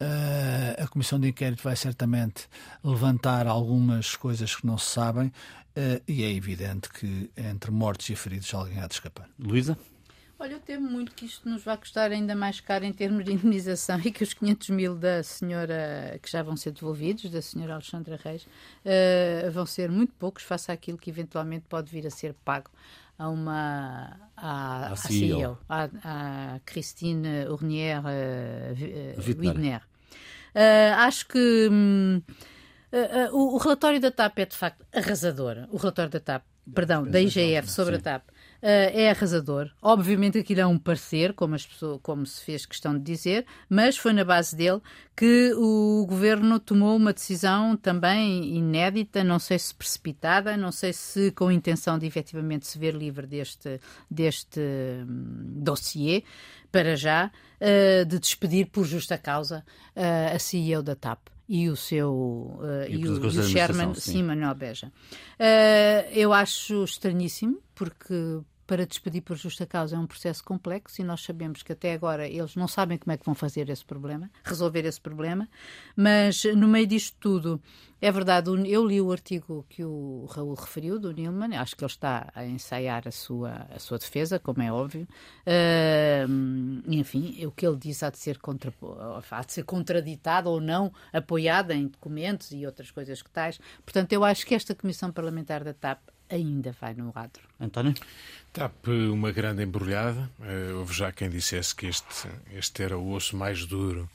Uh, 0.02 0.84
a 0.84 0.88
comissão 0.88 1.20
de 1.20 1.28
inquérito 1.28 1.62
vai 1.62 1.76
certamente 1.76 2.48
levantar 2.84 3.46
algumas 3.46 4.16
coisas 4.16 4.56
que 4.56 4.66
não 4.66 4.76
se 4.76 4.90
sabem 4.90 5.28
uh, 5.28 6.02
e 6.08 6.24
é 6.24 6.32
evidente 6.32 6.90
que 6.90 7.30
entre 7.38 7.70
mortos 7.70 8.10
e 8.10 8.16
feridos 8.16 8.52
alguém 8.56 8.80
há 8.80 8.88
de 8.88 8.96
escapar. 8.96 9.30
Luísa? 9.38 9.78
Olha, 10.42 10.54
eu 10.54 10.60
temo 10.60 10.90
muito 10.90 11.14
que 11.14 11.24
isto 11.24 11.48
nos 11.48 11.64
vá 11.64 11.78
custar 11.78 12.12
ainda 12.12 12.34
mais 12.34 12.60
caro 12.60 12.84
em 12.84 12.92
termos 12.92 13.24
de 13.24 13.32
indemnização 13.32 14.00
e 14.04 14.12
que 14.12 14.24
os 14.24 14.34
500 14.34 14.70
mil 14.72 14.96
da 14.96 15.22
senhora, 15.22 16.18
que 16.20 16.32
já 16.32 16.42
vão 16.42 16.58
ser 16.58 16.72
devolvidos, 16.72 17.30
da 17.30 17.44
senhora 17.44 17.76
Alexandra 17.76 18.20
Reis, 18.24 18.46
uh, 18.84 19.52
vão 19.52 19.68
ser 19.68 19.92
muito 19.92 20.14
poucos 20.14 20.42
face 20.42 20.72
àquilo 20.72 20.98
que 20.98 21.12
eventualmente 21.12 21.66
pode 21.70 21.92
vir 21.92 22.08
a 22.08 22.10
ser 22.10 22.34
pago 22.44 22.72
a 23.20 23.30
uma 23.30 24.18
a, 24.36 24.94
a 24.94 24.96
CEO, 24.96 25.60
a, 25.70 25.84
a 26.04 26.60
Christine 26.66 27.46
Urnier 27.48 28.00
uh, 28.00 29.40
Widner. 29.40 29.84
Uh, 30.56 30.96
acho 30.98 31.28
que 31.28 31.70
um, 31.72 32.20
o, 33.32 33.54
o, 33.54 33.58
relatório 33.60 34.02
da 34.02 34.10
TAP 34.10 34.40
é 34.40 34.46
de 34.48 34.58
facto 34.58 34.84
arrasador. 34.92 35.68
O 35.70 35.78
relatório 35.78 36.10
da 36.10 36.20
TAP, 36.20 36.44
perdão, 36.74 37.04
da 37.04 37.22
IGF 37.22 37.70
sobre 37.70 37.98
a 37.98 38.02
TAP 38.02 38.24
é 38.62 39.10
arrasador. 39.10 39.72
Obviamente 39.82 40.38
aquilo 40.38 40.62
é 40.62 40.66
um 40.66 40.78
parecer, 40.78 41.34
como, 41.34 41.56
as 41.56 41.66
pessoas, 41.66 42.00
como 42.04 42.26
se 42.26 42.44
fez 42.44 42.66
questão 42.66 42.94
de 42.94 43.04
dizer, 43.04 43.46
mas 43.68 43.98
foi 43.98 44.14
na 44.14 44.24
base 44.24 44.56
dele 44.56 44.82
que 45.16 45.54
o 45.56 46.06
governo 46.08 46.60
tomou 46.60 46.96
uma 46.96 47.14
decisão 47.14 47.76
também 47.76 48.56
inédita, 48.56 49.24
não 49.24 49.40
sei 49.40 49.60
se 49.60 49.74
precipitada, 49.74 50.56
não 50.56 50.72
sei 50.72 50.94
se 50.94 51.32
com 51.32 51.48
a 51.48 51.54
intenção 51.54 51.98
de 51.98 52.06
efetivamente 52.06 52.68
se 52.68 52.78
ver 52.78 52.96
livre 52.96 53.28
deste, 53.28 53.80
deste 54.10 54.60
hum, 54.60 55.62
dossiê, 55.64 56.24
para 56.72 56.96
já, 56.96 57.30
uh, 57.60 58.06
de 58.06 58.18
despedir 58.20 58.68
por 58.68 58.86
justa 58.86 59.18
causa 59.18 59.64
uh, 59.96 60.36
a 60.36 60.40
CEO 60.40 60.82
da 60.82 60.96
TAP 60.96 61.20
e 61.48 61.70
o 61.70 61.76
seu 61.76 62.12
uh, 62.12 62.86
e, 62.88 62.94
e, 62.94 63.08
o, 63.10 63.18
e 63.18 63.40
o 63.40 63.44
Sherman, 63.44 63.94
sim. 63.96 64.14
sim, 64.14 64.24
Manuel 64.24 64.56
Beja. 64.56 64.88
Uh, 64.88 66.10
eu 66.14 66.32
acho 66.32 66.86
estranhíssimo, 66.86 67.62
porque 67.76 68.40
para 68.72 68.86
despedir 68.86 69.22
por 69.22 69.36
justa 69.36 69.66
causa 69.66 69.98
é 69.98 70.00
um 70.00 70.08
processo 70.08 70.42
complexo 70.42 71.02
e 71.02 71.04
nós 71.04 71.22
sabemos 71.24 71.62
que 71.62 71.74
até 71.74 71.92
agora 71.92 72.26
eles 72.26 72.56
não 72.56 72.70
sabem 72.70 72.98
como 72.98 73.12
é 73.12 73.18
que 73.18 73.26
vão 73.26 73.36
fazer 73.36 73.70
esse 73.70 73.84
problema, 73.84 74.32
resolver 74.46 74.86
esse 74.86 75.02
problema, 75.02 75.50
mas 75.94 76.46
no 76.56 76.70
meio 76.70 76.88
disto 76.88 77.18
tudo, 77.20 77.62
é 78.00 78.10
verdade, 78.10 78.50
eu 78.50 78.88
li 78.88 79.02
o 79.02 79.12
artigo 79.12 79.66
que 79.68 79.84
o 79.84 80.26
Raul 80.32 80.54
referiu, 80.54 80.98
do 80.98 81.12
Nilman, 81.12 81.54
acho 81.58 81.76
que 81.76 81.84
ele 81.84 81.92
está 81.92 82.32
a 82.34 82.46
ensaiar 82.46 83.10
a 83.10 83.12
sua, 83.12 83.68
a 83.76 83.78
sua 83.78 83.98
defesa, 83.98 84.40
como 84.40 84.62
é 84.62 84.72
óbvio. 84.72 85.06
Uh, 85.46 86.82
enfim, 86.88 87.46
o 87.46 87.52
que 87.52 87.68
ele 87.68 87.76
diz 87.76 88.02
há 88.02 88.10
de, 88.10 88.20
ser 88.20 88.38
contra, 88.38 88.74
há 89.30 89.44
de 89.44 89.52
ser 89.52 89.66
contraditado 89.66 90.50
ou 90.50 90.62
não, 90.62 90.94
apoiado 91.12 91.72
em 91.72 91.88
documentos 91.88 92.54
e 92.54 92.66
outras 92.66 92.90
coisas 92.90 93.22
que 93.22 93.30
tais. 93.30 93.60
Portanto, 93.84 94.14
eu 94.14 94.24
acho 94.24 94.46
que 94.46 94.56
esta 94.56 94.74
Comissão 94.74 95.12
Parlamentar 95.12 95.62
da 95.62 95.74
TAP 95.74 96.00
ainda 96.32 96.72
vai 96.72 96.94
no 96.94 97.12
quadro. 97.12 97.44
António? 97.60 97.94
TAP, 98.54 98.88
uma 99.12 99.32
grande 99.32 99.64
embrulhada. 99.64 100.30
Uh, 100.40 100.80
houve 100.80 100.94
já 100.94 101.12
quem 101.12 101.30
dissesse 101.30 101.74
que 101.74 101.86
este, 101.88 102.28
este 102.54 102.84
era 102.84 102.98
o 102.98 103.12
osso 103.12 103.36
mais 103.36 103.66
duro 103.66 104.10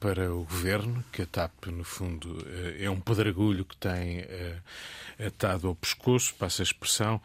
para 0.00 0.32
o 0.32 0.44
governo, 0.44 1.04
que 1.12 1.22
a 1.22 1.26
TAP, 1.26 1.66
no 1.66 1.84
fundo, 1.84 2.30
uh, 2.30 2.76
é 2.78 2.90
um 2.90 3.00
pedregulho 3.00 3.64
que 3.64 3.76
tem 3.76 4.24
atado 5.18 5.68
ao 5.68 5.74
pescoço, 5.74 6.34
passa 6.34 6.62
a 6.62 6.64
expressão, 6.64 7.20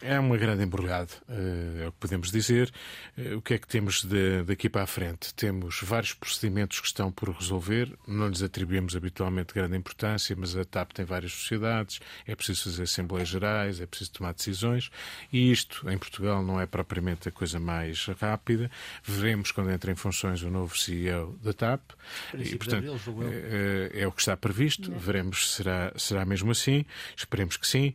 é 0.00 0.18
uma 0.18 0.36
grande 0.36 0.64
embrulhada, 0.64 1.12
eh, 1.28 1.84
é 1.84 1.88
o 1.88 1.92
que 1.92 1.98
podemos 1.98 2.30
dizer. 2.30 2.72
Eh, 3.16 3.34
o 3.34 3.42
que 3.42 3.54
é 3.54 3.58
que 3.58 3.66
temos 3.68 4.04
daqui 4.46 4.68
para 4.68 4.82
a 4.82 4.86
frente? 4.86 5.32
Temos 5.34 5.80
vários 5.82 6.12
procedimentos 6.12 6.80
que 6.80 6.86
estão 6.86 7.12
por 7.12 7.30
resolver, 7.30 7.92
não 8.06 8.28
lhes 8.28 8.42
atribuímos 8.42 8.96
habitualmente 8.96 9.54
grande 9.54 9.76
importância, 9.76 10.34
mas 10.36 10.56
a 10.56 10.64
TAP 10.64 10.92
tem 10.92 11.04
várias 11.04 11.32
sociedades, 11.32 12.00
é 12.26 12.34
preciso 12.34 12.64
fazer 12.64 12.82
assembleias 12.82 13.28
gerais, 13.28 13.80
é 13.80 13.86
preciso 13.86 14.12
tomar 14.12 14.34
decisões, 14.34 14.90
e 15.32 15.52
isto 15.52 15.88
em 15.88 15.98
Portugal 15.98 16.42
não 16.42 16.60
é 16.60 16.66
propriamente 16.66 17.28
a 17.28 17.32
coisa 17.32 17.60
mais 17.60 18.06
rápida. 18.20 18.70
Veremos 19.04 19.52
quando 19.52 19.70
entra 19.70 19.92
em 19.92 19.96
funções 19.96 20.42
o 20.42 20.50
novo 20.50 20.76
CEO 20.76 20.95
da 21.42 21.52
TAP, 21.52 21.90
e, 22.34 22.56
portanto, 22.56 22.98
é, 23.22 24.00
é, 24.00 24.06
o 24.06 24.12
que 24.12 24.20
está 24.20 24.36
previsto, 24.36 24.92
é. 24.92 24.98
veremos 24.98 25.50
se 25.50 25.56
será, 25.56 25.92
será 25.96 26.24
mesmo 26.24 26.50
assim, 26.50 26.84
esperemos 27.16 27.56
que 27.56 27.66
sim. 27.66 27.94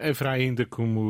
Haverá 0.00 0.32
ainda, 0.32 0.64
como 0.64 1.00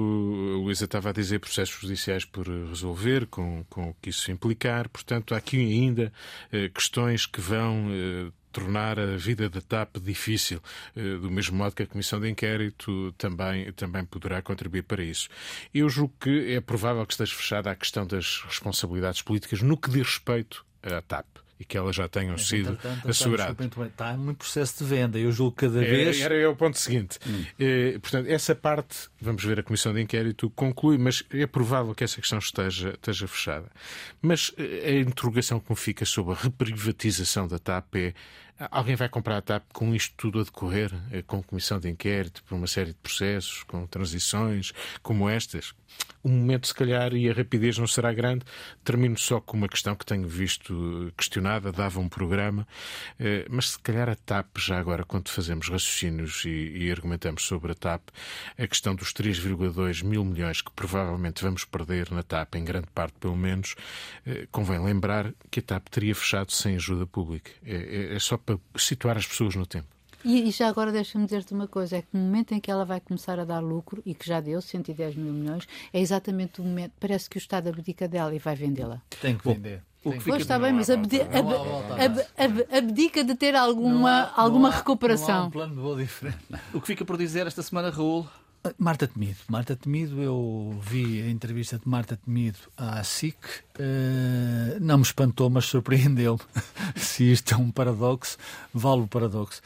a 0.55 0.57
Luísa 0.63 0.87
estava 0.87 1.11
a 1.11 1.13
dizer, 1.13 1.41
processos 1.41 1.79
judiciais 1.79 2.25
por 2.25 2.49
resolver, 2.49 3.27
com, 3.27 3.65
com 3.69 3.91
o 3.91 3.97
que 4.01 4.09
isso 4.09 4.31
implicar. 4.31 4.89
Portanto, 4.89 5.35
há 5.35 5.39
aqui 5.39 5.59
ainda 5.59 6.11
eh, 6.51 6.71
questões 6.71 7.27
que 7.27 7.41
vão 7.41 7.89
eh, 7.91 8.33
tornar 8.51 8.99
a 8.99 9.17
vida 9.17 9.49
da 9.49 9.61
TAP 9.61 9.99
difícil, 9.99 10.63
eh, 10.97 11.17
do 11.19 11.31
mesmo 11.31 11.57
modo 11.57 11.75
que 11.75 11.83
a 11.83 11.87
Comissão 11.87 12.19
de 12.21 12.31
Inquérito 12.31 13.13
também, 13.19 13.71
também 13.73 14.05
poderá 14.05 14.41
contribuir 14.41 14.85
para 14.85 15.03
isso. 15.03 15.29
Eu 15.75 15.89
julgo 15.91 16.15
que 16.21 16.53
é 16.55 16.61
provável 16.61 17.05
que 17.05 17.13
esteja 17.13 17.35
fechada 17.35 17.71
a 17.71 17.77
questão 17.77 18.07
das 18.07 18.43
responsabilidades 18.47 19.21
políticas 19.21 19.61
no 19.61 19.77
que 19.77 19.91
diz 19.91 20.07
respeito 20.07 20.65
à 20.83 21.03
TAP 21.03 21.27
e 21.61 21.65
que 21.65 21.77
elas 21.77 21.97
já 21.97 22.09
tenham 22.09 22.33
Mas, 22.33 22.47
sido 22.47 22.79
asseguradas. 23.07 23.57
Está 23.87 24.15
em 24.15 24.17
muito 24.17 24.39
processo 24.39 24.85
de 24.85 24.91
venda. 24.91 25.19
Eu 25.19 25.33
julgo 25.33 25.57
cada 25.57 25.85
é, 25.85 25.91
vez. 25.91 26.21
Era, 26.21 26.35
era 26.35 26.51
o 26.51 26.55
ponto 26.55 26.79
seguinte. 26.79 27.19
Hum. 27.27 27.45
É, 27.59 27.99
portanto, 27.99 28.29
essa 28.29 28.55
parte, 28.55 29.09
vamos 29.21 29.43
ver, 29.45 29.59
a 29.59 29.63
Comissão 29.63 29.93
de 29.93 30.01
Inquérito 30.01 30.49
conclui, 30.51 30.99
mas 30.99 31.25
é 31.31 31.47
provável 31.47 31.95
que 31.95 32.05
essa 32.05 32.21
questão 32.21 32.39
esteja, 32.39 32.91
esteja 32.91 33.27
fechada. 33.27 33.69
Mas 34.23 34.55
eh, 34.57 34.89
a 34.89 35.01
interrogação 35.01 35.59
que 35.59 35.71
me 35.71 35.77
fica 35.77 36.05
sobre 36.05 36.35
a 36.35 36.37
reprivatização 36.37 37.49
da 37.49 37.59
TAP 37.59 37.97
é 37.97 38.15
Alguém 38.59 38.97
vai 38.97 39.09
comprar 39.09 39.37
a 39.37 39.43
TAP 39.43 39.63
com 39.73 39.95
isto 39.95 40.15
tudo 40.17 40.41
a 40.41 40.43
decorrer, 40.43 40.93
eh, 41.13 41.23
com 41.23 41.41
comissão 41.41 41.79
de 41.79 41.89
inquérito, 41.89 42.43
por 42.43 42.57
uma 42.57 42.67
série 42.67 42.91
de 42.91 42.99
processos, 42.99 43.63
com 43.63 43.87
transições 43.87 44.73
como 45.01 45.29
estas? 45.29 45.73
O 46.23 46.29
momento, 46.29 46.67
se 46.67 46.75
calhar, 46.75 47.15
e 47.15 47.31
a 47.31 47.33
rapidez 47.33 47.79
não 47.79 47.87
será 47.87 48.13
grande. 48.13 48.45
Termino 48.83 49.17
só 49.17 49.41
com 49.41 49.57
uma 49.57 49.69
questão 49.69 49.95
que 49.95 50.05
tenho 50.05 50.27
visto 50.27 51.13
questionada, 51.17 51.71
dava 51.71 52.01
um 52.01 52.09
programa, 52.09 52.67
eh, 53.21 53.47
mas 53.49 53.71
se 53.71 53.79
calhar 53.79 54.09
a 54.09 54.17
TAP, 54.17 54.59
já 54.59 54.79
agora, 54.79 55.05
quando 55.05 55.29
fazemos 55.29 55.69
raciocínios 55.69 56.45
e, 56.45 56.49
e 56.49 56.91
argumentamos 56.91 57.45
sobre 57.45 57.71
a 57.73 57.75
TAP, 57.75 58.09
a 58.59 58.67
questão 58.67 58.97
dos 58.97 59.13
3,2 59.13 60.03
mil 60.05 60.25
milhões 60.25 60.61
que 60.61 60.73
provavelmente 60.73 61.43
vamos 61.43 61.65
perder 61.65 62.11
na 62.11 62.25
TAP, 62.25 62.57
em 62.57 62.65
grande 62.65 62.89
parte 62.93 63.15
pelo 63.21 63.37
menos, 63.37 63.77
eh, 64.27 64.49
convém 64.51 64.81
lembrar 64.81 65.33
que 65.51 65.61
a 65.61 65.63
TAP 65.63 65.87
teria 65.89 66.15
fechado 66.17 66.51
sem 66.53 66.75
ajuda 66.75 67.07
pública. 67.07 67.51
É, 67.65 67.77
é, 67.77 68.15
é 68.17 68.19
só 68.19 68.37
para 68.57 68.81
situar 68.81 69.17
as 69.17 69.27
pessoas 69.27 69.55
no 69.55 69.67
tempo. 69.67 69.89
E, 70.25 70.49
e 70.49 70.51
já 70.51 70.69
agora 70.69 70.91
deixa-me 70.91 71.25
dizer-te 71.25 71.53
uma 71.53 71.69
coisa: 71.69 71.97
é 71.97 72.03
que 72.03 72.09
no 72.13 72.21
momento 72.21 72.53
em 72.53 72.61
que 72.61 72.71
ela 72.71 72.85
vai 72.85 73.01
começar 73.01 73.39
a 73.39 73.45
dar 73.45 73.61
lucro, 73.61 74.03
e 74.05 74.15
que 74.15 74.27
já 74.27 74.41
deu 74.41 74.61
110 74.61 75.17
mil 75.17 75.33
milhões, 75.33 75.67
é 75.93 76.01
exatamente 76.01 76.61
o 76.61 76.65
momento. 76.65 76.93
Parece 76.99 77.31
que 77.31 77.37
o 77.37 77.39
Estado 77.39 77.69
abdica 77.69 78.09
dela 78.09 78.35
e 78.35 78.39
vai 78.39 78.57
vendê-la. 78.57 79.01
Tem 79.21 79.37
que 79.37 79.47
vender. 79.47 79.83
O 80.05 80.13
que 80.13 80.25
pois 80.25 80.43
está 80.43 80.59
bem, 80.59 80.73
mas 80.73 80.89
abdica, 80.89 81.27
abdica 82.71 83.25
de 83.25 83.35
ter 83.35 83.55
alguma, 83.55 84.11
há, 84.11 84.41
alguma 84.41 84.69
há, 84.69 84.77
recuperação. 84.77 85.49
um 85.49 85.51
plano 85.51 85.75
de 85.75 85.81
voo 85.81 85.97
diferente. 85.97 86.39
O 86.73 86.81
que 86.81 86.87
fica 86.87 87.05
por 87.05 87.19
dizer 87.19 87.47
esta 87.47 87.63
semana, 87.63 87.91
Raul? 87.91 88.27
Marta 88.77 89.07
Temido. 89.07 89.39
Marta 89.49 89.77
Temido, 89.77 90.21
eu 90.23 90.79
vi 90.83 91.23
a 91.23 91.31
entrevista 91.31 91.79
de 91.79 91.89
Marta 91.89 92.17
Temido 92.17 92.59
à 92.77 93.03
SIC. 93.03 93.37
Uh, 93.79 94.81
não 94.81 94.99
me 94.99 95.05
espantou, 95.05 95.49
mas 95.49 95.67
surpreendeu-me. 95.67 96.41
Se 96.97 97.31
isto 97.31 97.55
é 97.55 97.57
um 97.57 97.71
paradoxo, 97.71 98.37
vale 98.75 99.03
o 99.03 99.07
paradoxo. 99.07 99.63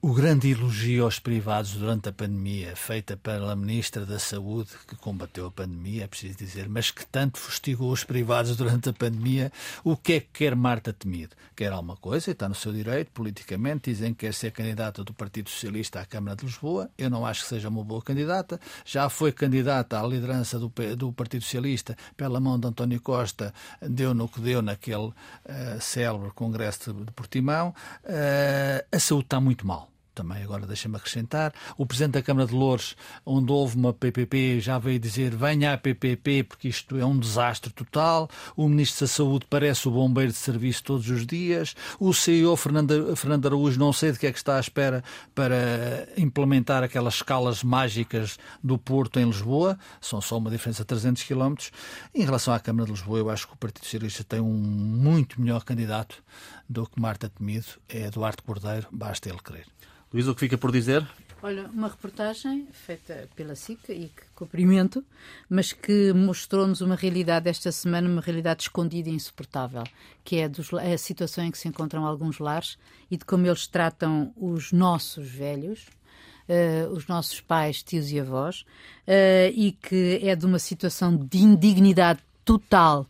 O 0.00 0.12
grande 0.12 0.50
elogio 0.50 1.04
aos 1.04 1.18
privados 1.18 1.72
durante 1.72 2.08
a 2.08 2.12
pandemia, 2.12 2.76
feita 2.76 3.16
pela 3.16 3.56
Ministra 3.56 4.06
da 4.06 4.20
Saúde, 4.20 4.70
que 4.86 4.94
combateu 4.94 5.46
a 5.46 5.50
pandemia, 5.50 6.04
é 6.04 6.06
preciso 6.06 6.38
dizer, 6.38 6.68
mas 6.68 6.92
que 6.92 7.04
tanto 7.04 7.38
fustigou 7.38 7.90
os 7.90 8.04
privados 8.04 8.56
durante 8.56 8.88
a 8.90 8.92
pandemia, 8.92 9.50
o 9.82 9.96
que 9.96 10.12
é 10.12 10.20
que 10.20 10.28
quer 10.32 10.54
Marta 10.54 10.92
Temido? 10.92 11.34
Quer 11.56 11.72
alguma 11.72 11.96
coisa, 11.96 12.30
está 12.30 12.48
no 12.48 12.54
seu 12.54 12.72
direito, 12.72 13.10
politicamente, 13.10 13.90
dizem 13.90 14.12
que 14.12 14.26
quer 14.26 14.34
ser 14.34 14.52
candidata 14.52 15.02
do 15.02 15.12
Partido 15.12 15.50
Socialista 15.50 15.98
à 15.98 16.04
Câmara 16.04 16.36
de 16.36 16.44
Lisboa. 16.44 16.88
Eu 16.96 17.10
não 17.10 17.26
acho 17.26 17.42
que 17.42 17.48
seja 17.48 17.68
uma 17.68 17.82
boa 17.82 18.02
candidata. 18.02 18.60
Já 18.84 19.08
foi 19.08 19.32
candidata 19.32 19.98
à 19.98 20.06
liderança 20.06 20.58
do, 20.58 20.70
do 20.96 21.12
Partido 21.12 21.42
Socialista 21.42 21.96
pela 22.16 22.38
mão 22.38 22.60
de 22.60 22.68
António 22.68 23.00
Costa, 23.00 23.52
deu 23.80 24.14
no 24.14 24.28
que 24.28 24.40
deu 24.40 24.62
naquele 24.62 25.08
uh, 25.08 25.14
célebre 25.80 26.30
Congresso 26.30 26.92
de 26.92 27.12
Portimão. 27.12 27.74
Uh, 28.04 28.86
a 28.90 28.98
saúde 28.98 29.26
está 29.26 29.40
muito 29.40 29.66
mal 29.66 29.88
também 30.16 30.42
agora 30.42 30.66
deixa-me 30.66 30.96
acrescentar. 30.96 31.52
O 31.76 31.84
Presidente 31.84 32.14
da 32.14 32.22
Câmara 32.22 32.48
de 32.48 32.54
Louros, 32.54 32.96
onde 33.24 33.52
houve 33.52 33.76
uma 33.76 33.92
PPP, 33.92 34.60
já 34.60 34.78
veio 34.78 34.98
dizer 34.98 35.36
venha 35.36 35.74
à 35.74 35.78
PPP 35.78 36.42
porque 36.44 36.68
isto 36.68 36.96
é 36.96 37.04
um 37.04 37.18
desastre 37.18 37.70
total. 37.70 38.28
O 38.56 38.66
Ministro 38.66 39.06
da 39.06 39.12
Saúde 39.12 39.46
parece 39.48 39.86
o 39.86 39.90
bombeiro 39.90 40.32
de 40.32 40.38
serviço 40.38 40.82
todos 40.82 41.08
os 41.10 41.26
dias. 41.26 41.76
O 42.00 42.14
CEO 42.14 42.56
Fernando, 42.56 43.14
Fernando 43.14 43.46
Araújo 43.46 43.78
não 43.78 43.92
sei 43.92 44.10
de 44.10 44.18
que 44.18 44.26
é 44.26 44.32
que 44.32 44.38
está 44.38 44.56
à 44.56 44.60
espera 44.60 45.04
para 45.34 46.08
implementar 46.16 46.82
aquelas 46.82 47.16
escalas 47.16 47.62
mágicas 47.62 48.38
do 48.64 48.78
Porto 48.78 49.20
em 49.20 49.26
Lisboa. 49.26 49.78
São 50.00 50.20
só 50.22 50.38
uma 50.38 50.50
diferença 50.50 50.82
de 50.82 50.86
300 50.86 51.22
km. 51.24 51.54
Em 52.14 52.24
relação 52.24 52.54
à 52.54 52.58
Câmara 52.58 52.86
de 52.86 52.92
Lisboa, 52.92 53.18
eu 53.18 53.28
acho 53.28 53.46
que 53.46 53.52
o 53.52 53.56
Partido 53.56 53.84
Socialista 53.84 54.24
tem 54.24 54.40
um 54.40 54.54
muito 54.54 55.38
melhor 55.38 55.62
candidato 55.62 56.22
do 56.68 56.86
que 56.86 56.98
Marta 56.98 57.28
Temido. 57.28 57.66
É 57.88 58.06
Eduardo 58.06 58.42
Cordeiro, 58.42 58.88
basta 58.90 59.28
ele 59.28 59.38
querer. 59.38 59.66
Luís, 60.16 60.28
o 60.28 60.34
que 60.34 60.40
fica 60.40 60.56
por 60.56 60.72
dizer? 60.72 61.06
Olha, 61.42 61.68
uma 61.74 61.88
reportagem 61.88 62.66
feita 62.72 63.28
pela 63.36 63.54
SIC 63.54 63.90
e 63.90 64.08
que 64.08 64.22
cumprimento, 64.34 65.04
mas 65.46 65.74
que 65.74 66.10
mostrou-nos 66.14 66.80
uma 66.80 66.96
realidade 66.96 67.50
esta 67.50 67.70
semana, 67.70 68.08
uma 68.08 68.22
realidade 68.22 68.62
escondida 68.62 69.10
e 69.10 69.12
insuportável, 69.12 69.84
que 70.24 70.36
é 70.36 70.48
dos, 70.48 70.72
a 70.72 70.96
situação 70.96 71.44
em 71.44 71.50
que 71.50 71.58
se 71.58 71.68
encontram 71.68 72.06
alguns 72.06 72.38
lares 72.38 72.78
e 73.10 73.18
de 73.18 73.26
como 73.26 73.46
eles 73.46 73.66
tratam 73.66 74.32
os 74.38 74.72
nossos 74.72 75.28
velhos, 75.28 75.86
uh, 76.48 76.90
os 76.94 77.06
nossos 77.06 77.42
pais, 77.42 77.82
tios 77.82 78.10
e 78.10 78.18
avós, 78.18 78.62
uh, 79.06 79.52
e 79.54 79.72
que 79.72 80.20
é 80.22 80.34
de 80.34 80.46
uma 80.46 80.58
situação 80.58 81.14
de 81.14 81.36
indignidade 81.40 82.20
total 82.42 83.06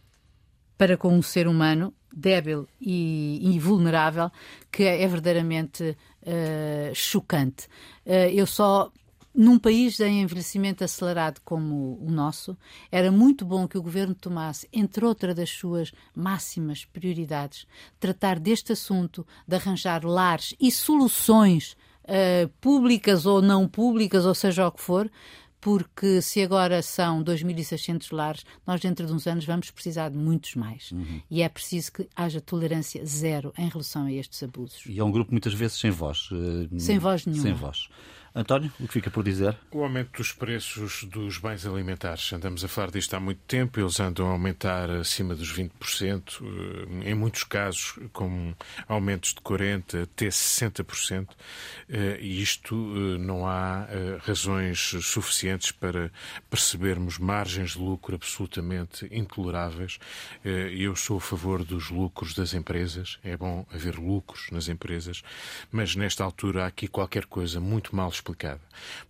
para 0.77 0.97
com 0.97 1.17
o 1.17 1.23
ser 1.23 1.47
humano, 1.47 1.95
débil 2.17 2.67
e, 2.81 3.55
e 3.55 3.59
vulnerável, 3.61 4.31
que 4.73 4.85
é 4.85 5.07
verdadeiramente 5.07 5.97
uh, 6.27 6.95
chocante. 6.95 7.67
Uh, 8.05 8.31
eu 8.33 8.47
só 8.47 8.91
num 9.37 9.59
país 9.59 10.01
em 10.01 10.23
envelhecimento 10.23 10.83
acelerado 10.83 11.41
como 11.45 11.99
o 12.01 12.11
nosso, 12.11 12.57
era 12.91 13.13
muito 13.13 13.45
bom 13.45 13.69
que 13.69 13.77
o 13.77 13.83
governo 13.83 14.15
tomasse, 14.15 14.67
entre 14.73 15.05
outras 15.05 15.35
das 15.35 15.51
suas 15.51 15.93
máximas 16.15 16.87
prioridades, 16.87 17.67
tratar 18.01 18.41
deste 18.41 18.73
assunto, 18.73 19.27
de 19.47 19.57
arranjar 19.57 20.07
lares 20.07 20.55
e 20.59 20.73
soluções 20.73 21.77
uh, 22.05 22.49
públicas 22.63 23.27
ou 23.27 23.43
não 23.43 23.69
públicas, 23.69 24.25
ou 24.25 24.35
seja 24.35 24.67
o 24.67 24.73
que 24.73 24.81
for, 24.81 25.11
porque 25.67 26.23
se 26.23 26.41
agora 26.41 26.81
são 26.81 27.25
2.600 27.25 28.15
lares, 28.15 28.45
nós 28.65 28.81
dentro 28.81 29.05
de 29.05 29.13
uns 29.13 29.27
anos 29.27 29.45
vamos 29.45 29.69
precisar 29.69 30.11
de 30.11 30.17
muitos 30.17 30.55
mais. 30.55 30.93
Uhum. 30.93 31.21
E 31.29 31.43
é 31.43 31.49
preciso 31.49 31.91
que 31.91 32.09
haja 32.15 32.41
tolerância 32.41 33.05
zero 33.05 33.53
em 33.59 33.69
relação 33.69 34.05
a 34.05 34.13
estes 34.13 34.41
abusos. 34.45 34.85
E 34.87 34.97
é 34.97 35.03
um 35.03 35.11
grupo 35.11 35.33
muitas 35.33 35.53
vezes 35.55 35.81
sem 35.81 35.91
voz. 35.91 36.29
Eh, 36.31 36.79
sem 36.79 37.01
voz 37.01 37.27
nenhuma. 37.27 37.43
Sem 37.43 37.53
voz. 37.53 37.89
António, 38.37 38.71
o 38.79 38.87
que 38.87 38.93
fica 38.93 39.11
por 39.11 39.25
dizer? 39.25 39.57
O 39.73 39.83
aumento 39.83 40.19
dos 40.19 40.31
preços 40.31 41.05
dos 41.05 41.39
bens 41.39 41.65
alimentares. 41.65 42.31
Andamos 42.35 42.63
a 42.63 42.69
falar 42.69 42.91
disto 42.91 43.15
há 43.15 43.19
muito 43.19 43.41
tempo, 43.49 43.81
eles 43.81 43.99
andam 43.99 44.29
a 44.29 44.33
aumentar 44.33 44.91
acima 44.91 45.35
dos 45.35 45.51
20%, 45.51 46.43
eh, 47.03 47.11
em 47.13 47.15
muitos 47.15 47.45
casos 47.45 47.99
com 48.13 48.53
aumentos 48.87 49.33
de 49.33 49.41
40% 49.41 50.03
até 50.03 50.29
60%, 50.29 51.35
eh, 51.89 52.19
e 52.21 52.43
isto 52.43 52.75
eh, 52.75 53.19
não 53.19 53.47
há 53.47 53.87
razões 54.21 54.95
suficientes 55.01 55.73
para 55.73 56.13
percebermos 56.51 57.17
margens 57.17 57.71
de 57.71 57.79
lucro 57.79 58.17
absolutamente 58.17 59.09
intoleráveis. 59.11 59.99
Eu 60.45 60.95
sou 60.95 61.17
a 61.17 61.21
favor 61.21 61.65
dos 61.65 61.89
lucros 61.89 62.35
das 62.35 62.53
empresas, 62.53 63.19
é 63.25 63.35
bom 63.37 63.65
haver 63.73 63.97
lucros 63.97 64.49
nas 64.51 64.69
empresas, 64.69 65.23
mas 65.73 65.97
nesta 65.97 66.23
altura 66.23 66.65
há 66.65 66.67
aqui 66.67 66.87
qualquer 66.87 67.25
coisa 67.25 67.61
muito 67.61 67.97
mal 67.97 68.11
explicada 68.11 68.26
explicada, 68.27 68.61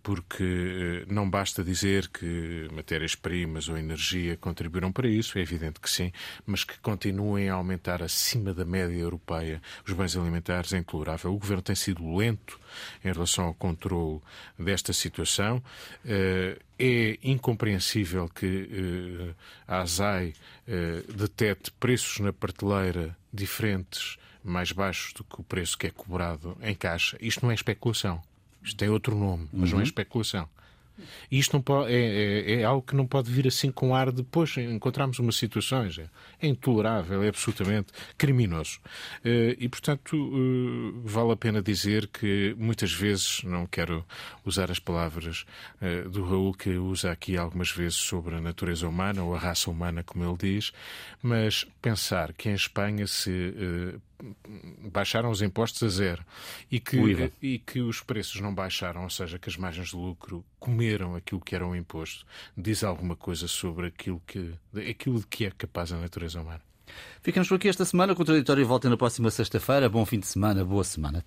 porque 0.03 1.03
eh, 1.07 1.13
não 1.13 1.27
basta 1.29 1.63
dizer 1.63 2.07
que 2.09 2.67
matérias-primas 2.71 3.67
ou 3.67 3.77
energia 3.77 4.37
contribuíram 4.37 4.91
para 4.91 5.07
isso, 5.07 5.37
é 5.37 5.41
evidente 5.41 5.79
que 5.79 5.89
sim, 5.89 6.11
mas 6.45 6.63
que 6.63 6.77
continuem 6.79 7.49
a 7.49 7.55
aumentar 7.55 8.03
acima 8.03 8.53
da 8.53 8.63
média 8.63 8.95
europeia 8.95 9.61
os 9.85 9.93
bens 9.93 10.15
alimentares 10.15 10.73
é 10.73 10.77
intolerável. 10.77 11.33
O 11.33 11.39
governo 11.39 11.63
tem 11.63 11.75
sido 11.75 12.15
lento 12.15 12.59
em 13.03 13.11
relação 13.11 13.45
ao 13.45 13.53
controle 13.53 14.21
desta 14.57 14.93
situação. 14.93 15.63
Eh, 16.05 16.59
é 16.79 17.17
incompreensível 17.23 18.29
que 18.29 18.69
eh, 18.71 19.33
a 19.67 19.81
ASAI 19.81 20.33
detete 21.15 21.71
preços 21.71 22.19
na 22.19 22.33
prateleira 22.33 23.17
diferentes 23.33 24.17
mais 24.43 24.71
baixos 24.71 25.13
do 25.13 25.23
que 25.23 25.39
o 25.39 25.43
preço 25.43 25.77
que 25.77 25.87
é 25.87 25.91
cobrado 25.91 26.57
em 26.61 26.75
caixa. 26.75 27.17
Isto 27.19 27.43
não 27.43 27.51
é 27.51 27.55
especulação. 27.55 28.21
Isto 28.67 28.77
tem 28.77 28.89
outro 28.89 29.15
nome, 29.15 29.47
mas 29.51 29.69
uhum. 29.69 29.75
não 29.75 29.79
é 29.79 29.81
uhum. 29.81 29.83
especulação. 29.83 30.47
E 31.29 31.37
isto 31.37 31.53
não 31.53 31.61
pode, 31.61 31.91
é, 31.91 31.97
é, 31.97 32.53
é, 32.53 32.63
algo 32.63 32.81
que 32.81 32.95
não 32.95 33.05
pode 33.05 33.31
vir 33.31 33.47
assim 33.47 33.71
com 33.71 33.93
ar 33.93 34.11
depois 34.11 34.55
encontramos 34.57 35.19
uma 35.19 35.31
situação 35.31 35.83
é, 35.83 36.09
é 36.41 36.47
intolerável, 36.47 37.23
é 37.23 37.29
absolutamente 37.29 37.91
criminoso. 38.17 38.79
Eh, 39.23 39.55
e, 39.59 39.69
portanto, 39.69 40.15
eh, 40.15 41.01
vale 41.03 41.33
a 41.33 41.35
pena 41.35 41.61
dizer 41.61 42.07
que 42.07 42.55
muitas 42.57 42.91
vezes, 42.91 43.43
não 43.43 43.65
quero 43.65 44.05
usar 44.45 44.71
as 44.71 44.79
palavras 44.79 45.45
eh, 45.81 46.03
do 46.03 46.23
Raul 46.23 46.53
que 46.53 46.77
usa 46.77 47.11
aqui 47.11 47.37
algumas 47.37 47.71
vezes 47.71 47.97
sobre 47.97 48.35
a 48.35 48.41
natureza 48.41 48.87
humana 48.87 49.23
ou 49.23 49.35
a 49.35 49.39
raça 49.39 49.69
humana, 49.69 50.03
como 50.03 50.25
ele 50.25 50.37
diz, 50.37 50.71
mas 51.21 51.65
pensar 51.81 52.33
que 52.33 52.49
em 52.49 52.53
Espanha 52.53 53.05
se 53.05 53.53
baixaram 54.91 55.29
os 55.29 55.41
impostos 55.41 55.83
a 55.83 55.87
zero 55.89 56.25
e 56.71 56.79
que, 56.79 57.31
e 57.41 57.59
que 57.59 57.81
os 57.81 58.01
preços 58.01 58.41
não 58.41 58.53
baixaram, 58.53 59.03
ou 59.03 59.09
seja, 59.09 59.37
que 59.37 59.49
as 59.49 59.57
margens 59.57 59.89
de 59.89 59.95
lucro 59.95 60.43
comeram 60.59 61.15
aquilo 61.15 61.41
que 61.41 61.55
era 61.55 61.65
um 61.65 61.75
imposto, 61.75 62.25
diz 62.55 62.83
alguma 62.83 63.15
coisa 63.15 63.47
sobre 63.47 63.87
aquilo, 63.87 64.21
que, 64.25 64.53
aquilo 64.89 65.19
de 65.19 65.27
que 65.27 65.45
é 65.45 65.51
capaz 65.51 65.91
a 65.91 65.97
natureza 65.97 66.41
humana. 66.41 66.61
Ficamos 67.21 67.47
por 67.47 67.55
aqui 67.55 67.67
esta 67.67 67.85
semana. 67.85 68.13
O 68.13 68.15
Contraditório 68.15 68.65
volta 68.65 68.89
na 68.89 68.97
próxima 68.97 69.29
sexta-feira. 69.29 69.89
Bom 69.89 70.05
fim 70.05 70.19
de 70.19 70.27
semana, 70.27 70.63
boa 70.63 70.83
semana. 70.83 71.23